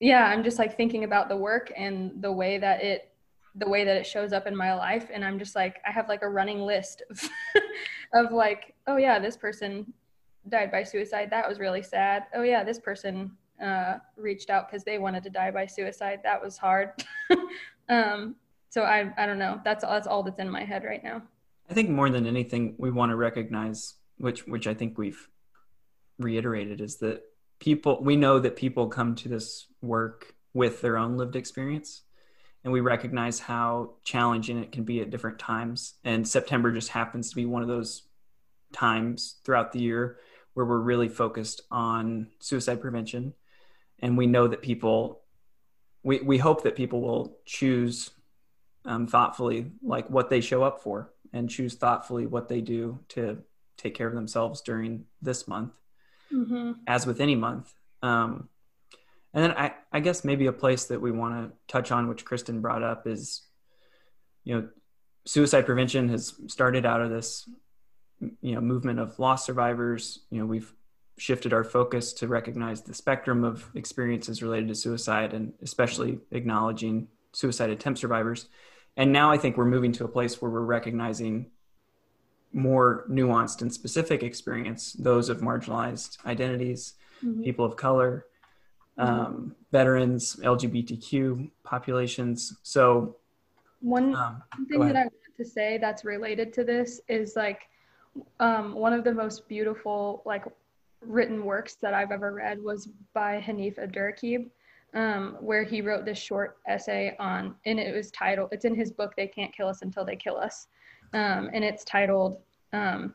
yeah, 0.00 0.26
I'm 0.26 0.44
just 0.44 0.58
like 0.58 0.76
thinking 0.76 1.04
about 1.04 1.30
the 1.30 1.36
work 1.36 1.72
and 1.74 2.20
the 2.20 2.30
way 2.30 2.58
that 2.58 2.82
it, 2.82 3.10
the 3.54 3.66
way 3.66 3.84
that 3.84 3.96
it 3.96 4.06
shows 4.06 4.34
up 4.34 4.46
in 4.46 4.54
my 4.54 4.74
life, 4.74 5.08
and 5.10 5.24
I'm 5.24 5.38
just 5.38 5.56
like, 5.56 5.80
I 5.86 5.90
have 5.92 6.10
like 6.10 6.20
a 6.20 6.28
running 6.28 6.60
list 6.60 7.02
of, 7.10 7.22
of 8.12 8.32
like, 8.32 8.74
oh 8.86 8.98
yeah, 8.98 9.18
this 9.18 9.36
person 9.38 9.94
died 10.48 10.70
by 10.70 10.82
suicide. 10.82 11.30
That 11.30 11.48
was 11.48 11.58
really 11.58 11.82
sad. 11.82 12.24
Oh 12.34 12.42
yeah, 12.42 12.64
this 12.64 12.78
person 12.78 13.30
uh, 13.62 13.96
reached 14.16 14.50
out 14.50 14.68
because 14.68 14.84
they 14.84 14.98
wanted 14.98 15.22
to 15.24 15.30
die 15.30 15.50
by 15.50 15.66
suicide. 15.66 16.20
That 16.22 16.42
was 16.42 16.58
hard. 16.58 16.90
um, 17.88 18.36
so 18.70 18.82
I, 18.82 19.12
I 19.16 19.26
don't 19.26 19.38
know. 19.38 19.60
That's 19.64 19.84
that's 19.84 20.06
all 20.06 20.22
that's 20.22 20.38
in 20.38 20.50
my 20.50 20.64
head 20.64 20.84
right 20.84 21.02
now. 21.02 21.22
I 21.70 21.74
think 21.74 21.88
more 21.88 22.10
than 22.10 22.26
anything, 22.26 22.74
we 22.78 22.90
want 22.90 23.10
to 23.10 23.16
recognize, 23.16 23.94
which 24.18 24.46
which 24.46 24.66
I 24.66 24.74
think 24.74 24.98
we've 24.98 25.28
reiterated, 26.18 26.80
is 26.80 26.96
that 26.96 27.22
people 27.60 28.02
we 28.02 28.16
know 28.16 28.38
that 28.38 28.56
people 28.56 28.88
come 28.88 29.14
to 29.16 29.28
this 29.28 29.66
work 29.80 30.34
with 30.52 30.80
their 30.80 30.98
own 30.98 31.16
lived 31.16 31.36
experience, 31.36 32.02
and 32.64 32.72
we 32.72 32.80
recognize 32.80 33.38
how 33.38 33.94
challenging 34.04 34.58
it 34.58 34.72
can 34.72 34.84
be 34.84 35.00
at 35.00 35.10
different 35.10 35.38
times. 35.38 35.94
And 36.04 36.26
September 36.26 36.72
just 36.72 36.90
happens 36.90 37.30
to 37.30 37.36
be 37.36 37.46
one 37.46 37.62
of 37.62 37.68
those 37.68 38.02
times 38.72 39.36
throughout 39.44 39.72
the 39.72 39.80
year 39.80 40.18
where 40.54 40.66
we're 40.66 40.78
really 40.78 41.08
focused 41.08 41.60
on 41.70 42.28
suicide 42.38 42.80
prevention, 42.80 43.34
and 44.00 44.16
we 44.16 44.26
know 44.26 44.48
that 44.48 44.62
people. 44.62 45.20
We, 46.02 46.20
we 46.20 46.36
hope 46.36 46.64
that 46.64 46.76
people 46.76 47.00
will 47.00 47.38
choose 47.46 48.10
um, 48.84 49.06
thoughtfully 49.06 49.72
like 49.82 50.10
what 50.10 50.28
they 50.28 50.40
show 50.40 50.62
up 50.62 50.82
for 50.82 51.12
and 51.32 51.48
choose 51.48 51.74
thoughtfully 51.74 52.26
what 52.26 52.48
they 52.48 52.60
do 52.60 52.98
to 53.08 53.38
take 53.76 53.94
care 53.94 54.06
of 54.06 54.14
themselves 54.14 54.60
during 54.60 55.04
this 55.22 55.48
month 55.48 55.72
Mm-hmm. 56.32 56.72
as 56.86 57.06
with 57.06 57.20
any 57.20 57.36
month 57.36 57.72
um, 58.02 58.48
and 59.34 59.44
then 59.44 59.52
I, 59.52 59.74
I 59.92 60.00
guess 60.00 60.24
maybe 60.24 60.46
a 60.46 60.52
place 60.52 60.86
that 60.86 61.00
we 61.00 61.12
want 61.12 61.34
to 61.34 61.56
touch 61.68 61.92
on 61.92 62.08
which 62.08 62.24
kristen 62.24 62.60
brought 62.60 62.82
up 62.82 63.06
is 63.06 63.42
you 64.42 64.54
know 64.54 64.68
suicide 65.26 65.66
prevention 65.66 66.08
has 66.08 66.34
started 66.48 66.86
out 66.86 67.02
of 67.02 67.10
this 67.10 67.48
you 68.40 68.54
know 68.54 68.60
movement 68.60 68.98
of 68.98 69.18
loss 69.18 69.46
survivors. 69.46 70.20
You 70.30 70.40
know 70.40 70.46
we've 70.46 70.72
shifted 71.16 71.52
our 71.52 71.64
focus 71.64 72.12
to 72.12 72.26
recognize 72.28 72.82
the 72.82 72.94
spectrum 72.94 73.44
of 73.44 73.70
experiences 73.76 74.42
related 74.42 74.68
to 74.68 74.74
suicide 74.74 75.32
and 75.32 75.52
especially 75.62 76.18
acknowledging 76.32 77.06
suicide 77.32 77.70
attempt 77.70 78.00
survivors. 78.00 78.48
And 78.96 79.12
now 79.12 79.30
i 79.30 79.38
think 79.38 79.56
we're 79.56 79.64
moving 79.64 79.92
to 79.92 80.04
a 80.04 80.08
place 80.08 80.40
where 80.40 80.50
we're 80.50 80.60
recognizing 80.60 81.50
more 82.52 83.04
nuanced 83.10 83.62
and 83.62 83.72
specific 83.72 84.22
experience 84.22 84.92
those 84.92 85.28
of 85.28 85.40
marginalized 85.40 86.24
identities 86.24 86.94
Mm-hmm. 87.24 87.42
people 87.42 87.64
of 87.64 87.76
color 87.76 88.26
um, 88.98 89.54
veterans 89.72 90.36
lgbtq 90.36 91.50
populations. 91.64 92.56
So 92.62 93.16
One 93.80 94.14
um, 94.14 94.42
thing 94.68 94.80
that 94.80 94.96
I 94.96 95.02
want 95.02 95.36
to 95.36 95.44
say 95.44 95.78
that's 95.78 96.04
related 96.04 96.52
to 96.54 96.64
this 96.64 97.00
is 97.08 97.34
like 97.34 97.62
um, 98.40 98.74
one 98.74 98.92
of 98.92 99.04
the 99.04 99.12
most 99.12 99.48
beautiful 99.48 100.22
like 100.24 100.44
written 101.00 101.44
works 101.44 101.76
that 101.76 101.94
I've 101.94 102.10
ever 102.10 102.32
read 102.32 102.62
was 102.62 102.88
by 103.12 103.40
Hanif 103.40 103.78
Abdurraqib, 103.78 104.48
um, 104.94 105.36
where 105.40 105.64
he 105.64 105.80
wrote 105.80 106.04
this 106.04 106.18
short 106.18 106.58
essay 106.66 107.16
on, 107.18 107.54
and 107.66 107.78
it 107.78 107.94
was 107.94 108.10
titled, 108.10 108.50
it's 108.52 108.64
in 108.64 108.74
his 108.74 108.90
book, 108.90 109.14
They 109.16 109.26
Can't 109.26 109.54
Kill 109.54 109.68
Us 109.68 109.82
Until 109.82 110.04
They 110.04 110.16
Kill 110.16 110.36
Us. 110.36 110.68
Um, 111.12 111.50
and 111.52 111.64
it's 111.64 111.84
titled 111.84 112.38
um, 112.72 113.14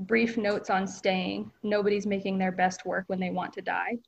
Brief 0.00 0.36
Notes 0.36 0.70
on 0.70 0.86
Staying 0.86 1.50
Nobody's 1.62 2.06
Making 2.06 2.38
Their 2.38 2.52
Best 2.52 2.86
Work 2.86 3.04
When 3.08 3.20
They 3.20 3.30
Want 3.30 3.52
to 3.54 3.60
Die. 3.60 3.98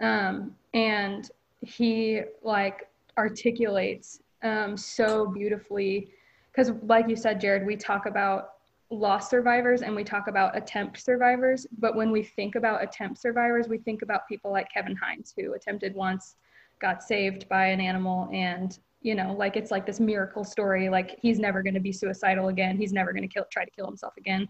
Um, 0.00 0.54
and 0.74 1.30
he 1.60 2.22
like 2.42 2.88
articulates 3.18 4.20
um, 4.42 4.76
so 4.76 5.26
beautifully 5.26 6.10
because 6.52 6.72
like 6.82 7.08
you 7.08 7.16
said 7.16 7.40
jared 7.40 7.66
we 7.66 7.76
talk 7.76 8.06
about 8.06 8.55
loss 8.90 9.28
survivors 9.28 9.82
and 9.82 9.94
we 9.94 10.04
talk 10.04 10.28
about 10.28 10.56
attempt 10.56 11.00
survivors 11.00 11.66
but 11.78 11.96
when 11.96 12.12
we 12.12 12.22
think 12.22 12.54
about 12.54 12.82
attempt 12.82 13.18
survivors 13.18 13.66
we 13.66 13.78
think 13.78 14.02
about 14.02 14.28
people 14.28 14.52
like 14.52 14.70
kevin 14.72 14.94
hines 14.94 15.34
who 15.36 15.54
attempted 15.54 15.92
once 15.94 16.36
got 16.80 17.02
saved 17.02 17.48
by 17.48 17.66
an 17.66 17.80
animal 17.80 18.28
and 18.32 18.78
you 19.02 19.14
know 19.14 19.32
like 19.32 19.56
it's 19.56 19.70
like 19.70 19.86
this 19.86 20.00
miracle 20.00 20.44
story 20.44 20.88
like 20.88 21.18
he's 21.20 21.38
never 21.38 21.62
going 21.62 21.74
to 21.74 21.80
be 21.80 21.92
suicidal 21.92 22.48
again 22.48 22.76
he's 22.76 22.92
never 22.92 23.12
going 23.12 23.22
to 23.22 23.32
kill 23.32 23.44
try 23.50 23.64
to 23.64 23.70
kill 23.70 23.86
himself 23.86 24.14
again. 24.16 24.48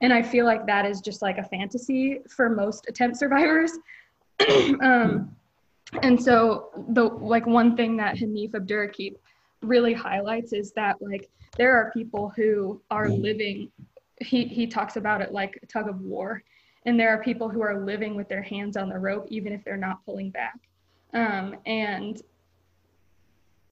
And 0.00 0.12
i 0.12 0.22
feel 0.22 0.44
like 0.44 0.66
that 0.66 0.86
is 0.86 1.00
just 1.00 1.20
like 1.20 1.38
a 1.38 1.44
fantasy 1.44 2.20
for 2.28 2.48
most 2.48 2.88
attempt 2.88 3.16
survivors. 3.16 3.72
Um, 4.82 5.34
and 6.02 6.22
so 6.22 6.68
the 6.90 7.04
like 7.04 7.46
one 7.46 7.76
thing 7.76 7.96
that 7.96 8.16
hanif 8.16 8.50
abdurraqib 8.50 9.14
really 9.62 9.92
highlights 9.92 10.52
is 10.52 10.72
that 10.72 10.96
like 11.00 11.28
there 11.56 11.76
are 11.76 11.90
people 11.92 12.32
who 12.36 12.80
are 12.90 13.08
living 13.08 13.70
he 14.20 14.44
he 14.46 14.66
talks 14.66 14.96
about 14.96 15.20
it 15.20 15.32
like 15.32 15.58
a 15.62 15.66
tug 15.66 15.88
of 15.88 16.00
war 16.00 16.42
and 16.86 16.98
there 16.98 17.10
are 17.10 17.22
people 17.22 17.48
who 17.48 17.60
are 17.60 17.84
living 17.84 18.14
with 18.14 18.28
their 18.28 18.42
hands 18.42 18.76
on 18.76 18.88
the 18.88 18.98
rope 18.98 19.26
even 19.28 19.52
if 19.52 19.64
they're 19.64 19.76
not 19.76 20.04
pulling 20.06 20.30
back. 20.30 20.58
Um, 21.12 21.56
and 21.66 22.22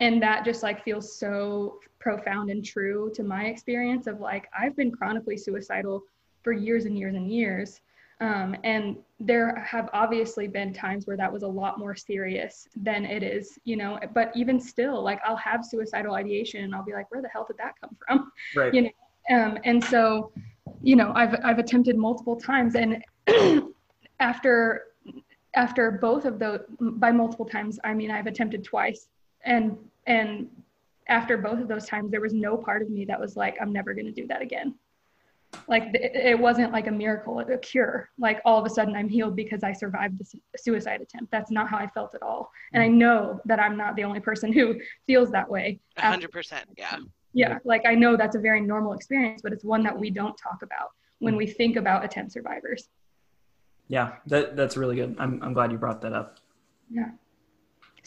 and 0.01 0.22
that 0.22 0.45
just 0.45 0.62
like 0.62 0.84
feels 0.84 1.18
so 1.18 1.78
profound 1.99 2.51
and 2.51 2.64
true 2.64 3.11
to 3.14 3.22
my 3.22 3.47
experience 3.47 4.07
of 4.07 4.20
like 4.20 4.49
i've 4.59 4.76
been 4.76 4.93
chronically 4.93 5.37
suicidal 5.37 6.03
for 6.43 6.53
years 6.53 6.84
and 6.84 6.99
years 6.99 7.14
and 7.14 7.30
years 7.30 7.80
um, 8.21 8.57
and 8.64 8.97
there 9.21 9.55
have 9.57 9.91
obviously 9.93 10.49
been 10.49 10.73
times 10.73 11.07
where 11.07 11.17
that 11.17 11.31
was 11.31 11.43
a 11.43 11.49
lot 11.49 11.79
more 11.79 11.95
serious 11.95 12.69
than 12.77 13.05
it 13.05 13.23
is 13.23 13.59
you 13.64 13.77
know 13.77 13.99
but 14.14 14.31
even 14.35 14.61
still 14.61 15.03
like 15.03 15.21
i'll 15.25 15.37
have 15.37 15.64
suicidal 15.64 16.14
ideation 16.14 16.64
and 16.64 16.75
i'll 16.75 16.85
be 16.85 16.93
like 16.93 17.11
where 17.11 17.23
the 17.23 17.29
hell 17.29 17.47
did 17.47 17.57
that 17.59 17.75
come 17.81 17.97
from? 18.07 18.33
Right. 18.57 18.73
You 18.75 18.83
know 18.83 18.91
um, 19.31 19.59
and 19.64 19.83
so 19.83 20.33
you 20.83 20.97
know 20.97 21.12
i've 21.14 21.35
i've 21.45 21.59
attempted 21.59 21.97
multiple 21.97 22.37
times 22.37 22.75
and 22.75 23.03
after 24.21 24.85
after 25.55 25.91
both 25.91 26.25
of 26.25 26.39
those 26.39 26.61
by 26.81 27.11
multiple 27.11 27.47
times 27.47 27.79
i 27.85 27.95
mean 27.95 28.11
i've 28.11 28.27
attempted 28.27 28.64
twice 28.64 29.09
and 29.45 29.77
and 30.07 30.49
after 31.09 31.37
both 31.37 31.59
of 31.61 31.69
those 31.69 31.87
times 31.87 32.11
there 32.11 32.21
was 32.21 32.33
no 32.33 32.57
part 32.57 32.83
of 32.83 32.91
me 32.91 33.05
that 33.05 33.19
was 33.19 33.37
like 33.37 33.57
i'm 33.61 33.73
never 33.73 33.95
going 33.95 34.07
to 34.07 34.12
do 34.12 34.27
that 34.27 34.43
again 34.43 34.75
like 35.69 35.85
it 35.95 36.39
wasn't 36.39 36.73
like 36.73 36.87
a 36.87 36.91
miracle 36.91 37.39
a 37.41 37.59
cure. 37.59 38.11
Like 38.19 38.41
all 38.45 38.59
of 38.59 38.67
a 38.67 38.71
sudden 38.71 38.95
i'm 38.95 39.09
healed 39.09 39.37
because 39.37 39.63
i 39.63 39.73
survived 39.73 40.19
the 40.19 40.59
suicide 40.59 41.01
attempt. 41.01 41.31
That's 41.31 41.51
not 41.51 41.69
how 41.69 41.79
i 41.79 41.87
felt 41.89 42.15
at 42.15 42.23
all. 42.23 42.51
And 42.73 42.83
i 42.83 42.89
know 42.89 43.41
that 43.45 43.61
i'm 43.61 43.77
not 43.77 43.97
the 43.97 44.05
only 44.05 44.21
person 44.21 44.53
who 44.53 44.81
feels 45.07 45.31
that 45.31 45.49
way. 45.49 45.81
100% 45.99 46.65
yeah. 46.77 46.99
Yeah 47.33 47.59
like 47.65 47.83
i 47.87 47.95
know 47.95 48.17
that's 48.17 48.37
a 48.37 48.41
very 48.41 48.61
normal 48.61 48.93
experience 48.93 49.43
but 49.43 49.53
it's 49.53 49.65
one 49.65 49.83
that 49.83 49.99
we 49.99 50.11
don't 50.11 50.37
talk 50.37 50.63
about 50.63 50.91
when 51.19 51.37
we 51.37 51.47
think 51.47 51.77
about 51.77 52.05
attempt 52.05 52.33
survivors. 52.33 52.89
Yeah 53.89 54.17
that, 54.27 54.57
that's 54.57 54.77
really 54.77 54.97
good. 54.97 55.17
I'm, 55.19 55.43
I'm 55.43 55.53
glad 55.53 55.73
you 55.73 55.79
brought 55.79 56.01
that 56.03 56.13
up. 56.13 56.39
Yeah. 56.91 57.11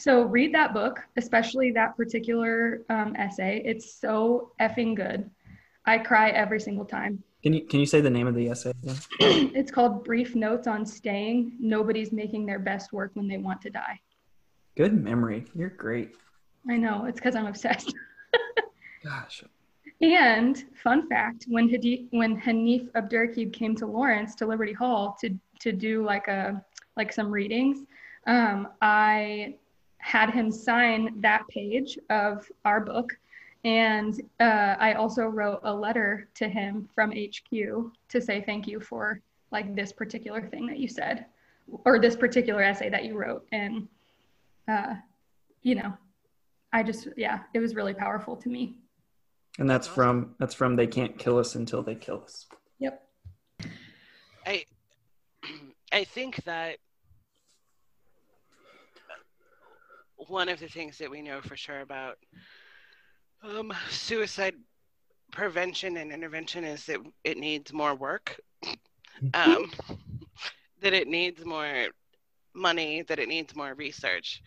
So 0.00 0.22
read 0.22 0.54
that 0.54 0.72
book, 0.72 0.98
especially 1.18 1.72
that 1.72 1.94
particular 1.94 2.80
um, 2.88 3.14
essay. 3.16 3.60
It's 3.66 4.00
so 4.00 4.52
effing 4.58 4.96
good. 4.96 5.28
I 5.84 5.98
cry 5.98 6.30
every 6.30 6.58
single 6.58 6.86
time. 6.86 7.22
Can 7.42 7.54
you 7.54 7.64
can 7.64 7.80
you 7.80 7.86
say 7.86 8.00
the 8.00 8.10
name 8.10 8.26
of 8.26 8.34
the 8.34 8.48
essay 8.48 8.70
again? 8.82 8.96
it's 9.54 9.70
called 9.70 10.04
Brief 10.04 10.34
Notes 10.34 10.66
on 10.66 10.84
Staying. 10.84 11.52
Nobody's 11.58 12.12
making 12.12 12.44
their 12.44 12.58
best 12.58 12.92
work 12.92 13.12
when 13.14 13.28
they 13.28 13.38
want 13.38 13.62
to 13.62 13.70
die. 13.70 13.98
Good 14.76 15.02
memory. 15.02 15.46
You're 15.54 15.70
great. 15.70 16.16
I 16.68 16.76
know. 16.76 17.06
It's 17.06 17.18
because 17.18 17.34
I'm 17.34 17.46
obsessed. 17.46 17.94
Gosh. 19.04 19.42
And 20.02 20.64
fun 20.82 21.08
fact: 21.08 21.46
when 21.48 21.68
Hadi- 21.68 22.08
when 22.10 22.38
Hanif 22.38 22.90
Abdurraqib 22.92 23.52
came 23.54 23.74
to 23.76 23.86
Lawrence 23.86 24.34
to 24.36 24.46
Liberty 24.46 24.74
Hall 24.74 25.16
to 25.20 25.34
to 25.60 25.72
do 25.72 26.04
like 26.04 26.28
a 26.28 26.62
like 26.96 27.12
some 27.12 27.30
readings, 27.30 27.86
um, 28.26 28.68
I 28.82 29.54
had 29.98 30.30
him 30.30 30.50
sign 30.50 31.20
that 31.20 31.48
page 31.48 31.98
of 32.10 32.46
our 32.66 32.80
book. 32.80 33.16
And 33.64 34.20
uh, 34.40 34.76
I 34.78 34.94
also 34.94 35.24
wrote 35.24 35.60
a 35.64 35.74
letter 35.74 36.28
to 36.34 36.48
him 36.48 36.88
from 36.94 37.12
HQ 37.12 37.50
to 37.50 38.20
say 38.20 38.42
thank 38.42 38.66
you 38.66 38.80
for 38.80 39.20
like 39.50 39.74
this 39.74 39.92
particular 39.92 40.46
thing 40.46 40.66
that 40.66 40.78
you 40.78 40.88
said, 40.88 41.26
or 41.84 41.98
this 41.98 42.16
particular 42.16 42.62
essay 42.62 42.88
that 42.88 43.04
you 43.04 43.18
wrote. 43.18 43.46
And, 43.52 43.88
uh, 44.68 44.94
you 45.62 45.74
know, 45.74 45.92
I 46.72 46.82
just, 46.82 47.08
yeah, 47.16 47.40
it 47.52 47.58
was 47.58 47.74
really 47.74 47.94
powerful 47.94 48.36
to 48.36 48.48
me. 48.48 48.76
And 49.58 49.68
that's 49.68 49.86
from, 49.86 50.34
that's 50.38 50.54
from 50.54 50.76
They 50.76 50.86
Can't 50.86 51.18
Kill 51.18 51.38
Us 51.38 51.54
Until 51.54 51.82
They 51.82 51.96
Kill 51.96 52.22
Us. 52.22 52.46
Yep. 52.78 53.02
I, 54.46 54.64
I 55.92 56.04
think 56.04 56.36
that 56.44 56.78
one 60.28 60.48
of 60.48 60.60
the 60.60 60.68
things 60.68 60.98
that 60.98 61.10
we 61.10 61.22
know 61.22 61.40
for 61.40 61.56
sure 61.56 61.80
about 61.80 62.18
um, 63.42 63.72
suicide 63.88 64.54
prevention 65.32 65.96
and 65.96 66.12
intervention 66.12 66.64
is 66.64 66.86
that 66.86 67.00
it 67.24 67.38
needs 67.38 67.72
more 67.72 67.94
work, 67.94 68.40
um, 69.34 69.70
that 70.80 70.92
it 70.92 71.08
needs 71.08 71.44
more 71.44 71.88
money, 72.54 73.02
that 73.02 73.18
it 73.18 73.28
needs 73.28 73.54
more 73.54 73.74
research, 73.74 74.42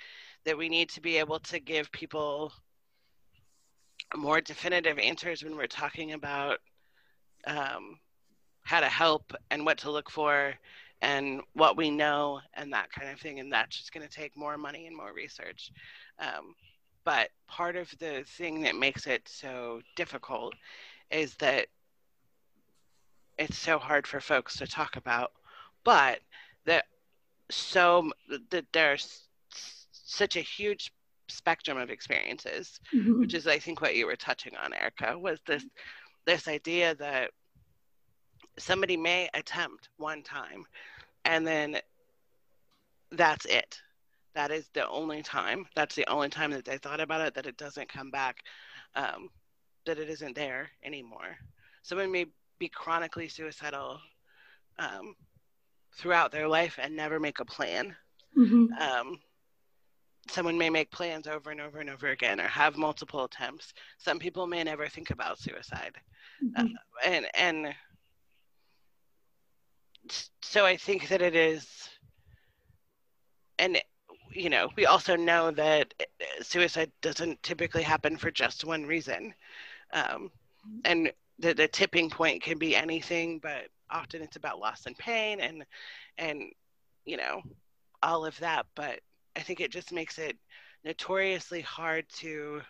that 0.45 0.57
we 0.57 0.69
need 0.69 0.89
to 0.89 1.01
be 1.01 1.17
able 1.17 1.39
to 1.39 1.59
give 1.59 1.91
people 1.91 2.51
more 4.15 4.41
definitive 4.41 4.99
answers 4.99 5.43
when 5.43 5.55
we're 5.55 5.67
talking 5.67 6.13
about 6.13 6.59
um, 7.47 7.97
how 8.63 8.79
to 8.79 8.89
help 8.89 9.33
and 9.51 9.65
what 9.65 9.77
to 9.77 9.91
look 9.91 10.09
for 10.09 10.53
and 11.01 11.41
what 11.53 11.75
we 11.75 11.89
know 11.89 12.39
and 12.53 12.71
that 12.71 12.91
kind 12.91 13.09
of 13.09 13.19
thing. 13.19 13.39
And 13.39 13.51
that's 13.51 13.77
just 13.77 13.91
going 13.91 14.07
to 14.07 14.13
take 14.13 14.37
more 14.37 14.57
money 14.57 14.87
and 14.87 14.95
more 14.95 15.13
research. 15.13 15.71
Um, 16.19 16.55
but 17.05 17.29
part 17.47 17.75
of 17.75 17.93
the 17.99 18.23
thing 18.25 18.61
that 18.61 18.75
makes 18.75 19.07
it 19.07 19.27
so 19.27 19.81
difficult 19.95 20.53
is 21.11 21.35
that 21.35 21.67
it's 23.37 23.57
so 23.57 23.77
hard 23.79 24.07
for 24.07 24.19
folks 24.19 24.57
to 24.57 24.67
talk 24.67 24.95
about, 24.95 25.31
but 25.83 26.19
that 26.65 26.85
so 27.49 28.11
that 28.51 28.65
there's 28.71 29.23
such 29.91 30.35
a 30.35 30.41
huge 30.41 30.91
spectrum 31.27 31.77
of 31.77 31.89
experiences, 31.89 32.79
mm-hmm. 32.93 33.19
which 33.19 33.33
is 33.33 33.47
I 33.47 33.59
think 33.59 33.81
what 33.81 33.95
you 33.95 34.05
were 34.05 34.15
touching 34.15 34.53
on, 34.55 34.73
Erica, 34.73 35.17
was 35.17 35.39
this 35.45 35.65
this 36.25 36.47
idea 36.47 36.95
that 36.95 37.31
somebody 38.57 38.95
may 38.95 39.29
attempt 39.33 39.89
one 39.97 40.21
time 40.21 40.63
and 41.25 41.45
then 41.45 41.77
that's 43.11 43.45
it 43.45 43.81
that 44.35 44.51
is 44.51 44.69
the 44.73 44.87
only 44.89 45.21
time 45.21 45.65
that's 45.75 45.95
the 45.95 46.07
only 46.09 46.29
time 46.29 46.51
that 46.51 46.65
they 46.65 46.77
thought 46.77 46.99
about 46.99 47.21
it 47.21 47.33
that 47.33 47.45
it 47.45 47.57
doesn't 47.57 47.89
come 47.89 48.11
back 48.11 48.43
um, 48.95 49.29
that 49.85 49.99
it 49.99 50.09
isn't 50.09 50.35
there 50.35 50.69
anymore 50.83 51.37
someone 51.81 52.11
may 52.11 52.25
be 52.59 52.67
chronically 52.67 53.27
suicidal 53.27 53.99
um, 54.79 55.15
throughout 55.95 56.31
their 56.31 56.47
life 56.47 56.79
and 56.81 56.95
never 56.95 57.19
make 57.19 57.39
a 57.39 57.45
plan 57.45 57.95
mm-hmm. 58.37 58.65
um, 58.81 59.19
someone 60.29 60.57
may 60.57 60.69
make 60.69 60.91
plans 60.91 61.27
over 61.27 61.51
and 61.51 61.59
over 61.61 61.79
and 61.79 61.89
over 61.89 62.07
again 62.07 62.39
or 62.39 62.47
have 62.47 62.77
multiple 62.77 63.25
attempts 63.25 63.73
some 63.97 64.19
people 64.19 64.47
may 64.47 64.63
never 64.63 64.87
think 64.87 65.09
about 65.09 65.39
suicide 65.39 65.95
mm-hmm. 66.43 66.65
uh, 66.65 66.69
and 67.05 67.27
and 67.35 67.73
so 70.41 70.65
I 70.65 70.77
think 70.77 71.07
that 71.09 71.21
it 71.21 71.35
is, 71.35 71.67
and 73.57 73.79
you 74.35 74.49
know, 74.49 74.69
we 74.75 74.85
also 74.85 75.15
know 75.15 75.51
that 75.51 75.93
suicide 76.41 76.91
doesn't 77.01 77.41
typically 77.43 77.83
happen 77.83 78.17
for 78.17 78.31
just 78.31 78.65
one 78.65 78.85
reason, 78.85 79.33
um, 79.93 80.31
and 80.85 81.11
the 81.39 81.53
the 81.53 81.67
tipping 81.67 82.09
point 82.09 82.43
can 82.43 82.57
be 82.57 82.75
anything, 82.75 83.39
but 83.39 83.67
often 83.89 84.21
it's 84.21 84.35
about 84.37 84.59
loss 84.59 84.85
and 84.85 84.97
pain, 84.97 85.39
and 85.39 85.65
and 86.17 86.43
you 87.05 87.17
know, 87.17 87.41
all 88.01 88.25
of 88.25 88.37
that. 88.39 88.65
But 88.75 88.99
I 89.35 89.41
think 89.41 89.59
it 89.59 89.71
just 89.71 89.91
makes 89.91 90.17
it 90.17 90.37
notoriously 90.83 91.61
hard 91.61 92.05
to 92.17 92.61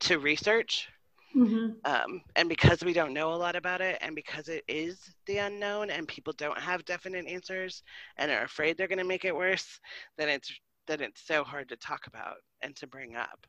to 0.00 0.18
research 0.18 0.88
Mm-hmm. 1.36 1.72
Um, 1.84 2.22
and 2.34 2.48
because 2.48 2.82
we 2.82 2.94
don't 2.94 3.12
know 3.12 3.34
a 3.34 3.36
lot 3.36 3.56
about 3.56 3.80
it, 3.82 3.98
and 4.00 4.14
because 4.14 4.48
it 4.48 4.64
is 4.68 4.98
the 5.26 5.38
unknown, 5.38 5.90
and 5.90 6.08
people 6.08 6.32
don't 6.32 6.58
have 6.58 6.84
definite 6.84 7.26
answers, 7.26 7.82
and 8.16 8.30
are 8.30 8.44
afraid 8.44 8.76
they're 8.76 8.88
going 8.88 8.98
to 8.98 9.04
make 9.04 9.24
it 9.24 9.36
worse, 9.36 9.80
then 10.16 10.28
it's 10.28 10.50
then 10.86 11.00
it's 11.00 11.26
so 11.26 11.44
hard 11.44 11.68
to 11.68 11.76
talk 11.76 12.06
about 12.06 12.36
and 12.62 12.74
to 12.76 12.86
bring 12.86 13.16
up. 13.16 13.46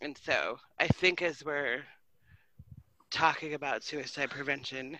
And 0.00 0.16
so 0.24 0.58
I 0.78 0.86
think 0.86 1.20
as 1.20 1.44
we're 1.44 1.82
talking 3.10 3.54
about 3.54 3.82
suicide 3.82 4.30
prevention, 4.30 4.98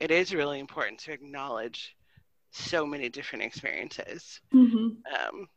it 0.00 0.10
is 0.10 0.34
really 0.34 0.58
important 0.58 0.98
to 1.00 1.12
acknowledge 1.12 1.94
so 2.50 2.86
many 2.86 3.08
different 3.08 3.44
experiences 3.44 4.40
mm-hmm. 4.54 4.88
um, 5.14 5.48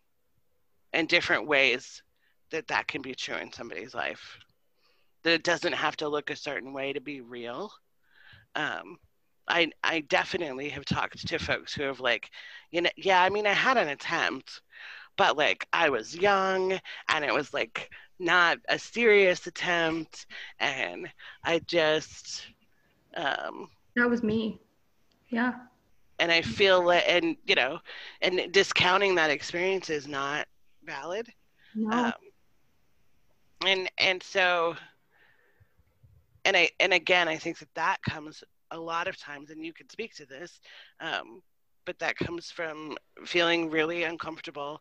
and 0.94 1.08
different 1.08 1.48
ways 1.48 2.04
that 2.52 2.68
that 2.68 2.88
can 2.88 3.02
be 3.02 3.16
true 3.16 3.36
in 3.36 3.52
somebody's 3.52 3.94
life 3.94 4.38
that 5.24 5.34
it 5.34 5.44
doesn't 5.44 5.74
have 5.74 5.98
to 5.98 6.10
look 6.10 6.30
a 6.30 6.36
certain 6.36 6.74
way 6.74 6.94
to 6.94 7.02
be 7.02 7.22
real. 7.22 7.72
Um, 8.56 8.98
I 9.48 9.72
I 9.84 10.02
definitely 10.02 10.70
have 10.70 10.86
talked 10.86 11.28
to 11.28 11.40
folks 11.40 11.74
who 11.74 11.84
have 11.84 12.00
like, 12.00 12.30
you 12.72 12.82
know, 12.82 12.90
yeah, 12.98 13.22
I 13.22 13.30
mean, 13.30 13.48
I 13.48 13.54
had 13.54 13.78
an 13.78 13.90
attempt, 13.90 14.62
but 15.18 15.38
like 15.38 15.68
I 15.74 15.90
was 15.90 16.16
young 16.16 16.80
and 17.10 17.26
it 17.26 17.34
was 17.34 17.54
like 17.54 17.90
not 18.20 18.58
a 18.68 18.78
serious 18.78 19.48
attempt, 19.48 20.28
and 20.60 21.10
I 21.44 21.60
just. 21.60 22.46
Um, 23.16 23.70
that 23.96 24.10
was 24.10 24.24
me. 24.24 24.60
Yeah. 25.30 25.54
And 26.20 26.32
I 26.32 26.42
feel 26.42 26.86
that, 26.88 27.10
and 27.10 27.38
you 27.46 27.56
know, 27.56 27.80
and 28.22 28.52
discounting 28.52 29.16
that 29.16 29.32
experience 29.32 29.90
is 29.90 30.08
not 30.08 30.48
valid. 30.84 31.28
No. 31.76 31.90
Um, 31.98 32.14
and 33.66 33.92
and 33.98 34.22
so 34.22 34.76
and 36.46 36.56
I 36.56 36.70
and 36.80 36.94
again 36.94 37.28
I 37.28 37.38
think 37.38 37.60
that 37.60 37.74
that 37.76 37.98
comes 38.08 38.44
a 38.72 38.80
lot 38.80 39.08
of 39.08 39.18
times 39.18 39.50
and 39.50 39.66
you 39.66 39.74
can 39.74 39.90
speak 39.90 40.16
to 40.16 40.26
this 40.26 40.60
um, 41.00 41.42
but 41.86 41.98
that 42.00 42.18
comes 42.18 42.52
from 42.52 42.96
feeling 43.26 43.70
really 43.70 44.04
uncomfortable 44.04 44.80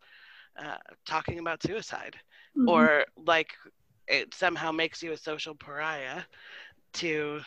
uh, 0.59 0.77
talking 1.07 1.39
about 1.39 1.63
suicide 1.63 2.17
mm-hmm. 2.57 2.69
or 2.69 3.05
like 3.27 3.51
it 4.07 4.35
somehow 4.35 4.73
makes 4.73 5.03
you 5.03 5.13
a 5.13 5.17
social 5.17 5.55
pariah 5.55 6.23
to 6.95 7.41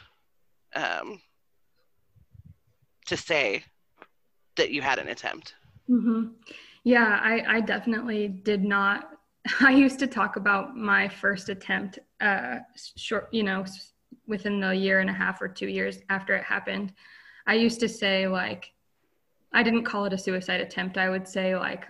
um, 0.75 1.21
to 3.05 3.17
say 3.17 3.63
that 4.55 4.71
you 4.71 4.81
had 4.81 4.99
an 4.99 5.09
attempt 5.09 5.55
mm-hmm. 5.89 6.27
yeah 6.83 7.19
I, 7.21 7.57
I 7.57 7.61
definitely 7.61 8.27
did 8.27 8.63
not 8.63 9.11
I 9.59 9.71
used 9.71 9.99
to 9.99 10.07
talk 10.07 10.35
about 10.35 10.75
my 10.75 11.07
first 11.07 11.49
attempt, 11.49 11.99
uh, 12.19 12.59
short, 12.97 13.29
you 13.31 13.43
know, 13.43 13.65
within 14.31 14.59
the 14.59 14.71
year 14.71 15.01
and 15.01 15.09
a 15.09 15.13
half 15.13 15.39
or 15.41 15.47
two 15.47 15.67
years 15.67 15.99
after 16.09 16.33
it 16.33 16.43
happened. 16.43 16.93
I 17.45 17.55
used 17.55 17.79
to 17.81 17.89
say 17.89 18.27
like, 18.27 18.71
I 19.53 19.61
didn't 19.61 19.83
call 19.83 20.05
it 20.05 20.13
a 20.13 20.17
suicide 20.17 20.61
attempt. 20.61 20.97
I 20.97 21.09
would 21.09 21.27
say 21.27 21.55
like, 21.55 21.85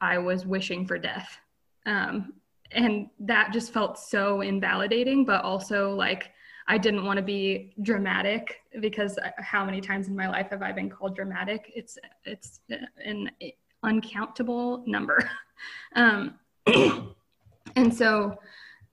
I 0.00 0.18
was 0.18 0.44
wishing 0.44 0.86
for 0.86 0.98
death, 0.98 1.38
um, 1.86 2.34
and 2.72 3.08
that 3.20 3.52
just 3.52 3.72
felt 3.72 3.98
so 3.98 4.40
invalidating. 4.40 5.24
But 5.24 5.44
also 5.44 5.94
like, 5.94 6.32
I 6.66 6.76
didn't 6.76 7.04
want 7.04 7.18
to 7.18 7.22
be 7.22 7.72
dramatic 7.82 8.60
because 8.80 9.16
uh, 9.18 9.30
how 9.38 9.64
many 9.64 9.80
times 9.80 10.08
in 10.08 10.16
my 10.16 10.28
life 10.28 10.48
have 10.50 10.62
I 10.62 10.72
been 10.72 10.90
called 10.90 11.14
dramatic? 11.14 11.72
It's 11.74 11.96
it's 12.24 12.60
an 13.04 13.30
uncountable 13.84 14.82
number. 14.86 15.30
um, 15.94 16.34
and 17.76 17.94
so 17.94 18.38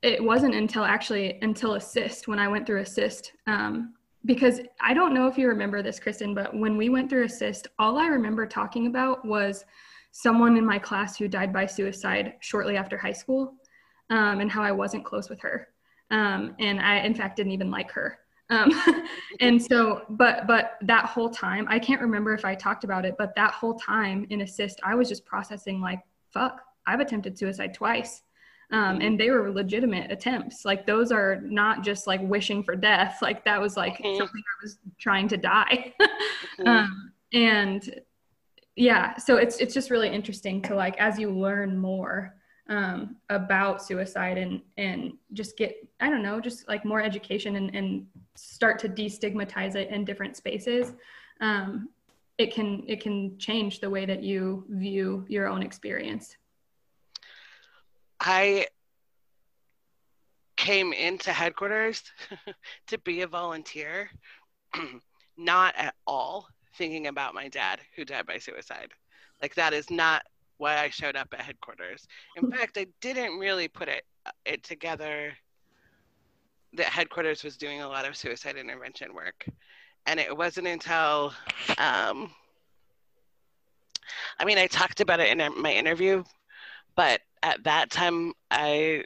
it 0.02 0.24
wasn't 0.24 0.56
until 0.56 0.84
actually 0.84 1.38
until 1.42 1.72
ASIST 1.72 2.28
when 2.28 2.40
I 2.40 2.48
went 2.48 2.66
through 2.66 2.82
ASIST. 2.82 3.32
Um, 3.48 3.94
because 4.26 4.62
I 4.80 4.94
don't 4.94 5.14
know 5.14 5.28
if 5.28 5.38
you 5.38 5.48
remember 5.48 5.82
this, 5.82 6.00
Kristen, 6.00 6.34
but 6.36 6.56
when 6.56 6.78
we 6.78 6.90
went 6.90 7.10
through 7.10 7.26
ASIST, 7.26 7.68
all 7.80 7.98
I 7.98 8.08
remember 8.08 8.46
talking 8.46 8.88
about 8.88 9.26
was 9.26 9.66
someone 10.12 10.58
in 10.58 10.66
my 10.66 10.78
class 10.78 11.18
who 11.18 11.28
died 11.28 11.52
by 11.52 11.66
suicide 11.66 12.34
shortly 12.40 12.78
after 12.78 12.98
high 12.98 13.14
school 13.14 13.56
um, 14.10 14.40
and 14.40 14.52
how 14.52 14.62
I 14.62 14.72
wasn't 14.72 15.06
close 15.06 15.30
with 15.30 15.40
her. 15.42 15.70
Um, 16.12 16.56
and 16.60 16.80
I, 16.80 17.00
in 17.00 17.16
fact, 17.16 17.38
didn't 17.38 17.54
even 17.54 17.72
like 17.72 17.90
her. 17.92 18.20
Um, 18.50 18.70
and 19.40 19.62
so, 19.62 20.04
but, 20.10 20.46
but 20.46 20.74
that 20.82 21.06
whole 21.06 21.30
time, 21.30 21.66
I 21.70 21.80
can't 21.80 22.02
remember 22.02 22.34
if 22.34 22.44
I 22.44 22.54
talked 22.54 22.84
about 22.84 23.06
it, 23.06 23.16
but 23.18 23.34
that 23.36 23.54
whole 23.54 23.76
time 23.76 24.28
in 24.30 24.42
ASIST, 24.42 24.76
I 24.84 24.94
was 24.94 25.08
just 25.08 25.26
processing 25.26 25.80
like, 25.80 26.02
fuck, 26.32 26.62
I've 26.86 27.00
attempted 27.00 27.38
suicide 27.38 27.74
twice. 27.74 28.22
Um, 28.72 28.96
mm-hmm. 28.96 29.02
and 29.02 29.20
they 29.20 29.30
were 29.30 29.52
legitimate 29.52 30.12
attempts. 30.12 30.64
Like 30.64 30.86
those 30.86 31.12
are 31.12 31.42
not 31.42 31.84
just 31.84 32.08
like 32.08 32.22
wishing 32.24 32.64
for 32.64 32.76
death. 32.76 33.18
Like 33.22 33.44
that 33.44 33.60
was 33.60 33.76
like 33.76 33.98
mm-hmm. 33.98 34.18
something 34.18 34.42
I 34.42 34.64
was 34.64 34.78
trying 34.98 35.28
to 35.28 35.38
die. 35.38 35.94
mm-hmm. 36.02 36.68
um, 36.68 37.12
and 37.34 38.02
yeah, 38.76 39.18
so 39.18 39.36
it's 39.36 39.58
it's 39.58 39.74
just 39.74 39.92
really 39.92 40.10
interesting 40.10 40.62
to 40.64 40.76
like 40.76 40.98
as 41.00 41.20
you 41.20 41.30
learn 41.30 41.78
more 41.78 42.36
um, 42.70 43.18
about 43.30 43.84
suicide 43.84 44.38
and 44.38 44.62
and 44.78 45.14
just 45.34 45.58
get 45.58 45.76
I 46.00 46.10
don't 46.10 46.24
know 46.24 46.40
just 46.40 46.68
like 46.70 46.86
more 46.86 47.02
education 47.02 47.58
and, 47.58 47.76
and 47.76 48.08
start 48.36 48.80
to 48.80 48.90
destigmatize 48.90 49.76
it 49.76 49.90
in 49.90 50.06
different 50.06 50.38
spaces. 50.38 50.94
Um, 51.42 51.90
it 52.38 52.54
can 52.54 52.84
it 52.88 53.02
can 53.02 53.38
change 53.38 53.82
the 53.82 53.90
way 53.90 54.06
that 54.06 54.24
you 54.24 54.66
view 54.70 55.26
your 55.28 55.48
own 55.48 55.62
experience. 55.62 56.38
I 58.22 58.68
came 60.56 60.94
into 60.94 61.34
headquarters 61.34 62.04
to 62.88 63.00
be 63.00 63.22
a 63.22 63.28
volunteer, 63.28 64.12
not 65.38 65.74
at 65.76 65.96
all 66.06 66.48
thinking 66.78 67.08
about 67.08 67.34
my 67.34 67.48
dad 67.48 67.82
who 67.96 68.06
died 68.06 68.28
by 68.28 68.38
suicide. 68.38 68.92
Like 69.42 69.56
that 69.56 69.74
is 69.74 69.90
not 69.90 70.22
why 70.58 70.78
I 70.78 70.90
showed 70.90 71.16
up 71.16 71.30
at 71.34 71.42
headquarters. 71.42 72.08
In 72.38 72.52
fact, 72.52 72.78
I 72.78 72.86
didn't 73.02 73.40
really 73.40 73.68
put 73.68 73.90
it 73.90 74.04
it 74.46 74.64
together 74.64 75.34
that 76.74 76.86
headquarters 76.86 77.44
was 77.44 77.58
doing 77.58 77.82
a 77.82 77.90
lot 77.90 78.08
of 78.08 78.16
suicide 78.16 78.56
intervention 78.56 79.16
work, 79.16 79.48
and 80.06 80.20
it 80.20 80.38
wasn't 80.38 80.68
until 80.68 81.34
um, 81.80 82.30
I 84.40 84.46
mean, 84.46 84.60
I 84.60 84.68
talked 84.68 85.02
about 85.02 85.20
it 85.20 85.36
in 85.36 85.62
my 85.62 85.74
interview, 85.74 86.24
but 86.96 87.22
at 87.44 87.64
that 87.64 87.90
time, 87.90 88.34
I 88.50 89.06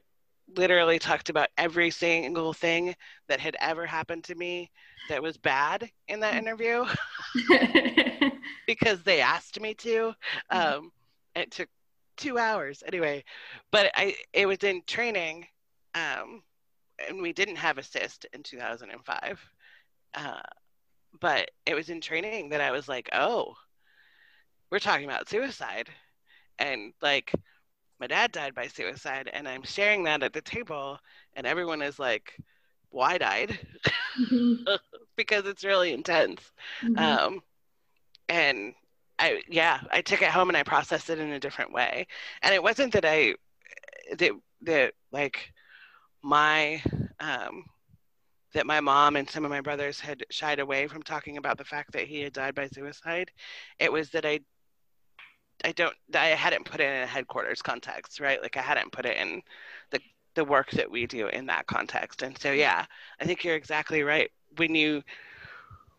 literally 0.55 0.99
talked 0.99 1.29
about 1.29 1.49
every 1.57 1.89
single 1.89 2.53
thing 2.53 2.95
that 3.27 3.39
had 3.39 3.55
ever 3.59 3.86
happened 3.86 4.23
to 4.25 4.36
me 4.36 4.69
that 5.09 5.21
was 5.21 5.38
bad 5.38 5.89
in 6.07 6.19
that 6.19 6.36
interview 6.36 6.86
because 8.67 9.01
they 9.03 9.21
asked 9.21 9.59
me 9.59 9.73
to. 9.75 10.13
Mm-hmm. 10.51 10.57
Um, 10.57 10.91
it 11.36 11.51
took 11.51 11.69
two 12.17 12.38
hours 12.38 12.83
anyway, 12.88 13.23
but 13.71 13.91
I 13.95 14.15
it 14.33 14.45
was 14.45 14.63
in 14.63 14.81
training, 14.88 15.47
um, 15.93 16.43
and 17.07 17.21
we 17.21 17.33
didn't 17.33 17.57
have 17.57 17.77
ASIST 17.77 18.25
in 18.33 18.43
2005. 18.43 19.51
Uh, 20.13 20.39
but 21.19 21.51
it 21.65 21.75
was 21.75 21.89
in 21.89 22.01
training 22.01 22.49
that 22.49 22.61
I 22.61 22.71
was 22.71 22.88
like, 22.88 23.09
oh, 23.13 23.55
we're 24.71 24.79
talking 24.79 25.05
about 25.05 25.29
suicide, 25.29 25.89
and 26.57 26.93
like 27.01 27.33
my 28.00 28.08
dad 28.08 28.32
died 28.32 28.54
by 28.54 28.68
suicide 28.68 29.30
and 29.34 29.48
i'm 29.48 29.64
sharing 29.64 30.04
that 30.04 30.24
at 30.24 30.34
the 30.34 30.41
table 30.41 31.00
and 31.36 31.46
everyone 31.48 31.82
is 31.82 32.00
like 32.00 32.34
wide-eyed 32.91 33.60
mm-hmm. 34.20 34.64
because 35.16 35.46
it's 35.46 35.64
really 35.64 35.93
intense 35.93 36.52
mm-hmm. 36.84 36.98
um, 36.98 37.41
and 38.30 38.74
i 39.20 39.41
yeah 39.48 39.80
i 39.91 40.02
took 40.02 40.22
it 40.22 40.30
home 40.30 40.50
and 40.50 40.58
i 40.58 40.64
processed 40.64 41.10
it 41.10 41.20
in 41.20 41.32
a 41.32 41.39
different 41.39 41.72
way 41.72 42.08
and 42.41 42.54
it 42.54 42.64
wasn't 42.64 42.91
that 42.91 43.06
i 43.06 43.34
that 44.18 44.32
that 44.62 44.93
like 45.12 45.52
my 46.22 46.82
um, 47.20 47.64
that 48.54 48.66
my 48.66 48.80
mom 48.80 49.16
and 49.16 49.30
some 49.30 49.46
of 49.46 49.52
my 49.52 49.62
brothers 49.62 50.00
had 50.00 50.24
shied 50.32 50.60
away 50.60 50.88
from 50.88 51.04
talking 51.04 51.38
about 51.38 51.58
the 51.58 51.64
fact 51.64 51.91
that 51.91 52.08
he 52.08 52.22
had 52.22 52.34
died 52.34 52.56
by 52.56 52.68
suicide 52.68 53.30
it 53.80 53.91
was 53.91 54.10
that 54.10 54.26
i 54.26 54.39
I 55.64 55.72
don't 55.72 55.95
I 56.14 56.28
hadn't 56.28 56.66
put 56.66 56.82
it 56.82 56.86
in 56.86 57.03
a 57.03 57.08
headquarters 57.08 57.62
context, 57.62 58.20
right? 58.20 58.41
Like 58.41 58.58
I 58.58 58.62
hadn't 58.62 58.91
put 58.91 59.06
it 59.06 59.18
in 59.18 59.41
the 59.91 59.99
the 60.36 60.43
work 60.43 60.70
that 60.72 60.89
we 60.89 61.08
do 61.08 61.28
in 61.28 61.45
that 61.47 61.66
context. 61.68 62.22
And 62.22 62.38
so 62.38 62.51
yeah, 62.51 62.86
I 63.20 63.26
think 63.26 63.43
you're 63.43 63.56
exactly 63.56 64.03
right. 64.03 64.30
When 64.58 64.76
you 64.76 65.01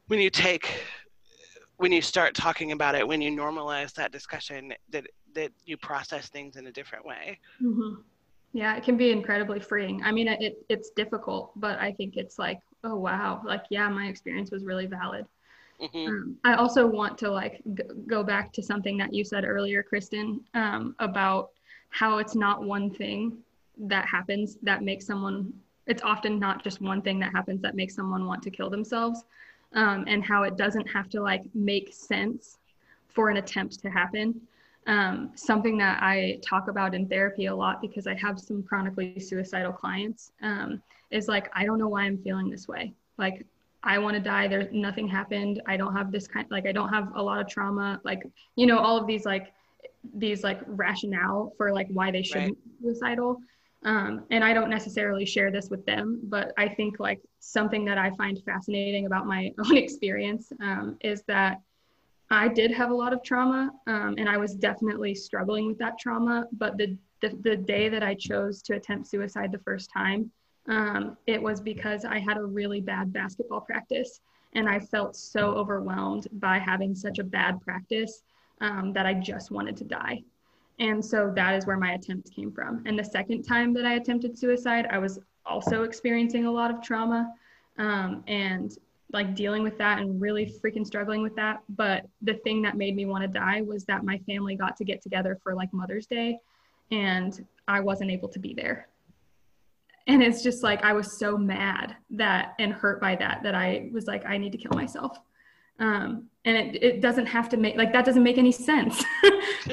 when 0.08 0.20
you 0.20 0.30
take 0.30 0.70
when 1.78 1.92
you 1.92 2.00
start 2.00 2.34
talking 2.34 2.72
about 2.72 2.94
it, 2.94 3.06
when 3.06 3.20
you 3.20 3.30
normalize 3.30 3.92
that 3.94 4.12
discussion, 4.12 4.72
that 4.90 5.06
that 5.34 5.52
you 5.64 5.76
process 5.76 6.28
things 6.28 6.56
in 6.56 6.66
a 6.66 6.72
different 6.72 7.04
way. 7.04 7.38
Mm-hmm. 7.62 8.00
Yeah, 8.52 8.76
it 8.76 8.84
can 8.84 8.96
be 8.96 9.10
incredibly 9.10 9.60
freeing. 9.60 10.02
I 10.02 10.12
mean, 10.12 10.28
it, 10.28 10.64
it's 10.70 10.90
difficult, 10.90 11.52
but 11.56 11.78
I 11.78 11.92
think 11.92 12.16
it's 12.16 12.38
like, 12.38 12.60
oh 12.84 12.96
wow, 12.96 13.42
like 13.44 13.64
yeah, 13.70 13.88
my 13.88 14.06
experience 14.06 14.50
was 14.50 14.64
really 14.64 14.86
valid. 14.86 15.26
Mm-hmm. 15.80 16.08
Um, 16.08 16.36
I 16.44 16.54
also 16.54 16.86
want 16.86 17.18
to 17.18 17.30
like 17.30 17.60
g- 17.74 17.84
go 18.06 18.22
back 18.22 18.52
to 18.54 18.62
something 18.62 18.96
that 18.98 19.12
you 19.12 19.24
said 19.24 19.44
earlier, 19.44 19.82
Kristen, 19.82 20.40
um, 20.54 20.94
about 20.98 21.50
how 21.90 22.18
it's 22.18 22.34
not 22.34 22.64
one 22.64 22.90
thing 22.90 23.38
that 23.78 24.06
happens 24.06 24.56
that 24.62 24.82
makes 24.82 25.06
someone. 25.06 25.52
It's 25.86 26.02
often 26.02 26.38
not 26.38 26.64
just 26.64 26.80
one 26.80 27.02
thing 27.02 27.18
that 27.20 27.32
happens 27.32 27.60
that 27.62 27.76
makes 27.76 27.94
someone 27.94 28.26
want 28.26 28.42
to 28.44 28.50
kill 28.50 28.70
themselves, 28.70 29.24
um, 29.74 30.04
and 30.08 30.24
how 30.24 30.42
it 30.44 30.56
doesn't 30.56 30.86
have 30.86 31.08
to 31.10 31.20
like 31.20 31.42
make 31.54 31.92
sense 31.92 32.58
for 33.08 33.28
an 33.28 33.36
attempt 33.36 33.80
to 33.82 33.90
happen. 33.90 34.40
Um, 34.86 35.32
something 35.34 35.76
that 35.78 36.02
I 36.02 36.38
talk 36.42 36.68
about 36.68 36.94
in 36.94 37.08
therapy 37.08 37.46
a 37.46 37.54
lot 37.54 37.80
because 37.80 38.06
I 38.06 38.14
have 38.14 38.38
some 38.38 38.62
chronically 38.62 39.18
suicidal 39.18 39.72
clients 39.72 40.30
um, 40.42 40.80
is 41.10 41.28
like 41.28 41.50
I 41.54 41.64
don't 41.64 41.78
know 41.78 41.88
why 41.88 42.02
I'm 42.04 42.18
feeling 42.18 42.48
this 42.48 42.66
way. 42.66 42.92
Like 43.18 43.44
I 43.82 43.98
want 43.98 44.14
to 44.14 44.20
die. 44.20 44.48
There's 44.48 44.72
nothing 44.72 45.06
happened. 45.06 45.62
I 45.66 45.76
don't 45.76 45.94
have 45.94 46.10
this 46.10 46.26
kind 46.26 46.46
like 46.50 46.66
I 46.66 46.72
don't 46.72 46.88
have 46.88 47.12
a 47.14 47.22
lot 47.22 47.40
of 47.40 47.48
trauma. 47.48 48.00
Like 48.04 48.22
you 48.56 48.66
know 48.66 48.78
all 48.78 48.96
of 48.96 49.06
these 49.06 49.24
like 49.24 49.52
these 50.14 50.42
like 50.42 50.60
rationale 50.66 51.52
for 51.56 51.72
like 51.72 51.88
why 51.90 52.10
they 52.10 52.22
shouldn't 52.22 52.56
right. 52.56 52.82
be 52.82 52.88
suicidal. 52.88 53.40
Um, 53.84 54.24
and 54.30 54.42
I 54.42 54.52
don't 54.52 54.70
necessarily 54.70 55.24
share 55.24 55.52
this 55.52 55.70
with 55.70 55.84
them, 55.86 56.20
but 56.24 56.52
I 56.58 56.68
think 56.68 56.98
like 56.98 57.20
something 57.38 57.84
that 57.84 57.98
I 57.98 58.10
find 58.16 58.42
fascinating 58.44 59.06
about 59.06 59.26
my 59.26 59.52
own 59.64 59.76
experience 59.76 60.52
um, 60.60 60.96
is 61.02 61.22
that 61.28 61.60
I 62.30 62.48
did 62.48 62.72
have 62.72 62.90
a 62.90 62.94
lot 62.94 63.12
of 63.12 63.22
trauma, 63.22 63.70
um, 63.86 64.16
and 64.18 64.28
I 64.28 64.36
was 64.36 64.54
definitely 64.54 65.14
struggling 65.14 65.68
with 65.68 65.78
that 65.78 65.98
trauma. 66.00 66.46
But 66.52 66.76
the, 66.76 66.96
the, 67.22 67.38
the 67.42 67.56
day 67.56 67.88
that 67.88 68.02
I 68.02 68.14
chose 68.14 68.62
to 68.62 68.74
attempt 68.74 69.06
suicide 69.06 69.52
the 69.52 69.60
first 69.60 69.90
time, 69.92 70.32
um, 70.68 71.16
it 71.26 71.40
was 71.40 71.60
because 71.60 72.04
I 72.04 72.18
had 72.18 72.36
a 72.36 72.44
really 72.44 72.80
bad 72.80 73.12
basketball 73.12 73.60
practice, 73.60 74.20
and 74.54 74.68
I 74.68 74.78
felt 74.78 75.16
so 75.16 75.54
overwhelmed 75.54 76.28
by 76.32 76.58
having 76.58 76.94
such 76.94 77.18
a 77.18 77.24
bad 77.24 77.60
practice 77.60 78.22
um, 78.60 78.92
that 78.92 79.06
I 79.06 79.14
just 79.14 79.50
wanted 79.50 79.76
to 79.78 79.84
die. 79.84 80.22
And 80.78 81.04
so 81.04 81.32
that 81.34 81.54
is 81.54 81.66
where 81.66 81.76
my 81.78 81.92
attempt 81.92 82.34
came 82.34 82.52
from. 82.52 82.82
And 82.86 82.98
the 82.98 83.04
second 83.04 83.42
time 83.42 83.72
that 83.74 83.86
I 83.86 83.94
attempted 83.94 84.38
suicide, 84.38 84.86
I 84.90 84.98
was 84.98 85.18
also 85.44 85.82
experiencing 85.82 86.46
a 86.46 86.50
lot 86.50 86.70
of 86.70 86.82
trauma. 86.82 87.32
Um, 87.78 88.24
and 88.26 88.76
like 89.12 89.34
dealing 89.34 89.62
with 89.62 89.78
that 89.78 89.98
and 89.98 90.20
really 90.20 90.52
freaking 90.62 90.86
struggling 90.86 91.22
with 91.22 91.34
that. 91.36 91.62
But 91.70 92.06
the 92.22 92.34
thing 92.34 92.62
that 92.62 92.76
made 92.76 92.96
me 92.96 93.06
want 93.06 93.22
to 93.22 93.28
die 93.28 93.62
was 93.62 93.84
that 93.84 94.04
my 94.04 94.18
family 94.26 94.56
got 94.56 94.76
to 94.78 94.84
get 94.84 95.02
together 95.02 95.38
for 95.42 95.54
like 95.54 95.72
Mother's 95.72 96.06
Day 96.06 96.38
and 96.90 97.44
I 97.68 97.80
wasn't 97.80 98.10
able 98.10 98.28
to 98.28 98.38
be 98.38 98.54
there. 98.54 98.88
And 100.06 100.22
it's 100.22 100.42
just 100.42 100.62
like 100.62 100.84
I 100.84 100.92
was 100.92 101.18
so 101.18 101.36
mad 101.36 101.96
that 102.10 102.54
and 102.58 102.72
hurt 102.72 103.00
by 103.00 103.16
that 103.16 103.42
that 103.42 103.54
I 103.54 103.90
was 103.92 104.06
like, 104.06 104.24
I 104.24 104.38
need 104.38 104.52
to 104.52 104.58
kill 104.58 104.72
myself. 104.72 105.18
Um, 105.78 106.28
and 106.44 106.56
it, 106.56 106.82
it 106.82 107.00
doesn't 107.02 107.26
have 107.26 107.48
to 107.50 107.56
make 107.56 107.76
like 107.76 107.92
that 107.92 108.04
doesn't 108.04 108.22
make 108.22 108.38
any 108.38 108.52
sense. 108.52 109.04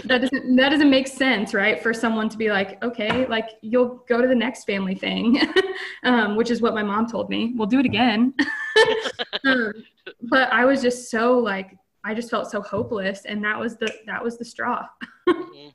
That 0.05 0.21
doesn't 0.21 0.55
that 0.55 0.69
doesn't 0.69 0.89
make 0.89 1.07
sense 1.07 1.53
right? 1.53 1.81
For 1.81 1.93
someone 1.93 2.27
to 2.29 2.37
be 2.37 2.49
like 2.49 2.83
okay 2.83 3.27
like 3.27 3.51
you'll 3.61 4.03
go 4.09 4.21
to 4.21 4.27
the 4.27 4.35
next 4.35 4.63
family 4.65 4.95
thing 4.95 5.39
um, 6.03 6.35
which 6.35 6.49
is 6.49 6.61
what 6.61 6.73
my 6.73 6.81
mom 6.81 7.07
told 7.07 7.29
me. 7.29 7.53
We'll 7.55 7.67
do 7.67 7.79
it 7.79 7.85
again. 7.85 8.33
Um, 9.45 9.73
but 10.23 10.51
i 10.53 10.63
was 10.63 10.81
just 10.81 11.09
so 11.11 11.37
like 11.37 11.77
i 12.03 12.13
just 12.13 12.29
felt 12.29 12.49
so 12.49 12.61
hopeless. 12.61 13.25
And 13.25 13.43
that 13.43 13.59
was 13.59 13.77
the 13.77 13.93
that 14.07 14.23
was 14.23 14.37
the 14.37 14.45
straw. 14.45 14.85
Mm-hmm. 15.27 15.69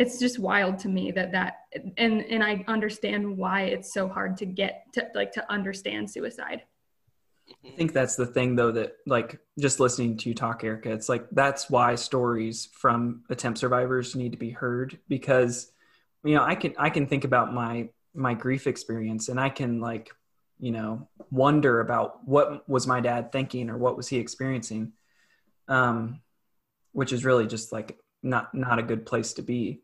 It's 0.00 0.18
just 0.18 0.38
wild 0.38 0.78
to 0.78 0.88
me 0.88 1.10
that 1.10 1.30
that 1.32 1.58
and 1.98 2.24
and 2.24 2.42
i 2.42 2.64
understand 2.66 3.36
why 3.36 3.62
it's 3.62 3.92
so 3.92 4.08
hard 4.08 4.36
to 4.36 4.46
get 4.46 4.86
to 4.94 5.06
like 5.14 5.30
to 5.30 5.52
understand 5.52 6.10
suicide 6.10 6.62
I 7.64 7.70
think 7.70 7.92
that's 7.92 8.16
the 8.16 8.26
thing 8.26 8.56
though 8.56 8.72
that 8.72 8.96
like 9.06 9.38
just 9.58 9.80
listening 9.80 10.16
to 10.18 10.28
you 10.28 10.34
talk, 10.34 10.62
Erica, 10.62 10.92
it's 10.92 11.08
like 11.08 11.26
that's 11.32 11.68
why 11.68 11.96
stories 11.96 12.68
from 12.72 13.24
attempt 13.28 13.58
survivors 13.58 14.14
need 14.14 14.32
to 14.32 14.38
be 14.38 14.50
heard 14.50 14.98
because 15.08 15.72
you 16.22 16.34
know, 16.34 16.44
I 16.44 16.54
can 16.54 16.74
I 16.78 16.90
can 16.90 17.06
think 17.06 17.24
about 17.24 17.52
my 17.52 17.88
my 18.14 18.34
grief 18.34 18.66
experience 18.66 19.28
and 19.28 19.40
I 19.40 19.48
can 19.48 19.80
like, 19.80 20.10
you 20.58 20.70
know, 20.70 21.08
wonder 21.30 21.80
about 21.80 22.26
what 22.26 22.68
was 22.68 22.86
my 22.86 23.00
dad 23.00 23.32
thinking 23.32 23.68
or 23.70 23.78
what 23.78 23.96
was 23.96 24.08
he 24.08 24.18
experiencing. 24.18 24.92
Um 25.66 26.20
which 26.92 27.12
is 27.12 27.24
really 27.24 27.46
just 27.46 27.72
like 27.72 27.98
not 28.22 28.54
not 28.54 28.78
a 28.78 28.84
good 28.84 29.06
place 29.06 29.34
to 29.34 29.42
be. 29.42 29.80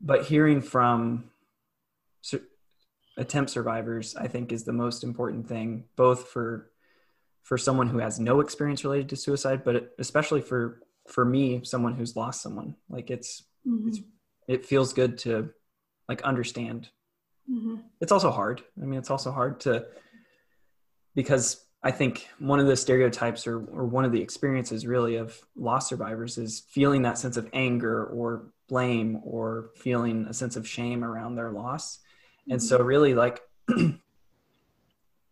But 0.00 0.26
hearing 0.26 0.60
from 0.60 1.30
attempt 3.18 3.50
survivors 3.50 4.14
i 4.14 4.28
think 4.28 4.52
is 4.52 4.64
the 4.64 4.74
most 4.74 5.02
important 5.02 5.48
thing 5.48 5.82
both 5.96 6.28
for 6.28 6.70
for 7.46 7.56
someone 7.56 7.88
who 7.88 7.98
has 7.98 8.18
no 8.18 8.40
experience 8.40 8.82
related 8.82 9.08
to 9.08 9.14
suicide, 9.14 9.62
but 9.62 9.94
especially 10.00 10.40
for 10.40 10.80
for 11.06 11.24
me, 11.24 11.60
someone 11.62 11.94
who's 11.94 12.16
lost 12.16 12.42
someone. 12.42 12.74
Like 12.88 13.08
it's, 13.08 13.44
mm-hmm. 13.64 13.88
it's 13.88 14.00
it 14.48 14.66
feels 14.66 14.92
good 14.92 15.16
to 15.18 15.50
like 16.08 16.22
understand. 16.22 16.88
Mm-hmm. 17.48 17.76
It's 18.00 18.10
also 18.10 18.32
hard. 18.32 18.62
I 18.82 18.84
mean, 18.84 18.98
it's 18.98 19.12
also 19.12 19.30
hard 19.30 19.60
to 19.60 19.86
because 21.14 21.64
I 21.86 21.92
think 21.92 22.28
one 22.40 22.58
of 22.58 22.66
the 22.66 22.74
stereotypes 22.74 23.46
or, 23.46 23.58
or 23.58 23.86
one 23.86 24.04
of 24.04 24.10
the 24.10 24.20
experiences 24.20 24.88
really 24.88 25.14
of 25.14 25.40
loss 25.54 25.88
survivors 25.88 26.36
is 26.36 26.64
feeling 26.68 27.02
that 27.02 27.16
sense 27.16 27.36
of 27.36 27.48
anger 27.52 28.04
or 28.06 28.46
blame 28.68 29.20
or 29.22 29.70
feeling 29.76 30.26
a 30.28 30.34
sense 30.34 30.56
of 30.56 30.66
shame 30.66 31.04
around 31.04 31.36
their 31.36 31.52
loss. 31.52 31.98
Mm-hmm. 31.98 32.54
And 32.54 32.62
so 32.64 32.78
really 32.78 33.14
like 33.14 33.40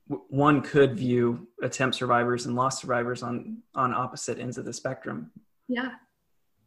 one 0.07 0.61
could 0.61 0.95
view 0.97 1.49
attempt 1.61 1.97
survivors 1.97 2.47
and 2.47 2.55
loss 2.55 2.81
survivors 2.81 3.25
on 3.25 3.59
on 3.75 3.93
opposite 3.93 4.39
ends 4.39 4.57
of 4.57 4.65
the 4.65 4.73
spectrum 4.73 5.31
yeah 5.67 5.93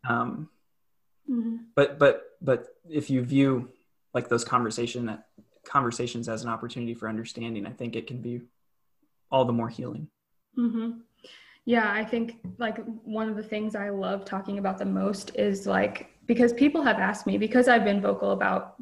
um 0.09 0.49
mm-hmm. 1.29 1.57
but 1.75 1.99
but 1.99 2.23
but 2.41 2.75
if 2.89 3.09
you 3.11 3.21
view 3.21 3.69
like 4.13 4.27
those 4.27 4.43
conversation 4.43 5.05
that 5.05 5.27
conversations 5.63 6.27
as 6.27 6.43
an 6.43 6.49
opportunity 6.49 6.95
for 6.95 7.07
understanding 7.07 7.67
i 7.67 7.69
think 7.69 7.95
it 7.95 8.07
can 8.07 8.21
be 8.21 8.41
all 9.31 9.45
the 9.45 9.53
more 9.53 9.69
healing 9.69 10.07
mm-hmm. 10.57 10.91
yeah 11.65 11.91
i 11.91 12.03
think 12.03 12.37
like 12.57 12.77
one 13.03 13.29
of 13.29 13.35
the 13.35 13.43
things 13.43 13.75
i 13.75 13.89
love 13.89 14.25
talking 14.25 14.57
about 14.57 14.77
the 14.77 14.85
most 14.85 15.35
is 15.35 15.65
like 15.67 16.09
because 16.25 16.53
people 16.53 16.81
have 16.81 16.97
asked 16.97 17.27
me 17.27 17.37
because 17.37 17.67
i've 17.67 17.83
been 17.83 18.01
vocal 18.01 18.31
about 18.31 18.75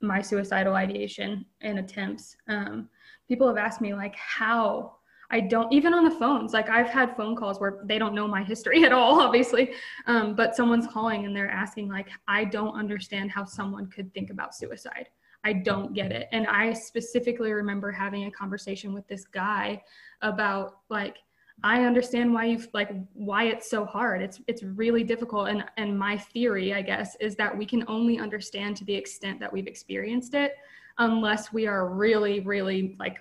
my 0.00 0.20
suicidal 0.20 0.74
ideation 0.74 1.44
and 1.62 1.78
attempts 1.78 2.36
um, 2.48 2.88
people 3.28 3.46
have 3.46 3.56
asked 3.56 3.80
me 3.80 3.94
like 3.94 4.14
how 4.16 4.96
I 5.30 5.40
don't 5.40 5.72
even 5.72 5.92
on 5.92 6.04
the 6.04 6.10
phones. 6.10 6.52
Like 6.52 6.68
I've 6.68 6.88
had 6.88 7.16
phone 7.16 7.34
calls 7.34 7.60
where 7.60 7.80
they 7.84 7.98
don't 7.98 8.14
know 8.14 8.28
my 8.28 8.44
history 8.44 8.84
at 8.86 8.92
all, 8.92 9.20
obviously. 9.20 9.72
Um, 10.06 10.34
but 10.34 10.54
someone's 10.54 10.86
calling 10.86 11.24
and 11.26 11.34
they're 11.34 11.50
asking 11.50 11.88
like, 11.88 12.08
I 12.28 12.44
don't 12.44 12.76
understand 12.76 13.30
how 13.30 13.44
someone 13.44 13.88
could 13.88 14.12
think 14.14 14.30
about 14.30 14.54
suicide. 14.54 15.08
I 15.46 15.52
don't 15.52 15.94
get 15.94 16.10
it. 16.10 16.28
And 16.32 16.44
I 16.48 16.72
specifically 16.72 17.52
remember 17.52 17.92
having 17.92 18.24
a 18.24 18.30
conversation 18.32 18.92
with 18.92 19.06
this 19.06 19.24
guy 19.24 19.80
about 20.20 20.78
like, 20.88 21.18
I 21.62 21.84
understand 21.84 22.34
why 22.34 22.46
you've 22.46 22.68
like 22.74 22.90
why 23.14 23.44
it's 23.44 23.70
so 23.70 23.84
hard. 23.84 24.22
It's 24.22 24.40
it's 24.48 24.64
really 24.64 25.04
difficult. 25.04 25.48
And 25.48 25.64
and 25.76 25.96
my 25.96 26.18
theory, 26.18 26.74
I 26.74 26.82
guess, 26.82 27.16
is 27.20 27.36
that 27.36 27.56
we 27.56 27.64
can 27.64 27.84
only 27.86 28.18
understand 28.18 28.76
to 28.78 28.84
the 28.84 28.94
extent 28.94 29.38
that 29.38 29.52
we've 29.52 29.68
experienced 29.68 30.34
it 30.34 30.56
unless 30.98 31.52
we 31.52 31.68
are 31.68 31.88
really, 31.88 32.40
really 32.40 32.96
like 32.98 33.18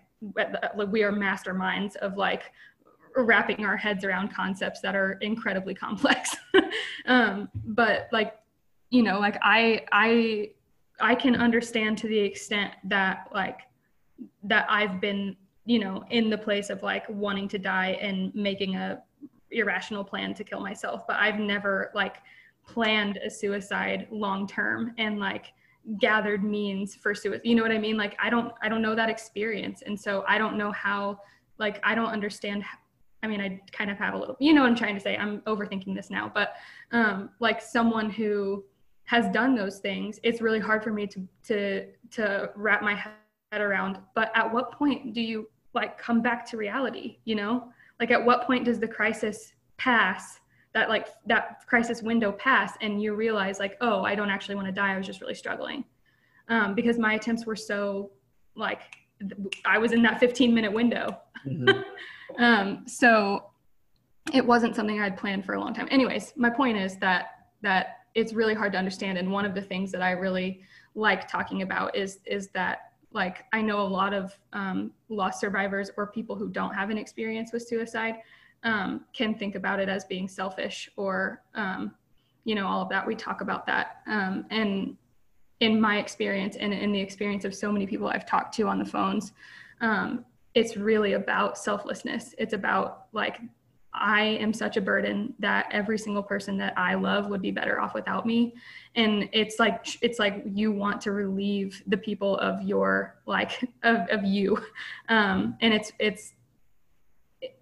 we 0.92 1.04
are 1.04 1.12
masterminds 1.12 1.96
of 1.98 2.18
like 2.18 2.52
wrapping 3.16 3.64
our 3.66 3.78
heads 3.78 4.04
around 4.04 4.34
concepts 4.34 4.82
that 4.82 4.96
are 4.96 5.14
incredibly 5.22 5.76
complex. 5.76 6.36
um, 7.06 7.50
but 7.54 8.10
like, 8.12 8.34
you 8.90 9.04
know, 9.04 9.20
like 9.20 9.38
I, 9.44 9.86
I, 9.92 10.50
I 11.00 11.16
can 11.16 11.36
understand 11.36 11.98
to 12.00 12.08
the 12.08 12.20
extent 12.20 12.74
that 12.86 13.28
like 13.34 13.62
that 14.44 14.66
I've 14.70 15.02
been, 15.02 15.36
you 15.66 15.80
know, 15.80 16.04
in 16.10 16.30
the 16.30 16.38
place 16.38 16.70
of 16.70 16.84
like 16.84 17.06
wanting 17.10 17.48
to 17.50 17.58
die 17.58 17.98
and 18.02 18.34
making 18.34 18.76
a 18.76 19.02
irrational 19.52 20.04
plan 20.04 20.34
to 20.36 20.44
kill 20.44 20.60
myself, 20.60 21.06
but 21.08 21.18
I've 21.18 21.40
never 21.40 21.92
like 21.94 22.18
planned 22.66 23.18
a 23.18 23.30
suicide 23.30 24.08
long 24.12 24.48
term 24.48 24.94
and 24.98 25.20
like 25.20 25.54
gathered 26.00 26.44
means 26.44 26.96
for 26.96 27.14
suicide. 27.14 27.42
You 27.44 27.56
know 27.56 27.62
what 27.62 27.72
i 27.72 27.78
mean? 27.78 27.98
Like 27.98 28.16
i 28.20 28.30
don't 28.30 28.52
i 28.62 28.70
don't 28.70 28.82
know 28.82 28.96
that 28.96 29.10
experience. 29.10 29.84
And 29.86 30.00
so 30.00 30.24
i 30.28 30.38
don't 30.38 30.58
know 30.58 30.72
how 30.72 31.20
like 31.58 31.80
i 31.84 31.94
don't 31.94 32.10
understand 32.10 32.64
i 33.24 33.28
mean 33.28 33.40
i 33.40 33.62
kind 33.72 33.90
of 33.92 33.98
have 33.98 34.14
a 34.14 34.18
little 34.18 34.36
you 34.40 34.54
know 34.54 34.62
what 34.62 34.70
i'm 34.70 34.76
trying 34.76 34.96
to 34.96 35.02
say? 35.02 35.16
I'm 35.16 35.42
overthinking 35.42 35.96
this 35.96 36.10
now 36.10 36.32
but 36.34 36.56
um 36.92 37.30
like 37.40 37.62
someone 37.62 38.10
who 38.10 38.64
has 39.06 39.30
done 39.30 39.56
those 39.56 39.80
things 39.80 40.20
it's 40.24 40.42
really 40.42 40.60
hard 40.60 40.84
for 40.84 40.92
me 40.92 41.06
to 41.08 41.28
to 41.44 41.88
to 42.12 42.50
wrap 42.56 42.82
my 42.82 42.96
head 42.96 43.62
around 43.62 44.00
but 44.14 44.32
at 44.36 44.52
what 44.52 44.72
point 44.72 45.14
do 45.14 45.22
you 45.22 45.48
like 45.76 45.98
come 45.98 46.22
back 46.22 46.46
to 46.50 46.58
reality 46.58 47.18
you 47.26 47.36
know? 47.36 47.70
Like 48.00 48.12
at 48.12 48.24
what 48.24 48.46
point 48.46 48.66
does 48.66 48.80
the 48.80 48.88
crisis 48.88 49.54
pass 49.78 50.40
that 50.74 50.90
like 50.90 51.08
that 51.26 51.66
crisis 51.68 52.02
window 52.02 52.32
pass 52.34 52.74
and 52.82 53.02
you 53.02 53.14
realize 53.14 53.60
like 53.60 53.78
oh 53.80 54.04
i 54.04 54.16
don't 54.16 54.30
actually 54.30 54.56
want 54.56 54.68
to 54.68 54.74
die 54.74 54.94
i 54.94 54.98
was 54.98 55.06
just 55.06 55.22
really 55.22 55.36
struggling? 55.36 55.84
Um, 56.48 56.76
because 56.76 56.98
my 56.98 57.14
attempts 57.14 57.46
were 57.46 57.56
so 57.56 58.12
like 58.56 58.82
i 59.66 59.78
was 59.78 59.92
in 59.92 60.02
that 60.04 60.20
15 60.20 60.54
minute 60.54 60.72
window. 60.72 61.18
Mm-hmm. 61.46 62.44
um, 62.44 62.84
so 62.88 63.52
it 64.34 64.46
wasn't 64.46 64.76
something 64.76 65.00
i'd 65.00 65.18
planned 65.18 65.46
for 65.46 65.54
a 65.54 65.60
long 65.60 65.74
time. 65.74 65.88
Anyways 65.92 66.34
my 66.36 66.50
point 66.50 66.78
is 66.78 66.98
that 66.98 67.28
that 67.62 68.05
it's 68.16 68.34
really 68.34 68.54
hard 68.54 68.72
to 68.72 68.78
understand. 68.78 69.18
And 69.18 69.32
one 69.32 69.46
of 69.46 69.54
the 69.54 69.62
things 69.62 69.92
that 69.92 70.02
i 70.02 70.12
really 70.12 70.62
like 70.96 71.28
talking 71.28 71.62
about 71.62 71.96
is 71.96 72.20
is 72.26 72.48
that 72.50 72.94
like 73.12 73.46
i 73.54 73.62
know 73.62 73.82
a 73.82 73.90
lot 74.00 74.14
of 74.14 74.38
um, 74.54 74.92
loss 75.10 75.40
survivors 75.40 75.92
or 75.98 76.08
people 76.08 76.36
who 76.36 76.50
don't 76.50 76.74
have 76.74 76.90
an 76.90 76.98
experience 76.98 77.52
with 77.54 77.68
suicide 77.68 78.16
um, 78.64 79.06
can 79.14 79.36
think 79.36 79.56
about 79.56 79.80
it 79.80 79.90
as 79.90 80.06
being 80.06 80.28
selfish 80.28 80.90
or 80.96 81.44
um, 81.54 81.94
you 82.46 82.56
know 82.56 82.66
all 82.68 82.82
of 82.82 82.90
that. 82.90 83.06
We 83.06 83.16
talk 83.16 83.42
about 83.42 83.66
that 83.68 84.02
um, 84.08 84.46
and 84.50 84.98
in 85.62 85.80
my 85.80 86.00
experience 86.00 86.58
and 86.58 86.74
in 86.74 86.92
the 86.92 87.00
experience 87.00 87.46
of 87.46 87.56
so 87.56 87.72
many 87.72 87.88
people 87.88 88.08
i've 88.10 88.26
talked 88.26 88.54
to 88.54 88.68
on 88.68 88.78
the 88.78 88.86
phones 88.86 89.32
um, 89.82 90.26
it's 90.56 90.78
really 90.78 91.14
about 91.14 91.58
selflessness. 91.58 92.34
It's 92.38 92.54
about 92.54 93.08
like 93.12 93.40
I 93.96 94.24
am 94.24 94.54
such 94.54 94.78
a 94.78 94.82
burden 94.82 95.34
that 95.40 95.68
every 95.72 95.98
single 95.98 96.22
person 96.24 96.58
that 96.58 96.78
I 96.78 96.96
love 96.96 97.28
would 97.28 97.42
be 97.42 97.52
better 97.52 97.80
off 97.80 97.94
without 97.94 98.26
me. 98.26 98.54
And 98.96 99.30
it's 99.32 99.58
like 99.58 99.86
it's 100.02 100.20
like 100.20 100.44
you 100.46 100.72
want 100.72 101.02
to 101.02 101.12
relieve 101.12 101.82
the 101.88 101.98
people 101.98 102.38
of 102.38 102.62
your 102.62 103.16
like 103.26 103.70
of, 103.84 104.08
of 104.10 104.24
you. 104.24 104.58
Um, 105.10 105.58
and 105.62 105.74
it's 105.74 105.92
it's 106.00 106.34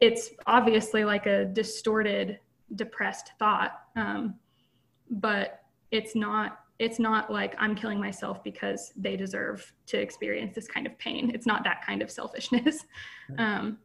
it's 0.02 0.30
obviously 0.48 1.04
like 1.06 1.26
a 1.26 1.46
distorted, 1.46 2.40
depressed 2.76 3.32
thought. 3.38 3.82
Um, 3.96 4.36
but 5.10 5.64
it's 5.92 6.16
not 6.16 6.60
it's 6.80 7.00
not 7.00 7.32
like 7.32 7.56
I'm 7.60 7.76
killing 7.76 8.00
myself 8.00 8.44
because 8.44 8.92
they 8.96 9.16
deserve 9.16 9.72
to 9.88 9.98
experience 10.00 10.56
this 10.56 10.68
kind 10.68 10.88
of 10.88 10.98
pain. 10.98 11.32
It's 11.34 11.46
not 11.46 11.64
that 11.64 11.86
kind 11.86 12.02
of 12.02 12.10
selfishness. 12.12 12.86
Um, 13.38 13.78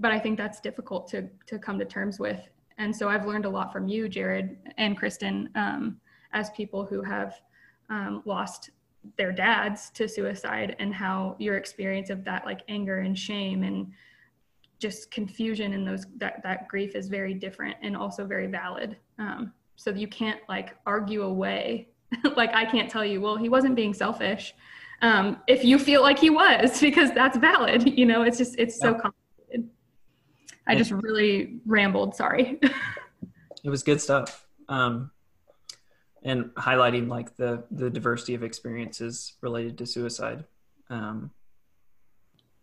but 0.00 0.10
I 0.10 0.18
think 0.18 0.38
that's 0.38 0.60
difficult 0.60 1.06
to 1.08 1.28
to 1.46 1.58
come 1.58 1.78
to 1.78 1.84
terms 1.84 2.18
with. 2.18 2.40
And 2.78 2.94
so 2.96 3.08
I've 3.08 3.26
learned 3.26 3.44
a 3.44 3.50
lot 3.50 3.72
from 3.72 3.86
you, 3.86 4.08
Jared 4.08 4.56
and 4.78 4.96
Kristen, 4.96 5.50
um, 5.54 6.00
as 6.32 6.48
people 6.50 6.84
who 6.84 7.02
have 7.02 7.34
um, 7.90 8.22
lost 8.24 8.70
their 9.18 9.32
dads 9.32 9.90
to 9.90 10.08
suicide, 10.08 10.76
and 10.78 10.92
how 10.92 11.36
your 11.38 11.56
experience 11.56 12.10
of 12.10 12.24
that, 12.24 12.44
like 12.46 12.62
anger 12.68 12.98
and 13.00 13.16
shame 13.18 13.62
and 13.62 13.92
just 14.78 15.10
confusion 15.10 15.74
and 15.74 15.86
those 15.86 16.06
that 16.16 16.42
that 16.42 16.66
grief 16.68 16.96
is 16.96 17.08
very 17.08 17.34
different 17.34 17.76
and 17.82 17.94
also 17.94 18.26
very 18.26 18.46
valid. 18.46 18.96
Um, 19.18 19.52
so 19.76 19.90
you 19.90 20.08
can't 20.08 20.40
like 20.48 20.74
argue 20.86 21.22
away. 21.22 21.88
like 22.36 22.54
I 22.54 22.64
can't 22.64 22.90
tell 22.90 23.04
you, 23.04 23.20
well, 23.20 23.36
he 23.36 23.50
wasn't 23.50 23.76
being 23.76 23.92
selfish. 23.92 24.54
Um, 25.02 25.38
if 25.46 25.64
you 25.64 25.78
feel 25.78 26.02
like 26.02 26.18
he 26.18 26.30
was, 26.30 26.80
because 26.88 27.12
that's 27.12 27.36
valid. 27.36 27.98
You 27.98 28.06
know, 28.06 28.22
it's 28.22 28.38
just 28.38 28.58
it's 28.58 28.78
so 28.78 28.92
complicated 28.92 29.19
I 30.66 30.76
just 30.76 30.90
really 30.90 31.58
rambled. 31.66 32.14
Sorry. 32.14 32.58
it 33.64 33.70
was 33.70 33.82
good 33.82 34.00
stuff. 34.00 34.46
Um, 34.68 35.10
and 36.22 36.46
highlighting 36.54 37.08
like 37.08 37.36
the 37.36 37.64
the 37.70 37.90
diversity 37.90 38.34
of 38.34 38.42
experiences 38.42 39.34
related 39.40 39.78
to 39.78 39.86
suicide. 39.86 40.44
Um, 40.88 41.30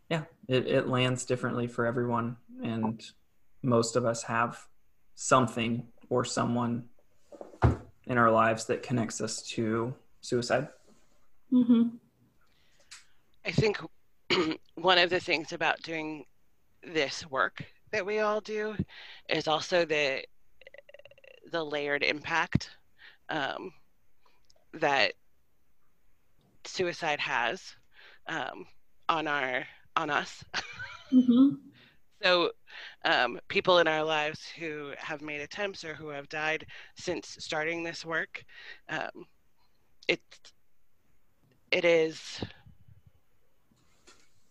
yeah, 0.09 0.23
it, 0.47 0.67
it 0.67 0.87
lands 0.87 1.25
differently 1.25 1.67
for 1.67 1.85
everyone, 1.85 2.37
and 2.63 3.03
most 3.61 3.95
of 3.95 4.05
us 4.05 4.23
have 4.23 4.59
something 5.15 5.87
or 6.09 6.23
someone 6.23 6.85
in 8.05 8.17
our 8.17 8.31
lives 8.31 8.65
that 8.65 8.83
connects 8.83 9.19
us 9.19 9.41
to 9.41 9.93
suicide. 10.21 10.69
Mm-hmm. 11.51 11.89
I 13.45 13.51
think 13.51 13.79
one 14.75 14.97
of 14.97 15.09
the 15.09 15.19
things 15.19 15.51
about 15.51 15.81
doing 15.81 16.25
this 16.83 17.29
work 17.29 17.63
that 17.91 18.05
we 18.05 18.19
all 18.19 18.41
do 18.41 18.75
is 19.29 19.47
also 19.47 19.85
the 19.85 20.23
the 21.51 21.63
layered 21.63 22.03
impact 22.03 22.69
um, 23.29 23.71
that 24.73 25.13
suicide 26.65 27.19
has 27.19 27.75
um, 28.27 28.65
on 29.07 29.27
our 29.27 29.65
on 29.95 30.09
us. 30.09 30.43
Mm-hmm. 31.11 31.55
so 32.23 32.51
um, 33.05 33.39
people 33.47 33.79
in 33.79 33.87
our 33.87 34.03
lives 34.03 34.45
who 34.59 34.91
have 34.97 35.21
made 35.21 35.41
attempts 35.41 35.83
or 35.83 35.93
who 35.93 36.09
have 36.09 36.27
died 36.29 36.65
since 36.95 37.37
starting 37.39 37.83
this 37.83 38.05
work, 38.05 38.43
um, 38.89 39.25
it 40.07 40.21
it 41.71 41.85
is 41.85 42.43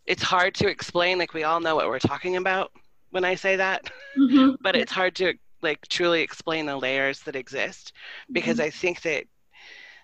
it's 0.06 0.22
hard 0.22 0.54
to 0.54 0.68
explain. 0.68 1.18
Like 1.18 1.34
we 1.34 1.44
all 1.44 1.60
know 1.60 1.76
what 1.76 1.88
we're 1.88 1.98
talking 1.98 2.36
about 2.36 2.72
when 3.16 3.24
I 3.24 3.34
say 3.34 3.56
that, 3.56 3.90
mm-hmm. 4.14 4.56
but 4.60 4.76
it's 4.76 4.92
hard 4.92 5.14
to 5.16 5.32
like 5.62 5.88
truly 5.88 6.20
explain 6.20 6.66
the 6.66 6.76
layers 6.76 7.20
that 7.20 7.34
exist 7.34 7.94
because 8.30 8.58
mm-hmm. 8.58 8.66
I 8.66 8.70
think 8.70 9.00
that 9.02 9.24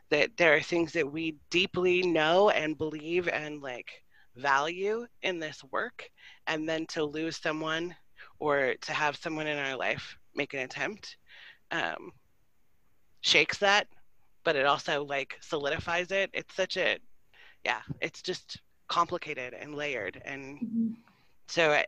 that 0.08 0.30
there 0.38 0.54
are 0.54 0.62
things 0.62 0.94
that 0.94 1.12
we 1.12 1.36
deeply 1.50 2.00
know 2.00 2.48
and 2.48 2.78
believe 2.78 3.28
and 3.28 3.60
like 3.60 4.02
value 4.34 5.06
in 5.20 5.38
this 5.38 5.62
work 5.70 6.08
and 6.46 6.66
then 6.66 6.86
to 6.86 7.04
lose 7.04 7.36
someone 7.36 7.94
or 8.38 8.76
to 8.80 8.94
have 8.94 9.14
someone 9.16 9.46
in 9.46 9.58
our 9.58 9.76
life 9.76 10.16
make 10.34 10.54
an 10.54 10.60
attempt 10.60 11.18
um, 11.70 12.12
shakes 13.20 13.58
that 13.58 13.88
but 14.42 14.56
it 14.56 14.64
also 14.64 15.04
like 15.04 15.36
solidifies 15.42 16.10
it 16.10 16.30
it's 16.32 16.54
such 16.56 16.78
a 16.78 16.96
yeah 17.62 17.82
it's 18.00 18.22
just 18.22 18.62
complicated 18.88 19.52
and 19.52 19.74
layered 19.74 20.20
and 20.24 20.56
mm-hmm. 20.56 20.88
so 21.46 21.82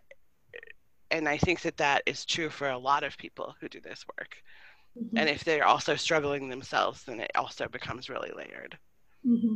and 1.14 1.28
I 1.28 1.38
think 1.38 1.60
that 1.62 1.76
that 1.76 2.02
is 2.06 2.24
true 2.24 2.50
for 2.50 2.68
a 2.68 2.78
lot 2.78 3.04
of 3.04 3.16
people 3.16 3.54
who 3.60 3.68
do 3.68 3.80
this 3.80 4.04
work. 4.18 4.42
Mm-hmm. 4.98 5.16
And 5.16 5.28
if 5.28 5.44
they're 5.44 5.66
also 5.66 5.94
struggling 5.94 6.48
themselves, 6.48 7.04
then 7.04 7.20
it 7.20 7.30
also 7.36 7.68
becomes 7.68 8.10
really 8.10 8.32
layered. 8.36 8.76
Mm-hmm. 9.26 9.54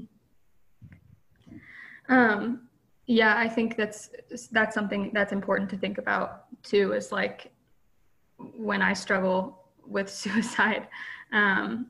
Um, 2.09 2.69
yeah, 3.07 3.37
I 3.37 3.49
think 3.49 3.77
that's 3.77 4.11
that's 4.53 4.75
something 4.75 5.11
that's 5.13 5.33
important 5.33 5.69
to 5.71 5.77
think 5.77 5.99
about 5.99 6.45
too. 6.63 6.93
Is 6.93 7.11
like 7.11 7.51
when 8.39 8.81
I 8.81 8.93
struggle 8.93 9.65
with 9.85 10.09
suicide, 10.23 10.87
um, 11.33 11.87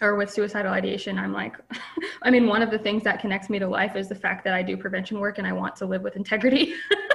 or 0.00 0.14
with 0.14 0.30
suicidal 0.30 0.72
ideation, 0.72 1.18
I'm 1.18 1.32
like, 1.32 1.56
I 2.22 2.30
mean, 2.30 2.46
one 2.46 2.62
of 2.62 2.70
the 2.70 2.78
things 2.78 3.02
that 3.02 3.20
connects 3.20 3.50
me 3.50 3.58
to 3.58 3.66
life 3.66 3.96
is 3.96 4.08
the 4.08 4.14
fact 4.14 4.44
that 4.44 4.54
I 4.54 4.62
do 4.62 4.76
prevention 4.76 5.18
work 5.18 5.38
and 5.38 5.46
I 5.46 5.52
want 5.52 5.74
to 5.76 5.86
live 5.86 6.02
with 6.02 6.14
integrity. 6.14 6.74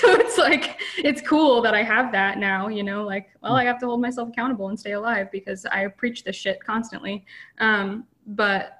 so 0.06 0.12
it's 0.14 0.38
like 0.38 0.80
it's 0.98 1.20
cool 1.20 1.60
that 1.60 1.74
I 1.74 1.82
have 1.82 2.10
that 2.12 2.38
now, 2.38 2.68
you 2.68 2.82
know, 2.82 3.04
like, 3.04 3.28
well, 3.42 3.54
I 3.54 3.64
have 3.64 3.78
to 3.80 3.86
hold 3.86 4.00
myself 4.00 4.30
accountable 4.30 4.68
and 4.68 4.78
stay 4.78 4.92
alive 4.92 5.30
because 5.30 5.66
I 5.66 5.88
preach 5.88 6.24
this 6.24 6.36
shit 6.36 6.62
constantly. 6.64 7.26
Um, 7.58 8.06
but 8.26 8.78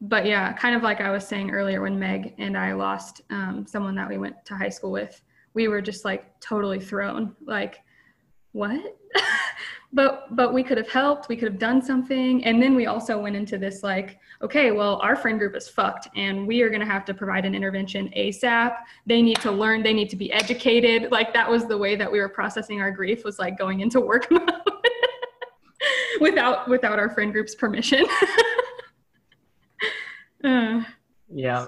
but 0.00 0.26
yeah, 0.26 0.52
kind 0.52 0.74
of 0.74 0.82
like 0.82 1.00
I 1.00 1.10
was 1.10 1.26
saying 1.26 1.50
earlier 1.50 1.82
when 1.82 1.98
Meg 1.98 2.34
and 2.38 2.58
I 2.58 2.72
lost 2.72 3.22
um, 3.30 3.64
someone 3.66 3.94
that 3.94 4.08
we 4.08 4.18
went 4.18 4.44
to 4.46 4.56
high 4.56 4.68
school 4.68 4.90
with, 4.90 5.22
we 5.54 5.68
were 5.68 5.80
just 5.80 6.04
like 6.04 6.38
totally 6.40 6.80
thrown. 6.80 7.36
Like, 7.46 7.80
what? 8.52 8.96
but 9.94 10.34
but 10.34 10.52
we 10.52 10.62
could 10.62 10.76
have 10.76 10.88
helped 10.90 11.28
we 11.28 11.36
could 11.36 11.48
have 11.48 11.58
done 11.58 11.80
something. 11.80 12.44
And 12.44 12.60
then 12.60 12.74
we 12.74 12.86
also 12.86 13.18
went 13.18 13.36
into 13.36 13.56
this 13.56 13.82
like 13.82 14.18
okay 14.42 14.72
well 14.72 14.96
our 14.96 15.16
friend 15.16 15.38
group 15.38 15.56
is 15.56 15.68
fucked 15.68 16.08
and 16.16 16.46
we 16.46 16.60
are 16.62 16.68
going 16.68 16.80
to 16.80 16.86
have 16.86 17.04
to 17.06 17.14
provide 17.14 17.44
an 17.44 17.54
intervention 17.54 18.10
asap 18.16 18.76
they 19.06 19.22
need 19.22 19.38
to 19.40 19.50
learn 19.50 19.82
they 19.82 19.94
need 19.94 20.10
to 20.10 20.16
be 20.16 20.32
educated. 20.32 21.10
Like 21.12 21.32
that 21.32 21.48
was 21.48 21.66
the 21.66 21.78
way 21.78 21.94
that 21.96 22.10
we 22.10 22.18
were 22.18 22.28
processing 22.28 22.80
our 22.80 22.90
grief 22.90 23.24
was 23.24 23.38
like 23.38 23.56
going 23.56 23.80
into 23.80 24.00
work 24.00 24.28
mode 24.30 24.50
without 26.20 26.68
without 26.68 26.98
our 26.98 27.10
friend 27.10 27.32
group's 27.32 27.54
permission. 27.54 28.04
Uh, 30.42 30.82
yeah. 31.32 31.66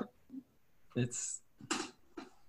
it's 0.97 1.41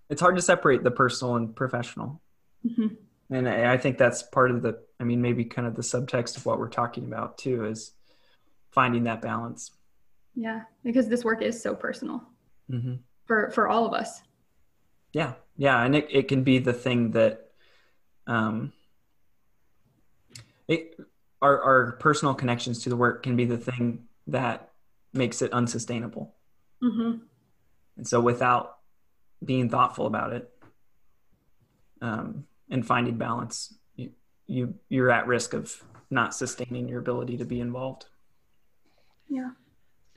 it's 0.10 0.20
hard 0.20 0.36
to 0.36 0.42
separate 0.42 0.84
the 0.84 0.92
personal 0.92 1.38
and 1.38 1.56
professional. 1.56 2.22
Mm-hmm. 2.66 2.88
And 3.34 3.48
I 3.48 3.78
think 3.78 3.98
that's 3.98 4.24
part 4.24 4.52
of 4.52 4.62
the, 4.62 4.80
I 5.00 5.04
mean, 5.04 5.22
maybe 5.22 5.46
kind 5.46 5.68
of 5.68 5.76
the 5.76 5.82
subtext 5.82 6.38
of 6.38 6.46
what 6.46 6.60
we're 6.60 6.70
talking 6.70 7.06
about 7.06 7.38
too 7.38 7.66
is 7.66 7.92
finding 8.72 9.04
that 9.04 9.22
balance. 9.22 9.72
Yeah, 10.36 10.62
because 10.84 11.08
this 11.08 11.24
work 11.24 11.42
is 11.42 11.62
so 11.62 11.76
personal 11.76 12.24
mm-hmm. 12.70 12.96
for 13.26 13.50
for 13.52 13.68
all 13.68 13.86
of 13.86 13.94
us. 13.94 14.22
Yeah, 15.14 15.34
yeah, 15.56 15.84
and 15.84 15.96
it 15.96 16.08
it 16.10 16.28
can 16.28 16.44
be 16.44 16.60
the 16.60 16.74
thing 16.74 17.12
that, 17.12 17.50
um, 18.28 18.74
it 20.68 20.96
our 21.42 21.62
our 21.62 21.92
personal 21.94 22.34
connections 22.34 22.84
to 22.84 22.90
the 22.90 22.96
work 22.96 23.24
can 23.24 23.36
be 23.36 23.46
the 23.46 23.58
thing 23.58 24.06
that 24.28 24.72
makes 25.14 25.42
it 25.42 25.54
unsustainable. 25.54 26.36
Mm-hmm. 26.84 27.20
And 27.98 28.08
so, 28.08 28.20
without 28.20 28.78
being 29.44 29.70
thoughtful 29.70 30.06
about 30.06 30.34
it, 30.34 30.52
um, 32.02 32.46
and 32.70 32.86
finding 32.86 33.18
balance, 33.18 33.74
you, 34.48 34.56
you 34.58 34.74
you're 34.90 35.12
at 35.12 35.28
risk 35.28 35.54
of 35.54 35.84
not 36.10 36.34
sustaining 36.34 36.88
your 36.88 37.00
ability 37.00 37.38
to 37.38 37.46
be 37.46 37.60
involved. 37.60 38.06
Yeah. 39.30 39.52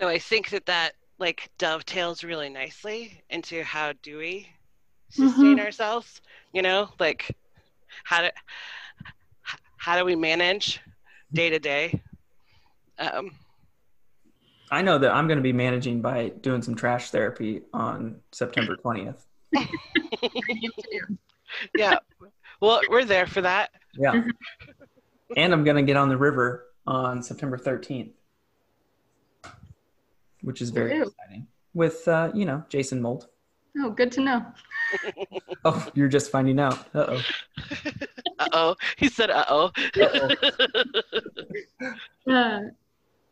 So 0.01 0.09
I 0.09 0.19
think 0.19 0.51
that 0.51 0.67
that 0.67 0.93
like 1.19 1.51
dovetails 1.59 2.25
really 2.25 2.49
nicely 2.49 3.23
into 3.29 3.63
how 3.63 3.93
do 4.03 4.19
we 4.19 4.49
sustain 5.11 5.57
mm-hmm. 5.57 5.65
ourselves? 5.65 6.21
You 6.53 6.63
know, 6.63 6.89
like 6.99 7.37
how 8.05 8.23
do 8.23 8.29
how 9.77 9.99
do 9.99 10.05
we 10.05 10.17
manage 10.17 10.81
day 11.33 11.51
to 11.51 11.59
day? 11.59 12.01
Um, 12.99 13.33
I 14.71 14.83
know 14.83 14.99
that 14.99 15.13
I'm 15.13 15.27
going 15.27 15.39
to 15.39 15.43
be 15.43 15.53
managing 15.53 16.01
by 16.01 16.29
doing 16.29 16.63
some 16.63 16.77
trash 16.77 17.11
therapy 17.11 17.63
on 17.73 18.21
September 18.31 18.77
20th. 18.77 19.25
yeah. 21.77 21.99
Well, 22.61 22.81
we're 22.89 23.05
there 23.05 23.27
for 23.27 23.41
that. 23.41 23.71
Yeah. 23.97 24.23
and 25.37 25.53
I'm 25.53 25.65
going 25.65 25.77
to 25.77 25.83
get 25.83 25.97
on 25.97 26.09
the 26.09 26.17
river 26.17 26.67
on 26.87 27.23
September 27.23 27.59
13th, 27.59 28.13
which 30.43 30.63
is 30.63 30.71
very 30.71 30.97
Ew. 30.97 31.03
exciting 31.03 31.47
with, 31.75 32.07
uh, 32.09 32.31
you 32.35 32.45
know, 32.45 32.65
Jason 32.69 33.01
Mold. 33.01 33.29
Oh, 33.79 33.91
good 33.91 34.11
to 34.13 34.21
know. 34.21 34.45
oh, 35.65 35.87
you're 35.95 36.09
just 36.09 36.31
finding 36.31 36.59
out. 36.59 36.87
Uh 36.95 37.07
oh. 37.09 37.23
Uh 38.39 38.49
oh. 38.55 38.77
He 38.97 39.09
said, 39.09 39.31
uh 39.31 39.45
oh. 39.49 39.71
Uh, 42.31 42.61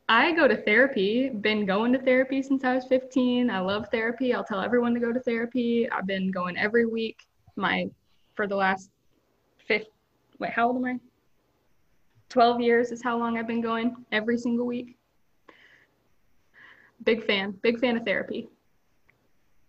I 0.08 0.32
go 0.32 0.48
to 0.48 0.56
therapy. 0.56 1.28
Been 1.28 1.66
going 1.66 1.92
to 1.92 1.98
therapy 1.98 2.42
since 2.42 2.64
I 2.64 2.74
was 2.74 2.84
15. 2.86 3.50
I 3.50 3.60
love 3.60 3.88
therapy. 3.90 4.34
I'll 4.34 4.44
tell 4.44 4.60
everyone 4.60 4.94
to 4.94 5.00
go 5.00 5.12
to 5.12 5.20
therapy. 5.20 5.88
I've 5.90 6.06
been 6.06 6.30
going 6.30 6.56
every 6.56 6.86
week. 6.86 7.26
My 7.56 7.88
for 8.34 8.46
the 8.46 8.56
last 8.56 8.90
fifth. 9.66 9.88
Wait, 10.38 10.50
how 10.50 10.68
old 10.68 10.76
am 10.76 10.84
I? 10.84 10.98
12 12.28 12.60
years 12.60 12.92
is 12.92 13.02
how 13.02 13.18
long 13.18 13.38
I've 13.38 13.46
been 13.46 13.60
going 13.60 13.96
every 14.12 14.38
single 14.38 14.66
week. 14.66 14.96
Big 17.04 17.24
fan. 17.24 17.52
Big 17.62 17.80
fan 17.80 17.96
of 17.96 18.04
therapy. 18.04 18.48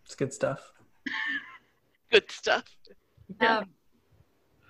It's 0.05 0.15
good 0.15 0.33
stuff. 0.33 0.73
Good 2.11 2.31
stuff. 2.31 2.63
Yeah. 3.39 3.59
Um, 3.59 3.65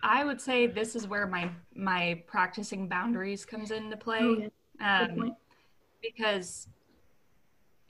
I 0.03 0.25
would 0.25 0.41
say 0.41 0.67
this 0.67 0.93
is 0.93 1.07
where 1.07 1.25
my 1.25 1.49
my 1.73 2.21
practicing 2.27 2.89
boundaries 2.89 3.45
comes 3.45 3.71
into 3.71 3.95
play. 3.95 4.19
Oh, 4.19 4.49
yeah. 4.81 5.07
Um, 5.09 5.37
because 6.01 6.67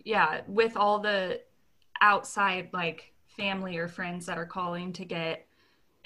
yeah 0.05 0.41
with 0.47 0.75
all 0.77 0.99
the 0.99 1.41
outside 2.01 2.69
like 2.73 3.11
family 3.27 3.77
or 3.77 3.87
friends 3.87 4.25
that 4.25 4.37
are 4.37 4.45
calling 4.45 4.93
to 4.93 5.05
get 5.05 5.45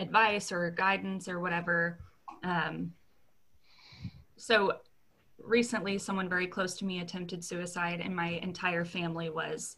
advice 0.04 0.51
or 0.51 0.70
guidance 0.70 1.28
or 1.28 1.39
whatever. 1.39 1.99
Um, 2.43 2.93
so 4.38 4.74
recently 5.39 5.97
someone 5.97 6.30
very 6.30 6.47
close 6.47 6.76
to 6.76 6.86
me 6.86 6.99
attempted 6.99 7.43
suicide 7.43 8.01
and 8.04 8.16
my 8.16 8.39
entire 8.43 8.86
family 8.86 9.30
was 9.30 9.78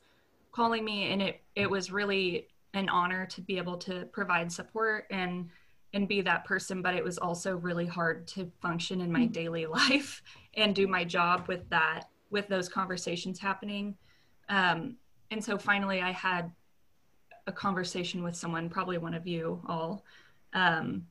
calling 0.51 0.85
me 0.85 1.11
and 1.11 1.21
it 1.21 1.41
it 1.55 1.69
was 1.69 1.91
really 1.91 2.47
an 2.73 2.87
honor 2.89 3.25
to 3.25 3.41
be 3.41 3.57
able 3.57 3.77
to 3.77 4.05
provide 4.11 4.51
support 4.51 5.05
and 5.09 5.49
and 5.93 6.07
be 6.07 6.21
that 6.21 6.45
person 6.45 6.81
but 6.81 6.93
it 6.93 7.03
was 7.03 7.17
also 7.17 7.55
really 7.57 7.85
hard 7.85 8.27
to 8.27 8.51
function 8.61 9.01
in 9.01 9.11
my 9.11 9.25
daily 9.25 9.65
life 9.79 10.21
and 10.55 10.75
do 10.75 10.87
my 10.87 11.03
job 11.03 11.47
with 11.47 11.67
that 11.69 12.05
with 12.29 12.47
those 12.47 12.67
conversations 12.67 13.39
happening. 13.39 13.95
Um, 14.49 14.97
and 15.31 15.43
so 15.43 15.57
finally 15.57 16.01
i 16.01 16.11
had 16.11 16.51
a 17.47 17.51
conversation 17.51 18.23
with 18.23 18.35
someone 18.35 18.69
probably 18.69 18.97
one 18.97 19.13
of 19.13 19.27
you 19.27 19.61
all. 19.67 20.03
Um, 20.53 21.07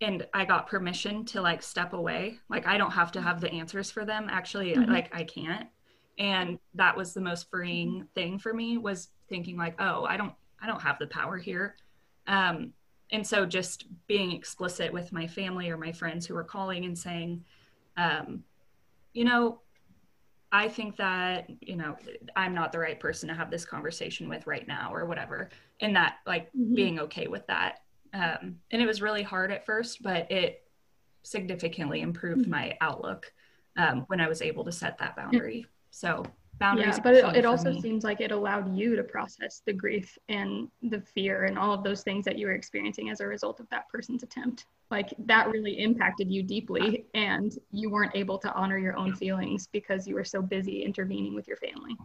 and 0.00 0.24
i 0.32 0.44
got 0.44 0.68
permission 0.68 1.24
to 1.24 1.40
like 1.42 1.62
step 1.62 1.92
away. 1.92 2.38
Like 2.48 2.66
i 2.66 2.78
don't 2.78 2.92
have 2.92 3.12
to 3.12 3.20
have 3.20 3.40
the 3.40 3.52
answers 3.52 3.90
for 3.90 4.04
them. 4.04 4.28
Actually 4.30 4.74
Mhm. 4.74 4.88
like 4.88 5.14
i 5.14 5.24
can't. 5.24 5.68
And 6.18 6.58
that 6.74 6.96
was 6.96 7.14
the 7.14 7.20
most 7.20 7.48
freeing 7.50 8.06
thing 8.14 8.38
for 8.38 8.52
me 8.52 8.78
was 8.78 9.08
thinking 9.28 9.56
like 9.56 9.74
oh 9.80 10.04
i 10.04 10.16
don't 10.16 10.34
i 10.62 10.66
don't 10.66 10.82
have 10.82 10.98
the 10.98 11.06
power 11.08 11.36
here. 11.38 11.76
Um, 12.26 12.72
and 13.10 13.26
so 13.26 13.46
just 13.46 13.86
being 14.06 14.32
explicit 14.32 14.92
with 14.92 15.12
my 15.12 15.26
family 15.26 15.70
or 15.70 15.78
my 15.78 15.92
friends 15.92 16.26
who 16.26 16.34
were 16.34 16.44
calling 16.44 16.84
and 16.84 16.96
saying 16.98 17.44
um, 17.96 18.44
you 19.14 19.24
know 19.24 19.60
i 20.52 20.68
think 20.68 20.96
that 20.96 21.48
you 21.60 21.76
know 21.76 21.96
i'm 22.36 22.54
not 22.54 22.72
the 22.72 22.78
right 22.78 22.98
person 23.00 23.28
to 23.28 23.34
have 23.34 23.50
this 23.50 23.64
conversation 23.64 24.28
with 24.28 24.46
right 24.46 24.66
now 24.66 24.90
or 24.92 25.04
whatever 25.04 25.48
and 25.80 25.94
that 25.94 26.16
like 26.26 26.50
Mhm. 26.52 26.74
being 26.74 27.00
okay 27.00 27.26
with 27.26 27.46
that 27.46 27.82
um, 28.14 28.58
and 28.70 28.80
it 28.80 28.86
was 28.86 29.02
really 29.02 29.22
hard 29.22 29.50
at 29.52 29.66
first 29.66 30.02
but 30.02 30.30
it 30.30 30.66
significantly 31.22 32.00
improved 32.00 32.46
Mhm. 32.46 32.48
my 32.48 32.76
outlook 32.80 33.32
um, 33.76 34.04
when 34.08 34.20
i 34.20 34.28
was 34.28 34.40
able 34.42 34.64
to 34.64 34.72
set 34.72 34.96
that 34.98 35.14
boundary 35.16 35.66
so 35.90 36.24
boundaries 36.58 36.96
Yeah, 36.96 37.00
but 37.02 37.14
it, 37.14 37.36
it 37.36 37.44
also 37.44 37.72
me. 37.72 37.80
seems 37.80 38.04
like 38.04 38.20
it 38.20 38.30
allowed 38.30 38.76
you 38.76 38.96
to 38.96 39.02
process 39.02 39.62
the 39.66 39.72
grief 39.72 40.16
and 40.28 40.68
the 40.82 41.00
fear 41.00 41.44
and 41.44 41.58
all 41.58 41.72
of 41.72 41.82
those 41.84 42.02
things 42.02 42.24
that 42.24 42.38
you 42.38 42.46
were 42.46 42.52
experiencing 42.52 43.10
as 43.10 43.20
a 43.20 43.26
result 43.26 43.60
of 43.60 43.68
that 43.70 43.88
person's 43.88 44.22
attempt. 44.22 44.66
Like 44.90 45.12
that 45.26 45.50
really 45.50 45.80
impacted 45.80 46.30
you 46.30 46.42
deeply, 46.42 47.06
and 47.14 47.52
you 47.70 47.90
weren't 47.90 48.16
able 48.16 48.38
to 48.38 48.52
honor 48.54 48.78
your 48.78 48.96
own 48.96 49.14
feelings 49.14 49.68
because 49.70 50.08
you 50.08 50.14
were 50.14 50.24
so 50.24 50.40
busy 50.40 50.82
intervening 50.82 51.34
with 51.34 51.46
your 51.46 51.58
family. 51.58 51.96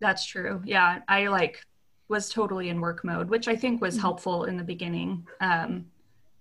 That's 0.00 0.24
true. 0.24 0.62
Yeah, 0.64 1.00
I 1.08 1.28
like 1.28 1.62
was 2.08 2.28
totally 2.30 2.68
in 2.70 2.80
work 2.80 3.04
mode, 3.04 3.28
which 3.28 3.46
I 3.46 3.56
think 3.56 3.80
was 3.80 3.96
Mhm. 3.96 4.00
helpful 4.00 4.44
in 4.44 4.56
the 4.56 4.64
beginning, 4.64 5.26
um, 5.40 5.86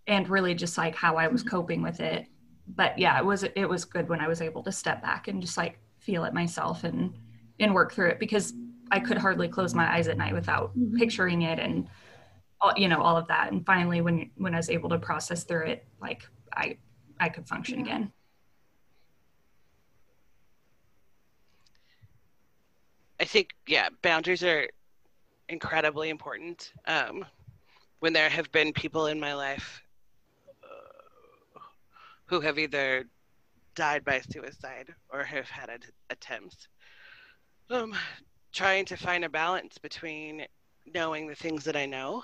and 0.08 0.28
really 0.30 0.56
just 0.56 0.78
like 0.78 0.96
how 0.96 1.18
I 1.18 1.28
was 1.28 1.44
coping 1.44 1.82
with 1.82 2.00
it. 2.00 2.28
But 2.68 2.98
yeah, 2.98 3.20
it 3.20 3.26
was 3.26 3.44
it 3.44 3.66
was 3.66 3.86
good 3.86 4.08
when 4.10 4.22
I 4.22 4.28
was 4.28 4.42
able 4.42 4.64
to 4.64 4.72
step 4.72 5.02
back 5.02 5.28
and 5.28 5.42
just 5.42 5.58
like 5.58 5.78
feel 6.02 6.26
it 6.26 6.34
myself 6.34 6.84
and 6.84 7.14
and 7.60 7.74
work 7.76 7.94
through 7.94 8.10
it 8.10 8.20
because 8.20 8.54
I 8.92 9.00
could 9.00 9.18
hardly 9.18 9.48
close 9.48 9.74
my 9.76 9.88
eyes 9.96 10.08
at 10.08 10.18
night 10.18 10.34
without 10.34 10.76
Mhm. 10.76 10.98
picturing 10.98 11.44
it 11.44 11.60
and 11.60 11.88
all, 12.60 12.74
you 12.76 12.88
know 12.88 13.02
all 13.02 13.16
of 13.18 13.28
that. 13.28 13.52
And 13.52 13.66
finally, 13.66 14.02
when 14.02 14.32
when 14.36 14.54
I 14.54 14.58
was 14.58 14.70
able 14.70 14.90
to 14.90 15.00
process 15.00 15.44
through 15.44 15.68
it, 15.68 15.88
like 16.02 16.28
I 16.54 16.78
I 17.20 17.30
could 17.30 17.48
function 17.48 17.80
Yeah. 17.80 17.86
again. 17.86 18.14
I 23.20 23.26
think, 23.26 23.50
yeah, 23.68 23.90
boundaries 24.02 24.44
are 24.44 24.68
incredibly 25.48 26.10
important. 26.10 26.74
Um, 26.86 27.24
when 28.00 28.14
there 28.14 28.30
have 28.30 28.52
been 28.52 28.74
people 28.74 29.06
in 29.06 29.20
my 29.20 29.36
life 29.36 29.84
uh, 30.64 31.60
who 32.26 32.40
have 32.42 32.58
either 32.58 33.06
died 33.82 34.06
by 34.06 34.22
suicide 34.22 34.94
or 35.12 35.24
have 35.24 35.50
had 35.50 35.72
ad- 35.72 35.92
attempts, 36.12 36.68
um, 37.72 37.94
trying 38.54 38.86
to 38.86 38.96
find 38.96 39.26
a 39.26 39.30
balance 39.30 39.80
between 39.80 40.46
knowing 40.94 41.28
the 41.28 41.36
things 41.36 41.64
that 41.66 41.76
I 41.76 41.86
know 41.88 42.22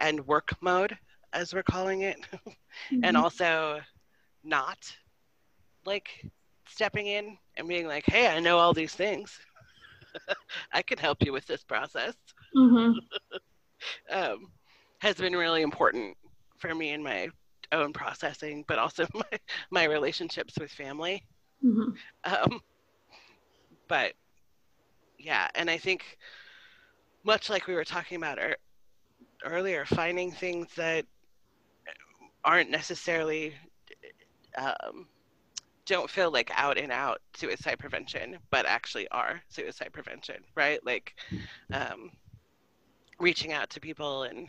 and 0.00 0.26
work 0.26 0.50
mode, 0.60 0.98
as 1.32 1.54
we're 1.54 1.62
calling 1.62 2.02
it, 2.02 2.18
and 3.02 3.16
Mhm. 3.16 3.22
also 3.22 3.80
not 4.44 4.78
like 5.86 6.08
stepping 6.68 7.06
in 7.06 7.38
and 7.56 7.68
being 7.68 7.86
like, 7.86 8.04
hey, 8.06 8.28
I 8.28 8.40
know 8.40 8.58
all 8.58 8.74
these 8.74 8.94
things. 8.94 9.38
I 10.72 10.82
can 10.82 10.98
help 10.98 11.22
you 11.24 11.32
with 11.32 11.46
this 11.46 11.64
process. 11.64 12.14
Mhm. 12.54 12.94
Um, 14.10 14.52
has 15.00 15.16
been 15.16 15.34
really 15.34 15.62
important 15.62 16.16
for 16.58 16.74
me 16.74 16.90
in 16.90 17.02
my 17.02 17.28
own 17.72 17.92
processing, 17.92 18.64
but 18.66 18.78
also 18.78 19.06
my, 19.14 19.38
my 19.70 19.84
relationships 19.84 20.54
with 20.58 20.70
family. 20.70 21.22
Mhm. 21.64 21.94
Um, 22.24 22.60
but 23.88 24.14
yeah, 25.18 25.48
and 25.54 25.68
I 25.70 25.78
think 25.78 26.18
much 27.24 27.50
like 27.50 27.66
we 27.66 27.74
were 27.74 27.84
talking 27.84 28.16
about 28.16 28.38
er- 28.38 28.56
earlier, 29.44 29.84
finding 29.84 30.32
things 30.32 30.68
that 30.76 31.04
aren't 32.44 32.70
necessarily 32.70 33.54
um, 34.56 35.06
don't 35.86 36.10
feel 36.10 36.30
like 36.30 36.50
out 36.54 36.78
and 36.78 36.92
out 36.92 37.20
suicide 37.34 37.78
prevention, 37.78 38.38
but 38.50 38.66
actually 38.66 39.08
are 39.08 39.40
suicide 39.48 39.92
prevention, 39.92 40.36
right? 40.54 40.84
Like 40.84 41.14
um, 41.72 42.10
reaching 43.18 43.52
out 43.52 43.70
to 43.70 43.80
people 43.80 44.24
and 44.24 44.48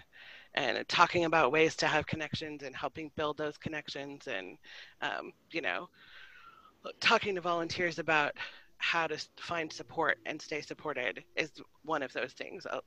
and 0.54 0.88
talking 0.90 1.26
about 1.26 1.52
ways 1.52 1.76
to 1.78 1.88
have 1.88 2.06
connections 2.06 2.64
and 2.64 2.76
helping 2.76 3.12
build 3.16 3.38
those 3.38 3.58
connections 3.58 4.28
and 4.28 4.58
um, 5.02 5.32
you 5.52 5.62
know 5.62 5.90
talking 7.00 7.36
to 7.36 7.42
volunteers 7.42 8.00
about 8.00 8.34
how 8.78 9.08
to 9.08 9.18
find 9.38 9.72
support 9.72 10.18
and 10.26 10.42
stay 10.42 10.62
supported 10.62 11.24
is 11.36 11.52
one 11.84 12.02
of 12.02 12.12
those 12.14 12.34
things. 12.34 12.66
Uh, 12.66 12.80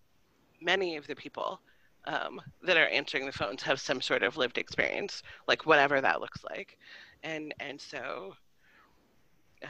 many 0.61 0.97
of 0.97 1.07
the 1.07 1.15
people 1.15 1.61
um, 2.07 2.41
that 2.63 2.77
are 2.77 2.89
answering 2.89 3.27
the 3.27 3.33
phones 3.33 3.63
have 3.63 3.81
some 3.81 4.01
sort 4.01 4.23
of 4.23 4.37
lived 4.37 4.59
experience, 4.59 5.23
like 5.47 5.67
whatever 5.67 6.01
that 6.01 6.21
looks 6.21 6.43
like, 6.45 6.77
and 7.23 7.55
and 7.61 7.81
so 7.81 8.35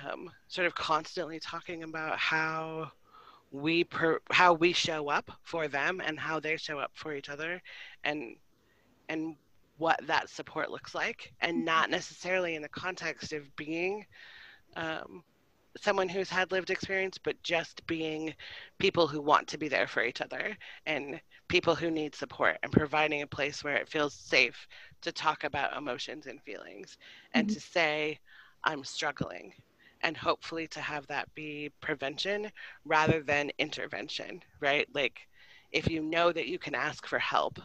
um, 0.09 0.31
sort 0.49 0.67
of 0.67 0.75
constantly 0.75 1.39
talking 1.39 1.85
about 1.85 2.19
how 2.19 2.91
we 3.55 3.85
per, 3.85 4.19
how 4.31 4.53
we 4.53 4.73
show 4.73 5.09
up 5.09 5.31
for 5.45 5.69
them 5.69 6.03
and 6.05 6.19
how 6.19 6.41
they 6.41 6.57
show 6.57 6.79
up 6.81 6.91
for 6.95 7.15
each 7.15 7.29
other, 7.29 7.63
and 8.03 8.37
and 9.09 9.37
what 9.79 10.01
that 10.07 10.29
support 10.29 10.71
looks 10.71 10.95
like, 10.95 11.33
and 11.41 11.65
not 11.65 11.89
necessarily 11.91 12.57
in 12.57 12.63
the 12.63 12.69
context 12.69 13.33
of 13.33 13.55
being 13.57 14.05
um, 14.77 15.23
someone 15.81 16.09
who's 16.09 16.31
had 16.31 16.51
lived 16.53 16.71
experience, 16.71 17.19
but 17.19 17.41
just 17.43 17.87
being 17.87 18.35
people 18.79 19.07
who 19.07 19.21
want 19.21 19.47
to 19.49 19.59
be 19.59 19.69
there 19.69 19.87
for 19.87 20.05
each 20.05 20.21
other 20.21 20.57
and 20.87 21.21
people 21.49 21.75
who 21.75 21.91
need 21.91 22.15
support 22.15 22.57
and 22.63 22.73
providing 22.73 23.23
a 23.23 23.27
place 23.27 23.63
where 23.63 23.77
it 23.77 23.89
feels 23.89 24.15
safe 24.15 24.67
to 25.03 25.13
talk 25.13 25.45
about 25.45 25.77
emotions 25.77 26.27
and 26.27 26.41
feelings 26.43 26.97
and 27.35 27.49
to 27.51 27.61
say, 27.61 28.19
I'm 28.65 28.85
struggling. 28.85 29.53
And 30.05 30.19
hopefully 30.19 30.69
to 30.69 30.81
have 30.81 31.07
that 31.07 31.35
be 31.35 31.73
prevention 31.81 32.51
rather 32.85 33.23
than 33.23 33.51
intervention, 33.59 34.43
right? 34.61 34.87
Like 34.95 35.19
if 35.73 35.91
you 35.91 36.03
know 36.03 36.31
that 36.31 36.47
you 36.47 36.59
can 36.59 36.75
ask 36.75 37.07
for 37.07 37.19
help 37.19 37.59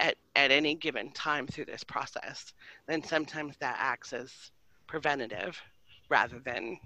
at, 0.00 0.16
at 0.34 0.50
any 0.50 0.74
given 0.74 1.12
time 1.12 1.46
through 1.46 1.66
this 1.66 1.84
process, 1.84 2.52
then 2.88 3.04
sometimes 3.04 3.56
that 3.60 3.76
acts 3.78 4.12
as 4.12 4.32
preventative 4.88 5.62
rather 6.08 6.40
than 6.40 6.76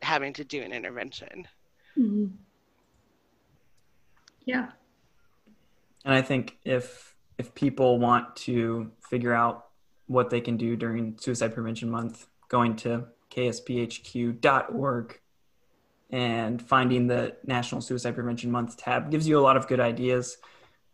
having 0.00 0.32
to 0.32 0.44
do 0.44 0.62
an 0.62 0.72
intervention. 0.72 1.46
Mhm. 1.96 2.32
Yeah. 4.46 4.72
And 6.06 6.14
I 6.14 6.22
think 6.22 6.56
if 6.64 7.14
if 7.36 7.54
people 7.54 7.98
want 7.98 8.34
to 8.34 8.90
figure 9.10 9.34
out 9.34 9.66
what 10.06 10.30
they 10.30 10.40
can 10.40 10.56
do 10.56 10.74
during 10.74 11.18
Suicide 11.18 11.52
Prevention 11.52 11.90
Month, 11.90 12.26
going 12.48 12.74
to 12.76 13.06
ksphq.org 13.38 15.20
and 16.10 16.62
finding 16.62 17.06
the 17.06 17.36
National 17.44 17.80
Suicide 17.80 18.14
Prevention 18.14 18.50
Month 18.50 18.76
tab 18.78 19.10
gives 19.10 19.28
you 19.28 19.38
a 19.38 19.42
lot 19.42 19.56
of 19.56 19.68
good 19.68 19.80
ideas 19.80 20.38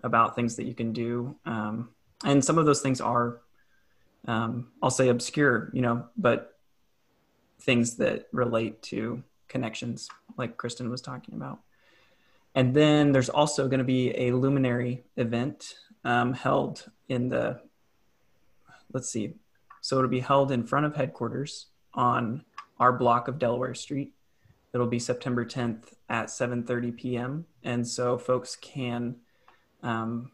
about 0.03 0.34
things 0.34 0.57
that 0.57 0.64
you 0.64 0.74
can 0.74 0.92
do. 0.92 1.36
Um, 1.47 1.90
and 2.24 2.45
some 2.45 2.59
of 2.59 2.66
those 2.66 2.82
things 2.82 3.01
are, 3.01 3.40
um, 4.26 4.72
I'll 4.82 4.90
say, 4.90 5.09
obscure, 5.09 5.70
you 5.72 5.82
know, 5.82 6.07
but 6.16 6.59
things 7.61 7.97
that 7.97 8.26
relate 8.32 8.82
to 8.82 9.22
connections, 9.49 10.09
like 10.36 10.57
Kristen 10.57 10.90
was 10.90 11.01
talking 11.01 11.34
about. 11.34 11.61
And 12.55 12.74
then 12.74 13.12
there's 13.12 13.28
also 13.28 13.68
going 13.68 13.78
to 13.78 13.84
be 13.84 14.11
a 14.16 14.32
luminary 14.32 15.05
event 15.16 15.76
um, 16.05 16.32
held 16.32 16.84
in 17.09 17.28
the, 17.28 17.61
let's 18.92 19.09
see, 19.09 19.34
so 19.80 19.97
it'll 19.99 20.11
be 20.11 20.20
held 20.20 20.51
in 20.51 20.66
front 20.66 20.86
of 20.86 20.97
headquarters 20.97 21.66
on 21.95 22.45
our 22.78 22.92
block 22.92 23.28
of 23.28 23.38
Delaware 23.38 23.74
Street. 23.74 24.12
It'll 24.72 24.86
be 24.86 24.99
September 24.99 25.45
10th 25.45 25.95
at 26.09 26.26
7:30 26.26 26.97
p.m. 26.97 27.47
And 27.62 27.86
so 27.86 28.18
folks 28.18 28.57
can 28.57 29.16
um, 29.82 30.32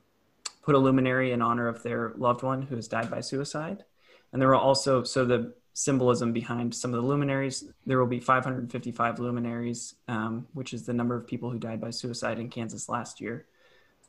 put 0.62 0.74
a 0.74 0.78
luminary 0.78 1.32
in 1.32 1.42
honor 1.42 1.68
of 1.68 1.82
their 1.82 2.12
loved 2.16 2.42
one 2.42 2.62
who 2.62 2.76
has 2.76 2.88
died 2.88 3.10
by 3.10 3.20
suicide. 3.20 3.84
And 4.32 4.40
there 4.40 4.50
will 4.50 4.58
also 4.58 5.02
so 5.02 5.24
the 5.24 5.54
symbolism 5.72 6.32
behind 6.32 6.74
some 6.74 6.92
of 6.92 7.00
the 7.00 7.06
luminaries. 7.06 7.64
There 7.86 7.98
will 7.98 8.06
be 8.06 8.20
555 8.20 9.18
luminaries, 9.18 9.94
um, 10.08 10.46
which 10.52 10.74
is 10.74 10.84
the 10.84 10.92
number 10.92 11.16
of 11.16 11.26
people 11.26 11.50
who 11.50 11.58
died 11.58 11.80
by 11.80 11.90
suicide 11.90 12.38
in 12.38 12.48
Kansas 12.48 12.88
last 12.88 13.20
year. 13.20 13.46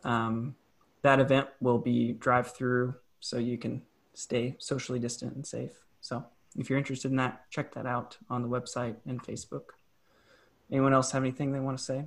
Um, 0.04 0.56
that 1.02 1.20
event 1.20 1.48
will 1.60 1.78
be 1.78 2.14
drive 2.14 2.52
through, 2.54 2.96
so 3.20 3.38
you 3.38 3.58
can 3.58 3.82
stay 4.14 4.56
socially 4.60 5.00
distant 5.00 5.36
and 5.36 5.46
safe. 5.46 5.72
So 6.02 6.26
if 6.58 6.70
you're 6.70 6.80
interested 6.80 7.12
in 7.12 7.18
that, 7.18 7.50
check 7.50 7.74
that 7.76 7.86
out 7.86 8.18
on 8.30 8.42
the 8.42 8.50
website 8.50 8.96
and 9.06 9.22
Facebook. 9.22 9.64
Anyone 10.72 10.94
else 10.94 11.12
have 11.12 11.24
anything 11.24 11.52
they 11.52 11.60
want 11.60 11.78
to 11.78 11.84
say? 11.84 12.06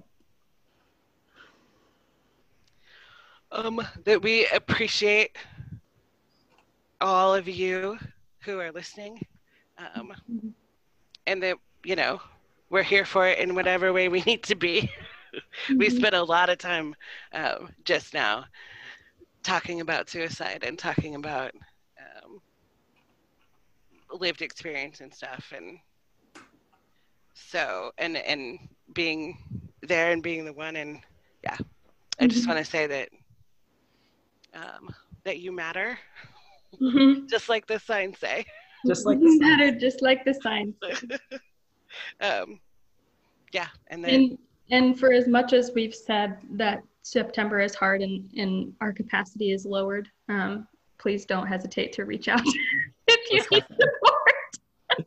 Um, 3.53 3.81
that 4.05 4.23
we 4.23 4.47
appreciate 4.49 5.37
all 7.01 7.35
of 7.35 7.47
you 7.47 7.99
who 8.41 8.59
are 8.59 8.73
listening, 8.73 9.21
um, 9.79 10.13
and 11.27 11.43
that 11.43 11.57
you 11.85 11.95
know 11.95 12.21
we're 12.71 12.83
here 12.83 13.05
for 13.05 13.29
it 13.29 13.39
in 13.39 13.55
whatever 13.55 13.93
way 13.93 14.09
we 14.09 14.23
need 14.23 14.43
to 14.45 14.55
be. 14.57 14.91
we 15.69 15.89
Mhm. 15.89 15.97
spent 15.97 16.15
a 16.15 16.23
lot 16.23 16.49
of 16.51 16.59
time 16.59 16.97
um, 17.33 17.71
just 17.85 18.13
now 18.15 18.45
talking 19.43 19.81
about 19.81 20.09
suicide 20.09 20.65
and 20.67 20.79
talking 20.79 21.15
about 21.15 21.53
lived 24.15 24.43
experience 24.43 25.01
and 25.01 25.13
stuff 25.13 25.53
and 25.55 25.79
so 27.35 27.91
and 27.99 28.17
and 28.17 28.59
being 28.95 29.37
there 29.83 30.13
and 30.13 30.23
being 30.23 30.45
the 30.45 30.53
one 30.53 30.77
and 30.77 31.01
yeah. 31.43 31.57
I 32.21 32.27
just 32.29 32.45
Mhm. 32.45 32.49
want 32.55 32.65
to 32.65 32.71
say 32.71 32.87
that 32.87 33.09
um, 34.55 34.95
that 35.25 35.41
you 35.41 35.51
matter. 35.53 35.99
Mhm. 36.81 37.29
just 37.29 37.49
like 37.49 37.67
the 37.67 37.79
signs 37.81 38.19
say. 38.19 38.45
Just 38.87 39.05
like 39.07 39.19
You 39.21 39.39
matter, 39.41 39.77
just 39.77 40.01
like 40.03 40.25
the 40.25 40.35
signs. 40.35 40.75
Um, 42.21 42.61
yeah 43.53 43.69
and 43.89 44.05
then 44.05 44.15
And 44.15 44.39
and 44.71 44.99
for 44.99 45.13
as 45.13 45.29
much 45.29 45.53
as 45.53 45.71
we've 45.75 45.95
said 45.95 46.39
that 46.53 46.83
September 47.03 47.61
is 47.61 47.75
hard 47.75 48.03
and, 48.03 48.29
and 48.37 48.75
our 48.81 48.93
capacity 48.93 49.53
is 49.53 49.65
lowered, 49.65 50.09
um, 50.29 50.67
please 50.99 51.25
don't 51.25 51.47
hesitate 51.47 51.93
to 51.95 52.05
reach 52.05 52.29
out. 52.29 52.41
if 52.45 52.55
you 53.31 53.37
need 53.51 53.65
support. 53.65 55.07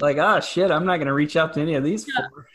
Like, 0.00 0.18
ah, 0.18 0.40
shit, 0.40 0.72
I'm 0.72 0.84
not 0.84 0.96
going 0.96 1.06
to 1.06 1.12
reach 1.14 1.36
out 1.36 1.52
to 1.54 1.60
any 1.60 1.76
of 1.76 1.84
these 1.84 2.04
Yeah. 2.08 2.26
four. 2.28 2.48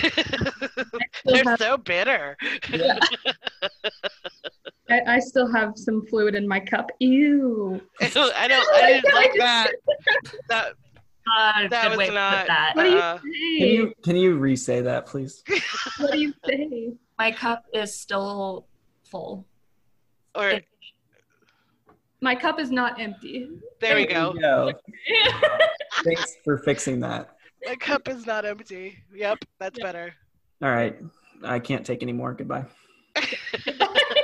they're 1.26 1.44
have- 1.44 1.58
so 1.58 1.76
bitter 1.76 2.36
Yeah. 2.72 2.98
I, 4.88 5.00
I 5.06 5.18
still 5.18 5.52
have 5.52 5.72
some 5.76 6.06
fluid 6.06 6.34
in 6.34 6.48
my 6.48 6.58
cup. 6.58 6.90
Ew. 7.00 7.80
i 8.00 8.08
don't 8.08 8.32
i 8.34 8.48
didn't 8.48 9.14
like 9.14 9.32
that 9.36 9.72
that 10.48 10.72
Uh, 11.38 11.68
That 11.68 11.96
was 11.96 12.08
not- 12.08 12.46
that. 12.46 12.72
What 12.74 12.84
do 12.84 12.90
you 12.90 12.98
Uh, 12.98 13.18
Can 13.18 13.32
say? 13.60 13.72
you 13.72 13.94
can 14.02 14.16
you 14.16 14.38
re-say 14.38 14.80
that, 14.80 15.06
please? 15.06 15.42
What 15.98 16.12
do 16.12 16.18
you 16.18 16.32
say? 16.46 16.92
My 17.18 17.30
cup 17.32 17.66
is 17.74 17.94
still 17.94 18.66
full. 19.10 19.44
or 20.34 20.60
My 22.22 22.34
cup 22.34 22.58
is 22.58 22.70
not 22.70 22.98
empty. 23.00 23.48
there 23.80 23.96
we 23.96 24.06
go 24.06 24.32
you 24.34 24.40
go. 24.40 24.72
Thanks 26.04 26.36
for 26.44 26.58
fixing 26.58 27.00
that. 27.00 27.36
my 27.66 27.76
cup 27.76 28.08
is 28.08 28.26
not 28.26 28.44
empty 28.44 28.96
yep 29.14 29.38
that's 29.58 29.78
Yeah. 29.78 29.84
better 29.84 30.14
All 30.62 30.70
right, 30.70 30.96
I 31.44 31.58
can't 31.58 31.84
take 31.84 32.02
any 32.02 32.12
more. 32.14 32.32
Goodbye. 32.32 32.64